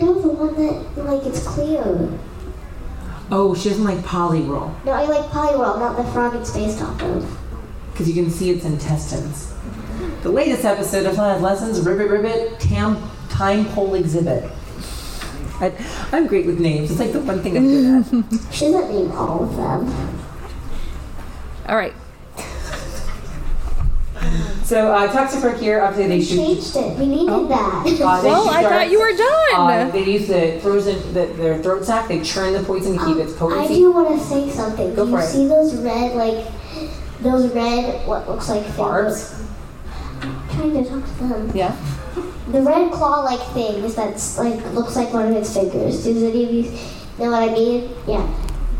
No, 0.00 0.14
the 0.22 0.28
one 0.28 0.54
that 0.54 1.04
like 1.04 1.26
it's 1.26 1.46
clear. 1.46 2.08
Oh, 3.30 3.54
she 3.54 3.68
doesn't 3.68 3.84
like 3.84 3.98
Poliwhirl 3.98 4.84
No, 4.86 4.92
I 4.92 5.04
like 5.04 5.26
Poliwhirl, 5.26 5.78
not 5.78 5.98
the 5.98 6.04
frog 6.12 6.34
it's 6.36 6.50
based 6.54 6.80
off 6.80 7.02
of. 7.02 7.38
because 7.92 8.08
you 8.08 8.14
can 8.14 8.30
see 8.30 8.48
its 8.50 8.64
intestines. 8.64 9.47
The 10.22 10.30
latest 10.30 10.64
episode 10.64 11.06
of 11.06 11.16
Lyla's 11.16 11.42
Lessons, 11.42 11.80
Ribbit 11.86 12.10
Ribbit 12.10 12.58
Tam 12.60 13.10
Time 13.30 13.64
Pole 13.66 13.94
Exhibit. 13.94 14.44
I, 15.60 15.72
I'm 16.12 16.26
great 16.26 16.46
with 16.46 16.60
names. 16.60 16.90
It's 16.90 17.00
like 17.00 17.12
the 17.12 17.20
one 17.20 17.42
thing 17.42 17.56
I'm 17.56 18.02
good 18.02 18.24
at. 18.34 18.52
She 18.54 18.66
doesn't 18.70 18.90
name 18.94 19.12
all 19.12 19.44
of 19.44 19.56
them. 19.56 20.18
All 21.68 21.76
right. 21.76 21.94
So, 24.64 24.92
uh, 24.92 25.10
Toxicroak 25.10 25.58
here, 25.58 25.80
obviously 25.82 26.08
they 26.08 26.18
We 26.18 26.24
shoot. 26.24 26.36
changed 26.36 26.76
it. 26.76 26.98
We 26.98 27.06
needed 27.06 27.48
that. 27.48 27.82
Uh, 27.86 28.20
Well, 28.22 28.44
shoot 28.44 28.52
I 28.52 28.62
thought 28.64 28.90
you 28.90 28.98
were 29.00 29.12
Uh, 29.12 29.66
done. 29.66 29.90
they 29.92 30.04
use 30.04 30.28
the 30.28 30.58
frozen, 30.60 31.14
the, 31.14 31.26
their 31.26 31.58
throat 31.62 31.84
sac. 31.84 32.08
They 32.08 32.20
churn 32.22 32.52
the 32.52 32.62
poison 32.62 32.98
to 32.98 33.04
keep 33.06 33.16
its 33.16 33.40
I 33.40 33.66
do 33.66 33.92
want 33.92 34.18
to 34.20 34.24
say 34.26 34.50
something. 34.50 34.94
Go 34.94 35.06
do 35.06 35.12
for 35.12 35.18
you 35.18 35.24
it. 35.24 35.28
see 35.28 35.46
those 35.48 35.74
red, 35.76 36.14
like, 36.16 36.44
those 37.22 37.52
red, 37.54 38.06
what 38.06 38.28
looks 38.28 38.48
like 38.48 38.64
Barbs? 38.76 39.34
Trying 40.58 40.84
to 40.84 40.90
talk 40.90 41.04
to 41.04 41.24
them. 41.24 41.52
Yeah. 41.54 41.76
The 42.50 42.62
red 42.62 42.90
claw-like 42.92 43.40
things 43.52 43.94
that's 43.94 44.38
like 44.38 44.64
looks 44.72 44.96
like 44.96 45.12
one 45.12 45.26
of 45.28 45.36
its 45.36 45.54
fingers. 45.54 46.04
Does 46.04 46.22
any 46.22 46.44
of 46.44 46.52
you 46.52 46.62
know 47.18 47.30
what 47.30 47.48
I 47.48 47.52
mean? 47.52 47.90
Yeah. 48.06 48.26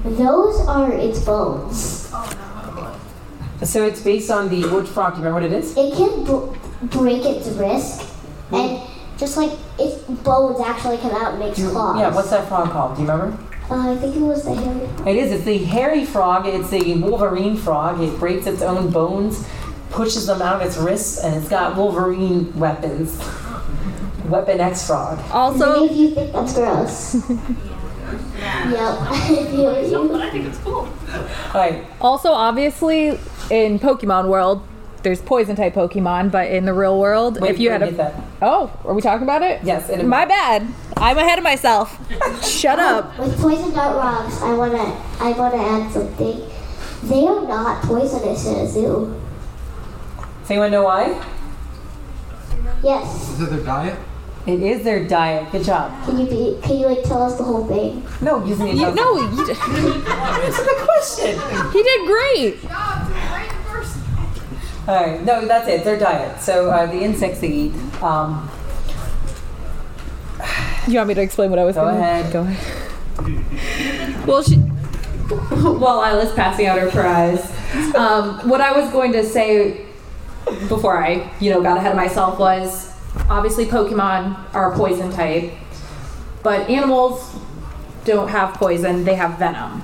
Those 0.05 0.67
are 0.67 0.93
its 0.93 1.25
bones. 1.25 2.11
Oh 2.13 2.95
no. 3.61 3.67
So 3.67 3.85
it's 3.85 4.01
based 4.01 4.31
on 4.31 4.49
the 4.49 4.63
which 4.69 4.89
frog? 4.89 5.15
Do 5.15 5.21
you 5.21 5.27
remember 5.27 5.49
what 5.49 5.53
it 5.53 5.65
is? 5.65 5.77
It 5.77 5.95
can 5.95 6.25
br- 6.25 6.57
break 6.99 7.25
its 7.25 7.49
wrist, 7.49 8.09
and 8.53 8.81
just 9.19 9.37
like 9.37 9.51
its 9.79 9.97
bones 10.23 10.61
actually 10.61 10.99
come 10.99 11.11
out 11.13 11.33
and 11.33 11.41
makes 11.41 11.59
claws. 11.59 11.99
Yeah. 11.99 12.15
What's 12.15 12.31
that 12.31 12.49
frog 12.49 12.71
called? 12.71 12.97
Do 12.97 13.03
you 13.03 13.09
remember? 13.09 13.37
Uh, 13.69 13.93
I 13.93 13.97
think 13.97 14.17
it 14.17 14.21
was 14.21 14.45
the 14.45 14.55
hairy. 14.55 15.11
It 15.11 15.17
is. 15.17 15.33
It's 15.33 15.45
the 15.45 15.59
hairy 15.59 16.07
frog. 16.07 16.47
It's 16.47 16.73
a 16.73 16.95
Wolverine 16.95 17.57
frog. 17.57 18.01
It 18.01 18.19
breaks 18.19 18.47
its 18.47 18.63
own 18.63 18.91
bones, 18.91 19.47
pushes 19.91 20.27
them 20.27 20.43
out 20.43 20.61
of 20.61 20.67
its 20.67 20.77
wrists, 20.77 21.23
and 21.23 21.35
it's 21.35 21.49
got 21.49 21.77
Wolverine 21.77 22.57
weapons. 22.59 23.19
Weapon 24.29 24.61
X 24.61 24.87
frog. 24.87 25.19
Also, 25.33 25.87
of 25.87 25.97
you 25.97 26.11
think 26.15 26.33
that's 26.33 26.55
gross. 26.55 27.17
Yep. 28.39 28.75
I. 28.81 30.09
But 30.09 30.21
I 30.23 30.31
think 30.31 30.47
it's 30.47 30.59
cool. 30.59 30.89
All 31.13 31.55
right. 31.55 31.85
also, 32.01 32.31
obviously, 32.33 33.19
in 33.51 33.79
Pokemon 33.79 34.29
world, 34.29 34.67
there's 35.03 35.21
poison 35.21 35.57
type 35.57 35.75
Pokemon, 35.75 36.31
but 36.31 36.51
in 36.51 36.65
the 36.65 36.73
real 36.73 36.99
world, 36.99 37.41
Wait, 37.41 37.51
if 37.51 37.59
you 37.59 37.71
had 37.71 37.83
a 37.83 37.87
get 37.87 37.97
that. 37.97 38.15
oh, 38.43 38.73
are 38.85 38.95
we 38.95 39.03
talking 39.03 39.23
about 39.25 39.43
it? 39.43 39.63
Yes. 39.63 39.91
And 39.91 40.09
My 40.09 40.25
bad. 40.25 40.67
I'm 40.97 41.19
ahead 41.19 41.39
of 41.39 41.45
myself. 41.45 41.99
Shut 42.45 42.79
up. 42.79 43.19
With 43.19 43.39
poison 43.41 43.73
dart 43.73 43.97
rocks, 43.97 44.41
I 44.43 44.55
wanna 44.55 44.97
I 45.21 45.33
wanna 45.33 45.63
add 45.63 45.93
something. 45.93 46.49
They 47.05 47.27
are 47.27 47.47
not 47.47 47.83
poisonous 47.85 48.47
in 48.47 48.55
a 48.57 48.69
zoo. 48.69 49.21
Does 50.49 50.53
anyone 50.53 50.71
know 50.71 50.85
why? 50.85 51.09
Yes. 52.83 53.33
Is 53.33 53.43
it 53.43 53.51
their 53.51 53.61
diet? 53.65 53.99
It 54.47 54.63
is 54.63 54.83
their 54.83 55.07
diet. 55.07 55.53
Good 55.53 55.65
job. 55.65 55.93
Can 56.07 56.19
you 56.19 56.27
be? 56.27 56.59
Can 56.63 56.79
you 56.79 56.87
like 56.87 57.03
tell 57.03 57.23
us 57.23 57.37
the 57.37 57.45
whole 57.45 57.67
thing? 57.67 58.03
No, 58.23 58.43
you 58.47 58.57
need 58.57 58.71
to 58.73 58.77
You, 58.79 58.81
tell 58.81 58.91
us- 58.91 58.97
no, 58.97 59.15
you, 59.17 59.53
Answer 60.47 60.65
the 60.65 60.77
question. 60.85 61.73
he 61.73 61.83
did 61.83 62.07
great. 62.07 62.63
Job 62.63 63.07
to 63.07 63.13
the 63.13 63.21
right 63.21 63.51
person. 63.67 64.03
All 64.89 64.95
right. 65.05 65.23
No, 65.23 65.47
that's 65.47 65.69
it. 65.69 65.85
Their 65.85 65.99
diet. 65.99 66.41
So 66.41 66.71
uh, 66.71 66.87
the 66.87 66.99
insects 67.03 67.41
they 67.41 67.49
eat. 67.49 67.75
Um, 68.03 68.49
You 70.87 70.95
want 70.95 71.09
me 71.09 71.15
to 71.15 71.21
explain 71.21 71.51
what 71.51 71.59
I 71.59 71.65
was 71.65 71.75
Go 71.77 71.83
gonna 71.85 71.99
ahead. 71.99 72.33
Go 72.33 72.41
ahead. 72.41 74.27
Well, 74.27 74.43
she, 74.43 74.55
while 74.57 76.01
Isla's 76.05 76.33
passing 76.35 76.67
out 76.69 76.79
her 76.79 76.91
prize, 76.91 77.45
um, 77.95 78.49
what 78.49 78.63
I 78.63 78.73
was 78.73 78.91
going 78.93 79.13
to 79.13 79.23
say 79.23 79.85
before 80.69 81.03
I, 81.03 81.31
you 81.41 81.51
know, 81.53 81.63
got 81.63 81.77
ahead 81.77 81.93
of 81.93 81.97
myself 81.97 82.39
was 82.39 82.93
obviously 83.29 83.67
Pokemon 83.67 84.37
are 84.55 84.75
poison 84.75 85.11
type, 85.13 85.53
but 86.43 86.69
animals 86.69 87.35
don't 88.05 88.29
have 88.29 88.55
poison; 88.55 89.05
they 89.05 89.15
have 89.15 89.39
venom. 89.39 89.83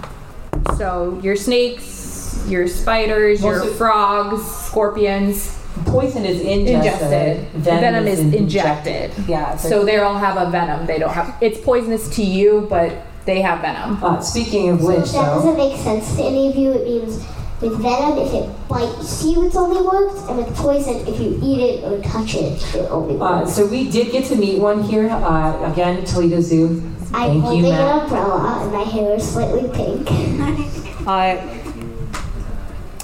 So 0.77 1.19
your 1.23 1.37
snakes, 1.37 2.45
your 2.49 2.67
spiders, 2.69 3.43
your 3.43 3.53
Well, 3.55 3.65
so- 3.67 3.73
frogs, 3.75 4.45
scorpions, 4.45 5.59
poison 5.87 6.25
is 6.25 6.41
ingested. 6.41 7.39
ingested. 7.39 7.49
Venom, 7.63 8.07
is 8.07 8.21
injected. 8.21 9.11
Yeah. 9.29 9.57
So 9.57 9.85
they 9.85 9.99
all 9.99 10.17
have 10.19 10.37
a 10.37 10.51
venom. 10.51 10.87
They 10.87 10.99
don't 10.99 11.13
have. 11.13 11.35
It's 11.41 11.61
poisonous 11.61 12.09
to 12.17 12.23
you, 12.23 12.67
but 12.71 12.93
they 13.27 13.41
have 13.43 13.61
venom. 13.61 14.03
uh, 14.03 14.21
speaking 14.21 14.69
of 14.71 14.83
which, 14.83 14.99
if 14.99 15.13
that 15.13 15.27
though. 15.27 15.35
doesn't 15.37 15.57
make 15.57 15.77
sense 15.79 16.17
to 16.17 16.23
any 16.23 16.49
of 16.51 16.57
you, 16.57 16.73
it 16.73 16.85
means 16.87 17.25
with 17.61 17.79
venom, 17.81 18.19
if 18.19 18.33
it 18.35 18.69
bites 18.69 19.25
you, 19.25 19.47
it 19.47 19.55
only 19.57 19.81
works, 19.83 20.21
and 20.29 20.39
with 20.39 20.55
poison, 20.57 21.07
if 21.07 21.19
you 21.21 21.39
eat 21.43 21.61
it 21.61 21.85
or 21.85 22.01
touch 22.03 22.35
it, 22.35 22.61
it 22.75 22.91
only 22.91 23.15
Uh, 23.19 23.41
works. 23.41 23.53
so 23.55 23.67
we 23.67 23.89
did 23.91 24.11
get 24.13 24.25
to 24.27 24.37
meet 24.37 24.61
one 24.61 24.83
here. 24.83 25.09
Uh, 25.09 25.71
again, 25.73 26.05
Toledo 26.05 26.41
Zoo. 26.41 26.83
I'm 27.13 27.31
Thank 27.31 27.35
you, 27.35 27.41
holding 27.43 27.65
an 27.73 28.01
umbrella, 28.01 28.59
and 28.63 28.73
my 28.73 28.83
hair 28.83 29.15
is 29.15 29.29
slightly 29.33 29.69
pink. 29.73 30.09
Uh, 31.07 31.37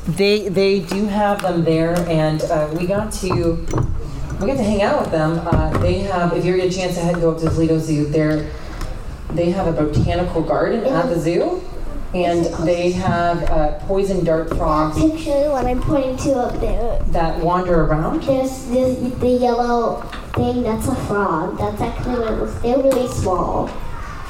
they 0.06 0.48
they 0.48 0.80
do 0.80 1.04
have 1.06 1.42
them 1.42 1.64
there, 1.64 1.94
and 2.08 2.40
uh, 2.44 2.66
we 2.78 2.86
got 2.86 3.12
to 3.12 3.54
we 4.40 4.46
got 4.46 4.56
to 4.56 4.62
hang 4.64 4.80
out 4.82 5.02
with 5.02 5.10
them. 5.10 5.38
Uh, 5.46 5.68
they 5.78 5.98
have, 5.98 6.32
if 6.32 6.42
you 6.44 6.56
get 6.56 6.72
a 6.72 6.74
chance 6.74 6.94
to 6.94 7.00
head 7.00 7.16
go 7.16 7.30
up 7.32 7.38
to 7.40 7.50
Toledo 7.50 7.78
Zoo, 7.78 8.06
they 8.06 8.48
they 9.34 9.50
have 9.50 9.66
a 9.66 9.72
botanical 9.72 10.40
garden 10.42 10.82
at 10.84 11.10
the 11.10 11.20
zoo, 11.20 11.59
and 12.14 12.46
they 12.66 12.90
have 12.92 13.42
uh, 13.50 13.78
poison 13.86 14.24
dart 14.24 14.48
frogs 14.56 14.96
That 14.96 15.10
Picture 15.12 15.50
one 15.50 15.66
I'm 15.66 15.80
pointing 15.80 16.16
to 16.18 16.32
up 16.34 16.60
there. 16.60 16.98
that 17.12 17.38
wander 17.42 17.84
around. 17.84 18.22
There's 18.24 18.66
the, 18.66 19.12
the 19.20 19.28
yellow 19.28 20.02
thing, 20.34 20.62
that's 20.62 20.88
a 20.88 20.94
frog. 21.06 21.58
That's 21.58 21.80
actually 21.80 22.18
what 22.20 22.32
it 22.32 22.36
looks 22.38 22.54
They're 22.62 22.78
really 22.78 23.08
small. 23.08 23.66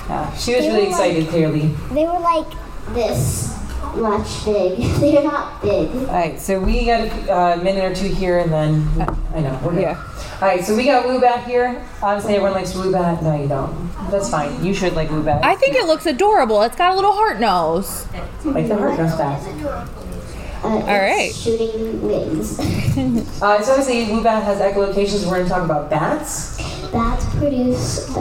Yeah, 0.08 0.34
she 0.36 0.56
was 0.56 0.66
really 0.66 0.88
excited. 0.88 1.28
Clearly, 1.28 1.68
They 1.92 2.04
were 2.04 2.18
like 2.18 2.46
this. 2.94 3.56
Much 3.96 4.44
big. 4.44 4.78
They're 5.00 5.22
not 5.22 5.60
big. 5.62 5.90
All 5.94 6.04
right, 6.06 6.40
so 6.40 6.60
we 6.60 6.86
got 6.86 7.00
a 7.00 7.32
uh, 7.32 7.56
minute 7.62 7.84
or 7.84 7.94
two 7.94 8.12
here, 8.14 8.38
and 8.38 8.52
then 8.52 8.88
I 9.34 9.40
know 9.40 9.60
we're 9.64 9.72
good. 9.72 9.82
Yeah. 9.82 10.06
All 10.40 10.48
right, 10.48 10.64
so 10.64 10.74
we 10.76 10.84
got 10.86 11.04
Woobat 11.04 11.44
here. 11.44 11.84
Obviously, 12.02 12.34
everyone 12.36 12.54
likes 12.54 12.72
Woobat. 12.72 13.22
No, 13.22 13.40
you 13.40 13.48
don't. 13.48 13.90
That's 14.10 14.30
fine. 14.30 14.64
You 14.64 14.72
should 14.72 14.94
like 14.94 15.08
Woobat. 15.08 15.42
I 15.44 15.54
think 15.56 15.76
it 15.76 15.86
looks 15.86 16.06
adorable. 16.06 16.62
It's 16.62 16.76
got 16.76 16.92
a 16.92 16.94
little 16.94 17.12
heart 17.12 17.40
nose. 17.40 18.06
like 18.44 18.68
the 18.68 18.76
heart 18.76 18.96
goes 18.96 19.14
back. 19.16 19.42
Uh, 20.62 20.68
All 20.68 20.80
right. 20.86 21.34
Shooting 21.34 22.02
wings. 22.02 22.58
Uh, 23.40 23.62
so 23.62 23.72
obviously, 23.72 24.04
Woobat 24.12 24.42
has 24.42 24.58
echolocations. 24.60 25.24
We're 25.24 25.36
going 25.36 25.44
to 25.44 25.48
talk 25.48 25.64
about 25.64 25.88
bats. 25.88 26.58
Bats 26.92 27.24
produce 27.36 28.14
uh, 28.14 28.20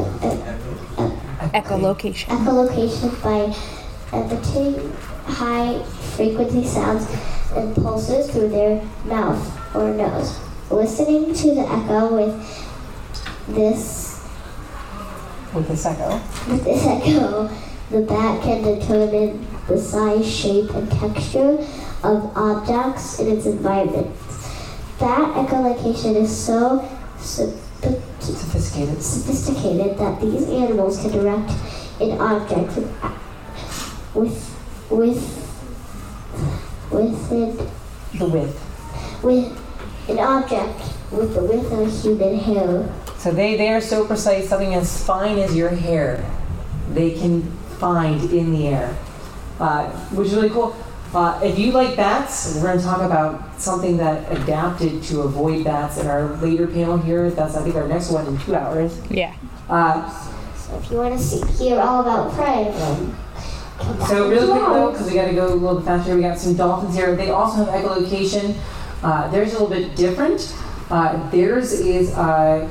uh, 0.98 1.50
Echolocation. 1.50 2.28
echolocation 2.28 3.12
by 3.22 3.54
emitting 4.18 4.96
high 5.30 5.84
frequency 6.16 6.66
sounds 6.66 7.08
and 7.56 7.76
pulses 7.76 8.30
through 8.32 8.50
their 8.50 8.82
mouth 9.06 9.76
or 9.76 9.94
nose. 9.94 10.40
Listening 10.70 11.34
to 11.34 11.56
the 11.56 11.62
echo 11.62 12.16
with 12.16 12.36
this 13.48 14.24
With 15.54 15.68
this 15.68 15.86
echo. 15.86 16.22
with 16.50 16.64
this 16.64 16.86
echo, 16.86 17.50
the 17.90 18.02
bat 18.02 18.44
can 18.44 18.62
determine 18.64 19.48
the 19.68 19.78
size, 19.78 20.30
shape, 20.30 20.70
and 20.72 20.92
texture 20.92 21.58
of 22.04 22.38
objects 22.38 23.20
in 23.20 23.36
its 23.36 23.46
environment. 23.46 24.16
Bat 25.00 25.48
echolocation 25.48 26.16
is 26.16 26.36
so 26.36 26.88
Sophisticated. 27.20 29.02
sophisticated 29.02 29.98
that 29.98 30.22
these 30.22 30.48
animals 30.50 31.02
can 31.02 31.12
direct 31.12 31.52
an 32.00 32.20
object 32.20 32.76
with 32.76 32.92
with 34.14 34.59
within 34.90 35.16
The 38.18 38.26
width. 38.26 39.24
with 39.24 40.10
an 40.10 40.20
object 40.20 40.82
with 41.12 41.34
the 41.34 41.44
width 41.44 41.72
of 41.72 42.02
human 42.04 42.38
hair. 42.40 42.94
So 43.18 43.32
they, 43.32 43.58
they 43.58 43.70
are 43.70 43.82
so 43.82 44.06
precise, 44.06 44.48
something 44.50 44.74
as 44.76 45.04
fine 45.06 45.38
as 45.40 45.56
your 45.56 45.70
hair, 45.70 46.24
they 46.94 47.12
can 47.12 47.44
find 47.80 48.32
in 48.32 48.52
the 48.54 48.68
air, 48.68 48.98
uh, 49.60 49.90
which 50.12 50.28
is 50.30 50.36
really 50.36 50.50
cool. 50.50 50.76
Uh, 51.14 51.40
if 51.44 51.58
you 51.58 51.72
like 51.72 51.96
bats, 51.98 52.56
we're 52.56 52.62
going 52.64 52.78
to 52.78 52.84
talk 52.84 53.02
about 53.02 53.60
something 53.60 53.98
that 53.98 54.32
adapted 54.32 55.02
to 55.04 55.22
avoid 55.22 55.64
bats 55.64 55.98
in 55.98 56.08
our 56.08 56.36
later 56.38 56.68
panel 56.68 56.98
here. 56.98 57.30
That's, 57.32 57.56
I 57.56 57.64
think, 57.64 57.76
our 57.76 57.88
next 57.88 58.12
one 58.12 58.28
in 58.28 58.38
two 58.40 58.56
hours. 58.56 59.00
Yeah. 59.10 59.34
Uh, 59.68 60.08
So 60.56 60.78
if 60.78 60.92
you 60.92 60.98
want 60.98 61.18
to 61.18 61.24
see, 61.24 61.42
hear 61.64 61.80
all 61.80 62.02
about 62.02 62.32
prey, 62.34 62.66
then 62.72 62.98
come 62.98 63.10
back 63.10 63.29
So 64.08 64.30
really 64.30 64.48
quick 64.48 64.62
though, 64.62 64.92
because 64.92 65.08
we 65.08 65.14
got 65.14 65.28
to 65.28 65.34
go 65.34 65.48
a 65.48 65.56
little 65.56 65.78
bit 65.80 65.86
faster. 65.86 66.16
We 66.16 66.22
got 66.22 66.38
some 66.38 66.56
dolphins 66.56 66.96
here. 66.96 67.16
They 67.16 67.30
also 67.30 67.64
have 67.64 67.68
echolocation. 67.68 68.56
Uh, 69.02 69.30
theirs 69.30 69.50
is 69.50 69.60
a 69.60 69.64
little 69.64 69.70
bit 69.70 69.96
different. 69.96 70.54
Uh, 70.90 71.30
theirs 71.30 71.72
is 71.72 72.14
uh, 72.16 72.70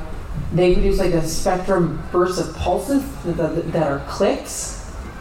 they 0.53 0.75
produce 0.75 0.99
like 0.99 1.15
a 1.15 1.27
spectrum 1.27 2.03
burst 2.13 2.41
of 2.41 2.55
pulses 2.57 3.03
that, 3.25 3.37
that, 3.37 3.73
that 3.73 3.91
are 3.91 4.01
clicks. 4.09 4.75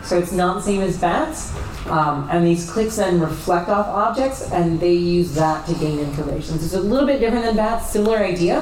So 0.04 0.18
it's 0.18 0.32
not 0.32 0.56
the 0.56 0.62
same 0.62 0.82
as 0.82 0.98
bats. 0.98 1.54
Um, 1.88 2.28
and 2.32 2.46
these 2.46 2.70
clicks 2.70 2.98
then 2.98 3.20
reflect 3.20 3.70
off 3.70 3.88
objects, 3.88 4.52
and 4.52 4.80
they 4.80 4.94
use 4.94 5.34
that 5.36 5.66
to 5.68 5.74
gain 5.76 6.00
information. 6.00 6.60
So 6.60 6.66
it's 6.66 6.74
a 6.74 6.82
little 6.82 7.08
bit 7.08 7.20
different 7.20 7.46
than 7.46 7.56
bats. 7.56 7.90
Similar 7.92 8.18
idea. 8.18 8.62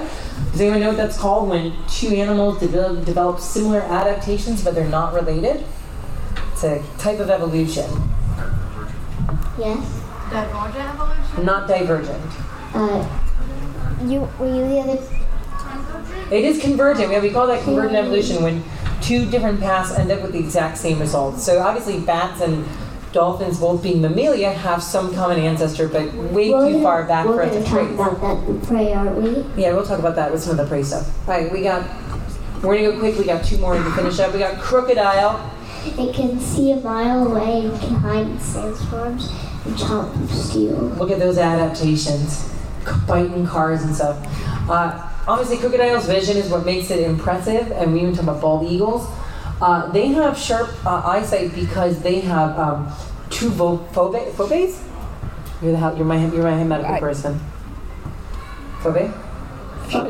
Does 0.52 0.62
anyone 0.62 0.80
know 0.80 0.90
what 0.90 0.98
that's 0.98 1.18
called 1.18 1.50
when 1.50 1.74
two 1.88 2.10
animals 2.10 2.60
develop, 2.60 3.06
develop 3.06 3.40
similar 3.40 3.82
adaptations, 3.82 4.64
but 4.64 4.76
they're 4.76 4.88
not 4.90 5.14
related? 5.14 5.64
It's 6.56 6.64
a 6.64 6.82
type 6.97 7.20
of 7.20 7.30
evolution, 7.30 7.84
Yes. 9.60 10.01
Divergent 10.32 10.86
evolution? 10.86 11.45
not 11.45 11.68
divergent. 11.68 12.22
Uh, 12.74 13.06
you 14.06 14.22
were 14.39 14.47
you 14.47 14.66
the 14.70 14.80
other? 14.80 14.99
It 16.32 16.45
is 16.45 16.62
convergent. 16.62 17.12
Yeah, 17.12 17.20
we 17.20 17.30
call 17.32 17.45
that 17.47 17.62
convergent 17.64 17.97
evolution 17.97 18.41
when 18.41 18.64
two 19.01 19.26
different 19.30 19.60
paths 19.60 19.91
end 19.99 20.12
up 20.12 20.22
with 20.22 20.32
the 20.32 20.39
exact 20.39 20.78
same 20.78 20.97
result. 20.97 21.39
So 21.39 21.60
obviously, 21.60 21.99
bats 21.99 22.39
and 22.39 22.66
dolphins, 23.12 23.60
both 23.60 23.84
being 23.84 24.01
mammalia, 24.01 24.51
have 24.53 24.82
some 24.82 25.14
common 25.14 25.39
ancestor, 25.39 25.89
but 25.89 26.14
way 26.14 26.51
We're 26.53 26.68
too 26.68 26.72
gonna- 26.76 26.84
far 26.84 27.03
back 27.03 27.26
We're 27.26 27.34
for 27.36 27.43
us 27.43 27.49
going 27.51 27.64
to 27.64 27.70
to 27.70 27.76
talk 27.76 27.86
trace. 27.86 27.99
about 27.99 28.22
that 28.22 28.49
in 28.49 28.62
prey, 28.62 28.93
aren't 28.93 29.16
we? 29.22 29.45
Yeah, 29.62 29.74
we'll 29.74 29.86
talk 29.86 29.99
about 29.99 30.16
that 30.16 30.32
with 30.32 30.41
some 30.41 30.51
of 30.51 30.58
the 30.58 30.66
prey 30.68 30.84
stuff. 30.84 31.10
All 31.28 31.34
right, 31.34 31.51
we 31.51 31.64
got. 31.64 31.84
We're 32.64 32.76
gonna 32.78 32.93
go 32.93 32.99
quick. 32.99 33.18
We 33.20 33.26
got 33.26 33.43
two 33.43 33.58
more 33.58 33.74
to 33.76 33.91
finish 33.91 34.20
up. 34.20 34.32
We 34.34 34.39
got 34.39 34.56
Krookodile. 34.56 35.39
It 35.86 36.14
can 36.14 36.40
see 36.40 36.72
a 36.72 36.78
mile 36.78 37.28
away 37.28 37.66
and 37.66 37.80
can 37.80 37.96
hide 37.96 38.28
in 38.28 38.40
sandstorms 38.40 39.30
and 39.66 39.76
chomp 39.76 40.30
steel. 40.30 40.74
Look 40.98 41.12
at 41.12 41.20
those 41.20 41.38
adaptations, 41.38 42.38
c- 42.86 42.92
biting 43.08 43.46
cars 43.46 43.84
and 43.84 43.96
stuff. 43.96 44.18
Uh, 44.70 45.10
obviously, 45.28 45.58
Krookodile's 45.58 46.06
vision 46.08 46.38
is 46.38 46.50
what 46.50 46.66
makes 46.66 46.90
it 46.92 47.00
impressive, 47.00 47.72
and 47.72 47.94
we 47.94 48.02
even 48.02 48.14
talk 48.14 48.24
about 48.24 48.42
bald 48.42 48.70
eagles. 48.70 49.08
Uh, 49.62 49.90
they 49.92 50.08
have 50.08 50.38
sharp 50.38 50.70
uh, 50.86 51.02
eyesight 51.06 51.54
because 51.56 52.02
they 52.02 52.20
have 52.20 52.58
um, 52.60 52.92
two 53.30 53.50
vo- 53.50 53.78
phobe- 53.94 54.32
phobes. 54.34 54.82
You're 55.62 55.72
the 55.72 55.78
hel- 55.78 55.96
you're 55.96 56.06
my 56.06 56.18
you're 56.28 56.44
my 56.44 56.64
medical 56.64 56.94
I- 56.96 57.00
person. 57.00 57.40
Phobe. 58.82 59.12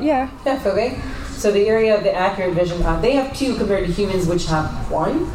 Yeah. 0.02 0.30
Yeah, 0.46 0.60
phobe. 0.64 1.00
So 1.36 1.52
the 1.52 1.68
area 1.68 1.96
of 1.96 2.04
the 2.04 2.14
accurate 2.14 2.54
vision, 2.56 2.82
uh, 2.84 3.00
they 3.02 3.12
have 3.14 3.36
two 3.38 3.56
compared 3.56 3.86
to 3.86 3.92
humans, 3.92 4.26
which 4.26 4.46
have 4.48 4.66
one. 4.90 5.32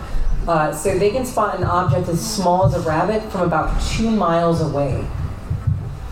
Uh, 0.48 0.72
so 0.72 0.98
they 0.98 1.10
can 1.10 1.24
spot 1.24 1.58
an 1.58 1.64
object 1.64 2.08
as 2.08 2.20
small 2.20 2.64
as 2.66 2.74
a 2.74 2.80
rabbit 2.80 3.22
from 3.30 3.42
about 3.42 3.80
two 3.82 4.10
miles 4.10 4.60
away. 4.60 5.06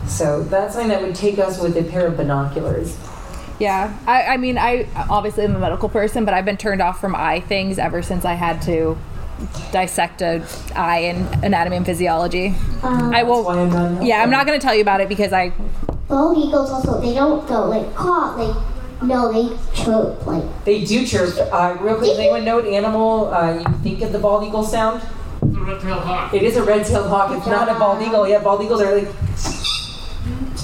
So 0.07 0.43
that's 0.45 0.75
something 0.75 0.91
that 0.91 1.03
would 1.03 1.15
take 1.15 1.39
us 1.39 1.61
with 1.61 1.77
a 1.77 1.85
pair 1.85 2.07
of 2.07 2.17
binoculars. 2.17 2.97
Yeah. 3.59 3.97
I, 4.07 4.23
I 4.23 4.37
mean, 4.37 4.57
I 4.57 4.87
obviously 5.11 5.45
am 5.45 5.57
a 5.57 5.59
medical 5.59 5.89
person, 5.89 6.25
but 6.25 6.35
I've 6.35 6.45
been 6.45 6.57
turned 6.57 6.81
off 6.81 7.01
from 7.01 7.15
eye 7.17 7.41
things 7.41 7.79
ever 7.79 8.03
since 8.03 8.25
I 8.25 8.35
had 8.35 8.63
to 8.63 8.97
dissect 9.73 10.23
a 10.23 10.45
eye 10.75 10.99
in 10.99 11.17
anatomy 11.45 11.77
and 11.77 11.87
physiology. 11.87 12.55
Um, 12.83 13.15
I 13.15 13.23
will. 13.23 13.45
Why 13.45 13.59
I'm. 13.61 14.03
Yeah, 14.03 14.23
I'm 14.23 14.31
not 14.31 14.47
going 14.47 14.59
to 14.59 14.65
tell 14.65 14.75
you 14.75 14.83
about 14.83 15.01
it 15.01 15.09
because 15.09 15.33
I. 15.33 15.53
Bald 16.09 16.39
eagles 16.39 16.71
also, 16.71 17.01
they 17.01 17.15
don't 17.15 17.47
go 17.47 17.67
like 17.67 17.95
caw, 17.95 18.35
like, 18.37 18.57
no, 19.03 19.33
they 19.33 19.57
chirp, 19.75 20.27
like, 20.27 20.65
They 20.65 20.85
do 20.85 21.07
chirp. 21.07 21.35
Uh, 21.53 21.77
real 21.81 21.97
quick, 21.97 22.11
does 22.11 22.19
anyone 22.19 22.45
know 22.45 22.57
what 22.57 22.67
animal 22.67 23.33
uh, 23.33 23.59
you 23.59 23.65
think 23.83 24.03
of 24.03 24.13
the 24.13 24.19
bald 24.19 24.45
eagle 24.45 24.65
sound? 24.65 25.03
The 25.41 25.61
red-tailed 25.61 26.03
hawk. 26.03 26.35
It 26.35 26.43
is 26.43 26.57
a 26.57 26.63
red-tailed 26.65 27.09
hawk. 27.09 27.37
It's 27.37 27.47
not 27.47 27.69
a 27.69 27.79
bald 27.79 28.03
eagle. 28.03 28.27
Yeah, 28.29 28.43
bald 28.43 28.63
eagles 28.63 28.83
are 28.83 28.99
like. 28.99 29.09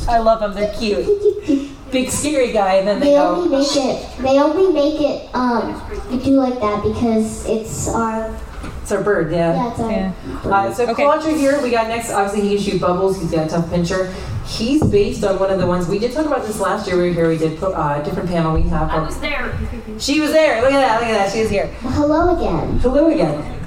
I 0.08 0.18
love 0.18 0.40
them. 0.40 0.54
They're 0.54 0.74
cute. 0.74 1.70
Big 1.90 2.10
scary 2.10 2.50
guy, 2.52 2.74
and 2.74 2.88
then 2.88 2.98
they 2.98 3.10
they 3.10 3.12
go. 3.14 3.36
only 3.36 3.56
make 3.56 3.76
it, 3.76 4.18
they 4.18 4.38
only 4.40 4.72
make 4.72 5.00
it, 5.00 5.32
um, 5.32 5.80
do 6.24 6.30
like 6.32 6.58
that 6.60 6.82
because 6.82 7.46
it's 7.46 7.88
our, 7.88 8.36
It's 8.84 8.92
our 8.92 9.02
bird. 9.02 9.32
yeah, 9.32 9.54
Yeah, 9.54 9.70
it's 9.70 9.80
our. 9.80 9.90
Yeah. 9.90 10.12
Uh, 10.44 10.74
so 10.74 10.82
Okay. 10.90 11.04
Quadra 11.04 11.32
here, 11.32 11.58
we 11.62 11.70
got 11.70 11.88
next. 11.88 12.10
Obviously, 12.10 12.46
he 12.46 12.54
can 12.54 12.64
shoot 12.64 12.80
bubbles. 12.82 13.18
He's 13.18 13.30
got 13.30 13.46
a 13.46 13.48
tough 13.48 13.70
pincher. 13.70 14.12
He's 14.44 14.82
based 14.84 15.24
on 15.24 15.38
one 15.38 15.50
of 15.50 15.58
the 15.58 15.66
ones 15.66 15.88
we 15.88 15.98
did 15.98 16.12
talk 16.12 16.26
about 16.26 16.44
this 16.44 16.60
last 16.60 16.86
year. 16.86 16.98
We 16.98 17.08
were 17.08 17.14
here. 17.14 17.28
We 17.30 17.38
did 17.38 17.62
uh, 17.62 17.98
a 17.98 18.04
different 18.04 18.28
panel. 18.28 18.52
We 18.52 18.60
have. 18.68 18.90
I 18.90 18.98
was 18.98 19.18
there. 19.20 19.58
She 19.98 20.20
was 20.20 20.32
there. 20.32 20.60
Look 20.60 20.72
at 20.72 20.80
that. 20.80 21.00
Look 21.00 21.08
at 21.08 21.14
that. 21.14 21.32
She 21.32 21.38
is 21.38 21.48
here. 21.48 21.68
Hello 21.80 22.36
again. 22.36 22.78
Hello 22.80 23.10
again. 23.10 23.58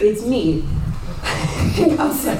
It's 0.00 0.24
me. 0.24 0.62
so, 1.76 2.38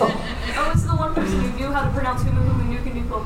Oh, 0.55 0.72
it's 0.72 0.85
the 0.85 0.97
one 0.97 1.14
person 1.14 1.39
who 1.39 1.59
knew 1.59 1.70
how 1.70 1.85
to 1.85 1.93
pronounce 1.93 2.22
Humu 2.22 2.43
Humu 2.49 2.64
Nuka 2.70 2.95
Nuka 2.95 3.20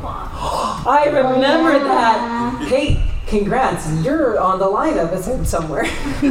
I 0.88 1.04
remember 1.06 1.74
yeah. 1.74 1.84
that. 1.84 2.66
Hey, 2.68 3.05
congrats. 3.26 3.88
You're 4.04 4.38
on 4.38 4.58
the 4.58 4.68
line 4.68 4.98
episode 4.98 5.46
somewhere. 5.46 5.84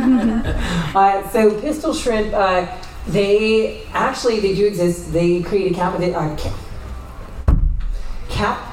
uh, 0.95 1.29
so 1.29 1.59
Pistol 1.61 1.93
Shrimp, 1.93 2.33
uh, 2.33 2.67
they 3.07 3.83
actually 3.93 4.39
they 4.39 4.55
do 4.55 4.65
exist. 4.65 5.11
They 5.13 5.41
create 5.43 5.71
a 5.71 5.75
capita- 5.75 6.17
uh, 6.17 6.35
ca- 6.37 6.55
cap 8.29 8.71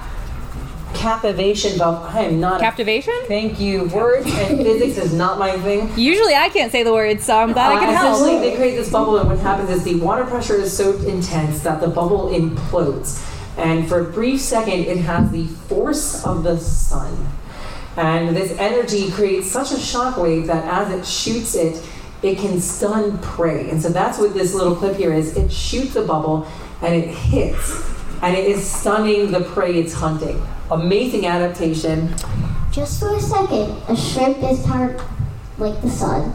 captivation 0.94 1.76
valve. 1.78 2.14
I 2.14 2.20
am 2.22 2.38
not. 2.40 2.60
a- 2.60 2.64
Captivation? 2.64 3.14
Thank 3.26 3.58
you. 3.60 3.84
Words 3.88 4.26
and 4.26 4.58
physics 4.66 4.98
is 4.98 5.12
not 5.12 5.38
my 5.38 5.52
thing. 5.58 5.90
Usually 5.96 6.34
I 6.34 6.48
can't 6.48 6.70
say 6.70 6.82
the 6.82 6.92
words, 6.92 7.24
so 7.24 7.36
I'm 7.36 7.52
glad 7.52 7.72
I 7.72 7.76
Uh, 7.76 7.80
can 7.80 7.94
essentially, 7.94 8.30
help. 8.32 8.42
they 8.42 8.56
create 8.56 8.76
this 8.76 8.90
bubble, 8.90 9.18
and 9.18 9.28
what 9.28 9.38
happens 9.38 9.70
is 9.70 9.82
the 9.82 9.96
water 9.96 10.24
pressure 10.24 10.54
is 10.56 10.74
so 10.74 10.92
intense 10.98 11.60
that 11.60 11.80
the 11.80 11.88
bubble 11.88 12.28
implodes. 12.30 13.28
And 13.58 13.86
for 13.88 14.00
a 14.00 14.04
brief 14.04 14.40
second, 14.40 14.80
it 14.84 14.98
has 14.98 15.30
the 15.30 15.46
force 15.68 16.24
of 16.24 16.42
the 16.44 16.56
sun. 16.58 17.26
And 17.96 18.34
this 18.34 18.52
energy 18.58 19.10
creates 19.10 19.50
such 19.50 19.70
a 19.72 19.76
shockwave 19.76 20.46
that 20.46 20.64
as 20.64 20.92
it 20.92 21.06
shoots 21.06 21.54
it, 21.54 21.86
it 22.22 22.38
can 22.38 22.60
stun 22.60 23.18
prey. 23.18 23.68
And 23.68 23.82
so 23.82 23.88
that's 23.88 24.18
what 24.18 24.32
this 24.32 24.54
little 24.54 24.74
clip 24.74 24.96
here 24.96 25.12
is. 25.12 25.36
It 25.36 25.52
shoots 25.52 25.96
a 25.96 26.02
bubble 26.02 26.46
and 26.80 26.94
it 26.94 27.08
hits. 27.08 27.90
And 28.22 28.36
it 28.36 28.46
is 28.46 28.64
stunning 28.64 29.32
the 29.32 29.40
prey 29.40 29.78
it's 29.78 29.92
hunting. 29.92 30.40
Amazing 30.70 31.26
adaptation. 31.26 32.14
Just 32.70 33.00
for 33.00 33.14
a 33.14 33.20
second, 33.20 33.70
a 33.88 33.96
shrimp 33.96 34.38
is 34.44 34.64
part 34.64 35.00
like 35.58 35.80
the 35.82 35.90
sun. 35.90 36.32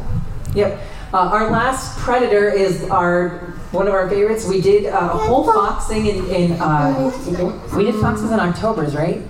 Yep. 0.54 0.80
Uh, 1.14 1.18
our 1.18 1.50
last 1.50 1.98
predator 2.00 2.50
is 2.50 2.84
our 2.90 3.54
one 3.72 3.88
of 3.88 3.94
our 3.94 4.10
favorites. 4.10 4.46
We 4.46 4.62
did 4.62 4.86
uh, 4.88 4.98
a 4.98 5.18
whole 5.18 5.46
foxing 5.46 6.06
in, 6.06 6.26
in 6.28 6.52
uh, 6.54 7.12
we 7.76 7.86
did 7.86 7.96
foxes 7.96 8.32
in 8.32 8.40
October's, 8.40 8.96
right? 8.96 9.22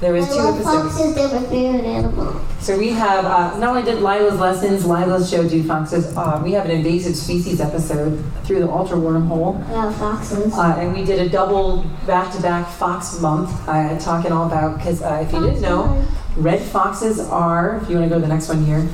There 0.00 0.12
was 0.12 0.30
I 0.30 0.34
two 0.34 0.48
episodes. 0.48 0.96
foxes. 0.96 1.14
They're 1.16 1.40
my 1.40 1.46
favorite 1.48 1.84
animal. 1.84 2.40
So 2.60 2.78
we 2.78 2.90
have 2.90 3.24
uh, 3.24 3.58
not 3.58 3.70
only 3.70 3.82
did 3.82 4.00
Lyla's 4.00 4.38
lessons, 4.38 4.84
Lyla's 4.84 5.28
show 5.28 5.48
do 5.48 5.62
foxes. 5.64 6.16
Uh, 6.16 6.40
we 6.44 6.52
have 6.52 6.66
an 6.66 6.70
invasive 6.70 7.16
species 7.16 7.60
episode 7.60 8.24
through 8.44 8.60
the 8.60 8.70
ultra 8.70 8.96
wormhole. 8.96 9.58
Yeah, 9.70 9.92
foxes. 9.92 10.54
Uh, 10.54 10.76
and 10.78 10.94
we 10.94 11.04
did 11.04 11.18
a 11.20 11.28
double 11.28 11.84
back-to-back 12.06 12.68
fox 12.68 13.18
month, 13.20 13.50
uh, 13.68 13.98
talking 13.98 14.30
all 14.30 14.46
about 14.46 14.78
because 14.78 15.02
uh, 15.02 15.24
if 15.26 15.32
you 15.32 15.40
didn't 15.40 15.62
know, 15.62 16.04
red 16.36 16.62
foxes 16.62 17.18
are. 17.18 17.78
If 17.82 17.90
you 17.90 17.96
want 17.96 18.08
to 18.08 18.14
go 18.14 18.20
to 18.20 18.26
the 18.26 18.32
next 18.32 18.48
one 18.48 18.64
here, 18.64 18.88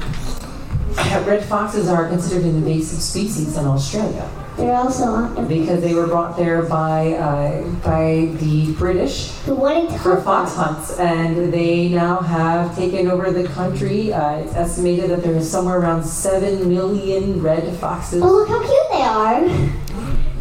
red 1.26 1.44
foxes 1.44 1.88
are 1.88 2.08
considered 2.08 2.44
an 2.44 2.56
invasive 2.56 3.00
species 3.00 3.58
in 3.58 3.66
Australia 3.66 4.30
They're 4.56 4.76
also 4.76 5.04
on 5.04 5.48
because 5.48 5.80
they 5.80 5.94
were 5.94 6.06
brought 6.06 6.36
there 6.36 6.62
by 6.62 7.14
uh, 7.14 7.68
by 7.80 8.32
the 8.38 8.72
British 8.74 9.32
the 9.46 9.54
wanting 9.54 9.88
to 9.88 9.98
for 9.98 10.20
fox 10.20 10.54
hunts, 10.54 10.98
and 10.98 11.52
they 11.52 11.88
now 11.88 12.20
have 12.20 12.74
taken 12.76 13.08
over 13.08 13.32
the 13.32 13.48
country. 13.48 14.12
Uh, 14.12 14.38
it's 14.38 14.54
estimated 14.54 15.10
that 15.10 15.24
there 15.24 15.34
is 15.34 15.50
somewhere 15.50 15.80
around 15.80 16.04
seven 16.04 16.68
million 16.68 17.42
red 17.42 17.76
foxes. 17.78 18.22
Oh, 18.22 18.30
look 18.30 18.48
how 18.48 18.60
cute 18.60 18.92
they 18.92 19.02
are. 19.02 19.84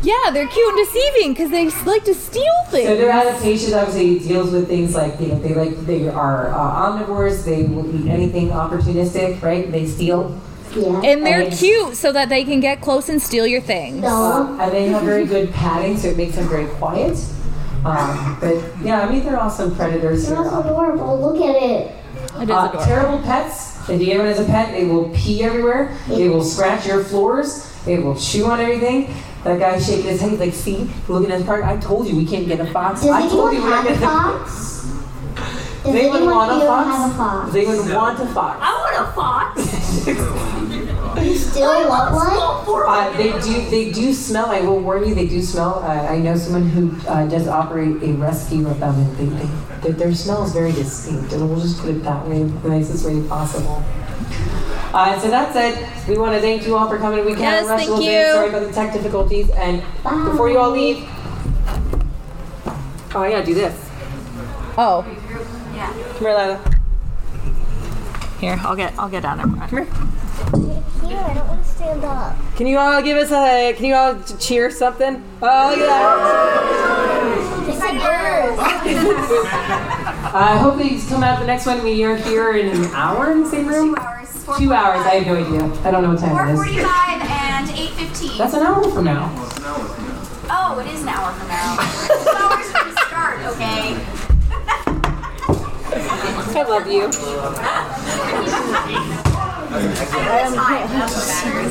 Yeah, 0.03 0.31
they're 0.31 0.47
cute 0.47 0.67
and 0.67 0.85
deceiving 0.85 1.31
because 1.31 1.49
they 1.49 1.69
like 1.89 2.03
to 2.03 2.13
steal 2.13 2.53
things. 2.67 2.89
So 2.89 2.97
their 2.97 3.09
adaptations 3.09 3.71
obviously 3.71 4.19
deals 4.19 4.51
with 4.51 4.67
things 4.67 4.93
like 4.93 5.17
you 5.19 5.29
know 5.29 5.39
they 5.39 5.55
like 5.55 5.77
they 5.85 6.09
are 6.09 6.49
uh, 6.49 6.57
omnivores. 6.57 7.45
They 7.45 7.63
will 7.63 7.87
eat 7.95 8.09
anything 8.09 8.49
opportunistic, 8.49 9.41
right? 9.41 9.71
They 9.71 9.87
steal, 9.87 10.39
Yeah. 10.75 11.01
and 11.03 11.25
they're 11.25 11.41
And- 11.41 11.53
cute 11.53 11.95
so 11.95 12.11
that 12.11 12.29
they 12.29 12.43
can 12.43 12.59
get 12.59 12.81
close 12.81 13.09
and 13.09 13.21
steal 13.21 13.45
your 13.47 13.61
things. 13.61 14.01
No. 14.01 14.57
and 14.59 14.71
they 14.71 14.87
have 14.89 15.03
very 15.03 15.25
good 15.25 15.53
padding, 15.53 15.97
so 15.97 16.07
it 16.09 16.17
makes 16.17 16.35
them 16.35 16.47
very 16.47 16.65
quiet. 16.65 17.17
Um, 17.85 18.37
but 18.39 18.55
yeah, 18.83 19.01
I 19.01 19.09
mean 19.11 19.25
they're 19.25 19.39
awesome 19.39 19.75
predators. 19.75 20.27
They're 20.27 20.37
also 20.37 20.61
adorable. 20.61 21.19
Look 21.19 21.41
at 21.41 21.55
it. 21.61 21.91
It 22.39 22.43
is 22.43 22.49
Uh, 22.49 22.69
adorable. 22.69 22.79
terrible 22.85 23.17
pets. 23.19 23.71
If 23.89 23.99
you 23.99 24.05
get 24.05 24.17
one 24.19 24.27
as 24.27 24.39
a 24.39 24.45
pet, 24.45 24.71
they 24.71 24.85
will 24.85 25.09
pee 25.13 25.43
everywhere. 25.43 25.91
They 26.07 26.29
will 26.29 26.43
scratch 26.43 26.87
your 26.87 27.03
floors. 27.03 27.67
They 27.85 27.99
will 27.99 28.15
chew 28.15 28.45
on 28.45 28.61
everything. 28.61 29.13
That 29.43 29.59
guy 29.59 29.77
shaking 29.77 30.05
his 30.05 30.21
head 30.21 30.39
like, 30.39 30.53
see, 30.53 30.89
looking 31.09 31.29
at 31.29 31.39
this 31.39 31.45
park. 31.45 31.65
I 31.65 31.75
told 31.75 32.07
you 32.07 32.15
we 32.15 32.25
can't 32.25 32.47
get 32.47 32.61
a 32.61 32.65
fox. 32.67 33.01
Does 33.01 33.09
I 33.09 33.27
told 33.27 33.53
you 33.53 33.61
we're 33.61 33.69
not 33.69 33.85
have 33.85 33.97
a 33.97 33.99
gonna. 33.99 34.39
fox? 34.39 34.87
Does 35.83 35.93
They 35.93 36.09
would 36.09 36.23
want 36.23 36.49
a 36.63 36.65
fox. 36.65 37.13
a 37.13 37.17
fox? 37.17 37.51
They 37.51 37.65
would 37.65 37.93
want 37.93 38.19
a 38.21 38.25
fox. 38.27 38.57
I 38.61 38.71
want 38.79 38.95
a 39.09 39.11
fox. 39.11 40.07
You 41.23 41.35
still 41.37 41.87
want 41.89 42.13
one? 42.13 42.27
Uh, 42.85 43.17
they 43.17 43.31
do. 43.41 43.69
They 43.69 43.91
do 43.91 44.13
smell. 44.13 44.47
I 44.47 44.61
will 44.61 44.79
warn 44.79 45.07
you. 45.07 45.15
They 45.15 45.27
do 45.27 45.41
smell. 45.41 45.75
Uh, 45.83 45.87
I 46.07 46.17
know 46.19 46.35
someone 46.35 46.69
who 46.69 46.95
uh, 47.07 47.25
does 47.27 47.47
operate 47.47 48.01
a 48.03 48.13
rescue 48.13 48.67
of 48.67 48.79
them, 48.79 48.95
and 48.95 49.17
they, 49.17 49.25
they, 49.25 49.49
their, 49.81 49.91
their 49.93 50.13
smell 50.15 50.43
is 50.43 50.51
very 50.53 50.71
distinct. 50.73 51.31
And 51.33 51.49
we'll 51.49 51.59
just 51.61 51.79
put 51.79 51.91
it 51.91 52.03
that 52.03 52.27
way, 52.27 52.43
the 52.43 52.69
nicest 52.69 53.05
way 53.05 53.21
possible. 53.27 53.83
Uh, 54.93 55.17
so 55.19 55.29
that's 55.29 55.55
it. 55.55 56.07
We 56.09 56.17
want 56.17 56.33
to 56.35 56.41
thank 56.41 56.67
you 56.67 56.75
all 56.75 56.87
for 56.87 56.97
coming. 56.97 57.25
We 57.25 57.31
kind 57.31 57.41
Yes, 57.41 57.63
of 57.63 57.69
rushed 57.69 57.83
a 57.85 57.87
thank 57.87 57.99
little 57.99 58.05
bit. 58.05 58.27
you. 58.27 58.33
Sorry 58.33 58.49
about 58.49 58.67
the 58.67 58.73
tech 58.73 58.93
difficulties. 58.93 59.49
And 59.51 59.81
before 60.29 60.49
you 60.49 60.59
all 60.59 60.69
leave, 60.71 60.97
oh, 63.15 63.21
I 63.21 63.31
gotta 63.31 63.45
do 63.45 63.53
this. 63.53 63.89
Oh, 64.77 65.03
Yeah. 65.73 65.91
Come 65.93 66.19
here, 66.19 66.33
Lyla. 66.33 66.72
Here 68.43 68.59
I'll 68.63 68.75
get 68.75 68.93
I'll 68.99 69.09
get 69.09 69.23
down 69.23 69.37
there. 69.37 69.47
Come 69.47 69.69
here. 69.69 69.85
Here, 71.07 71.17
I 71.17 71.33
don't 71.33 71.47
want 71.47 71.63
to 71.63 71.69
stand 71.69 72.03
up. 72.03 72.35
Can 72.55 72.67
you 72.67 72.77
all 72.77 73.01
give 73.01 73.17
us 73.17 73.31
a? 73.31 73.73
Can 73.73 73.85
you 73.85 73.95
all 73.95 74.21
cheer 74.39 74.69
something? 74.69 75.23
Oh, 75.41 75.69
look 75.69 75.79
at 75.79 75.87
that. 75.87 77.23
It's 77.69 77.83
a 77.83 77.93
bird. 78.03 78.59
Uh, 80.33 80.57
hopefully, 80.57 80.95
you 80.95 81.01
come 81.09 81.21
out 81.21 81.39
the 81.39 81.45
next 81.45 81.67
one. 81.67 81.83
We 81.83 82.03
are 82.03 82.15
here 82.15 82.57
in 82.57 82.69
an 82.69 82.85
hour 82.85 83.31
in 83.31 83.43
the 83.43 83.49
same 83.49 83.67
room. 83.67 83.93
Two 83.93 84.01
hours. 84.01 84.57
Two 84.57 84.73
hours. 84.73 85.05
I 85.05 85.19
have 85.19 85.27
no 85.27 85.35
idea. 85.35 85.63
I 85.85 85.91
don't 85.91 86.01
know 86.01 86.09
what 86.09 86.19
time 86.19 86.49
it 86.49 86.53
is. 86.53 86.59
4:45 86.59 87.21
and 87.21 87.69
8:15. 87.69 88.37
That's 88.39 88.53
an 88.55 88.63
hour 88.63 88.89
from 88.89 89.05
now. 89.05 89.29
Oh, 90.49 90.79
it 90.79 90.87
is 90.91 91.03
an 91.03 91.09
hour 91.09 91.31
from 91.33 91.47
now. 91.49 91.75
Two 92.07 92.29
hours 92.31 92.71
from 92.71 92.95
the 92.95 92.99
start. 93.05 93.45
Okay. 93.45 94.12
I 96.55 96.61
love 96.61 96.87
you. 96.87 97.09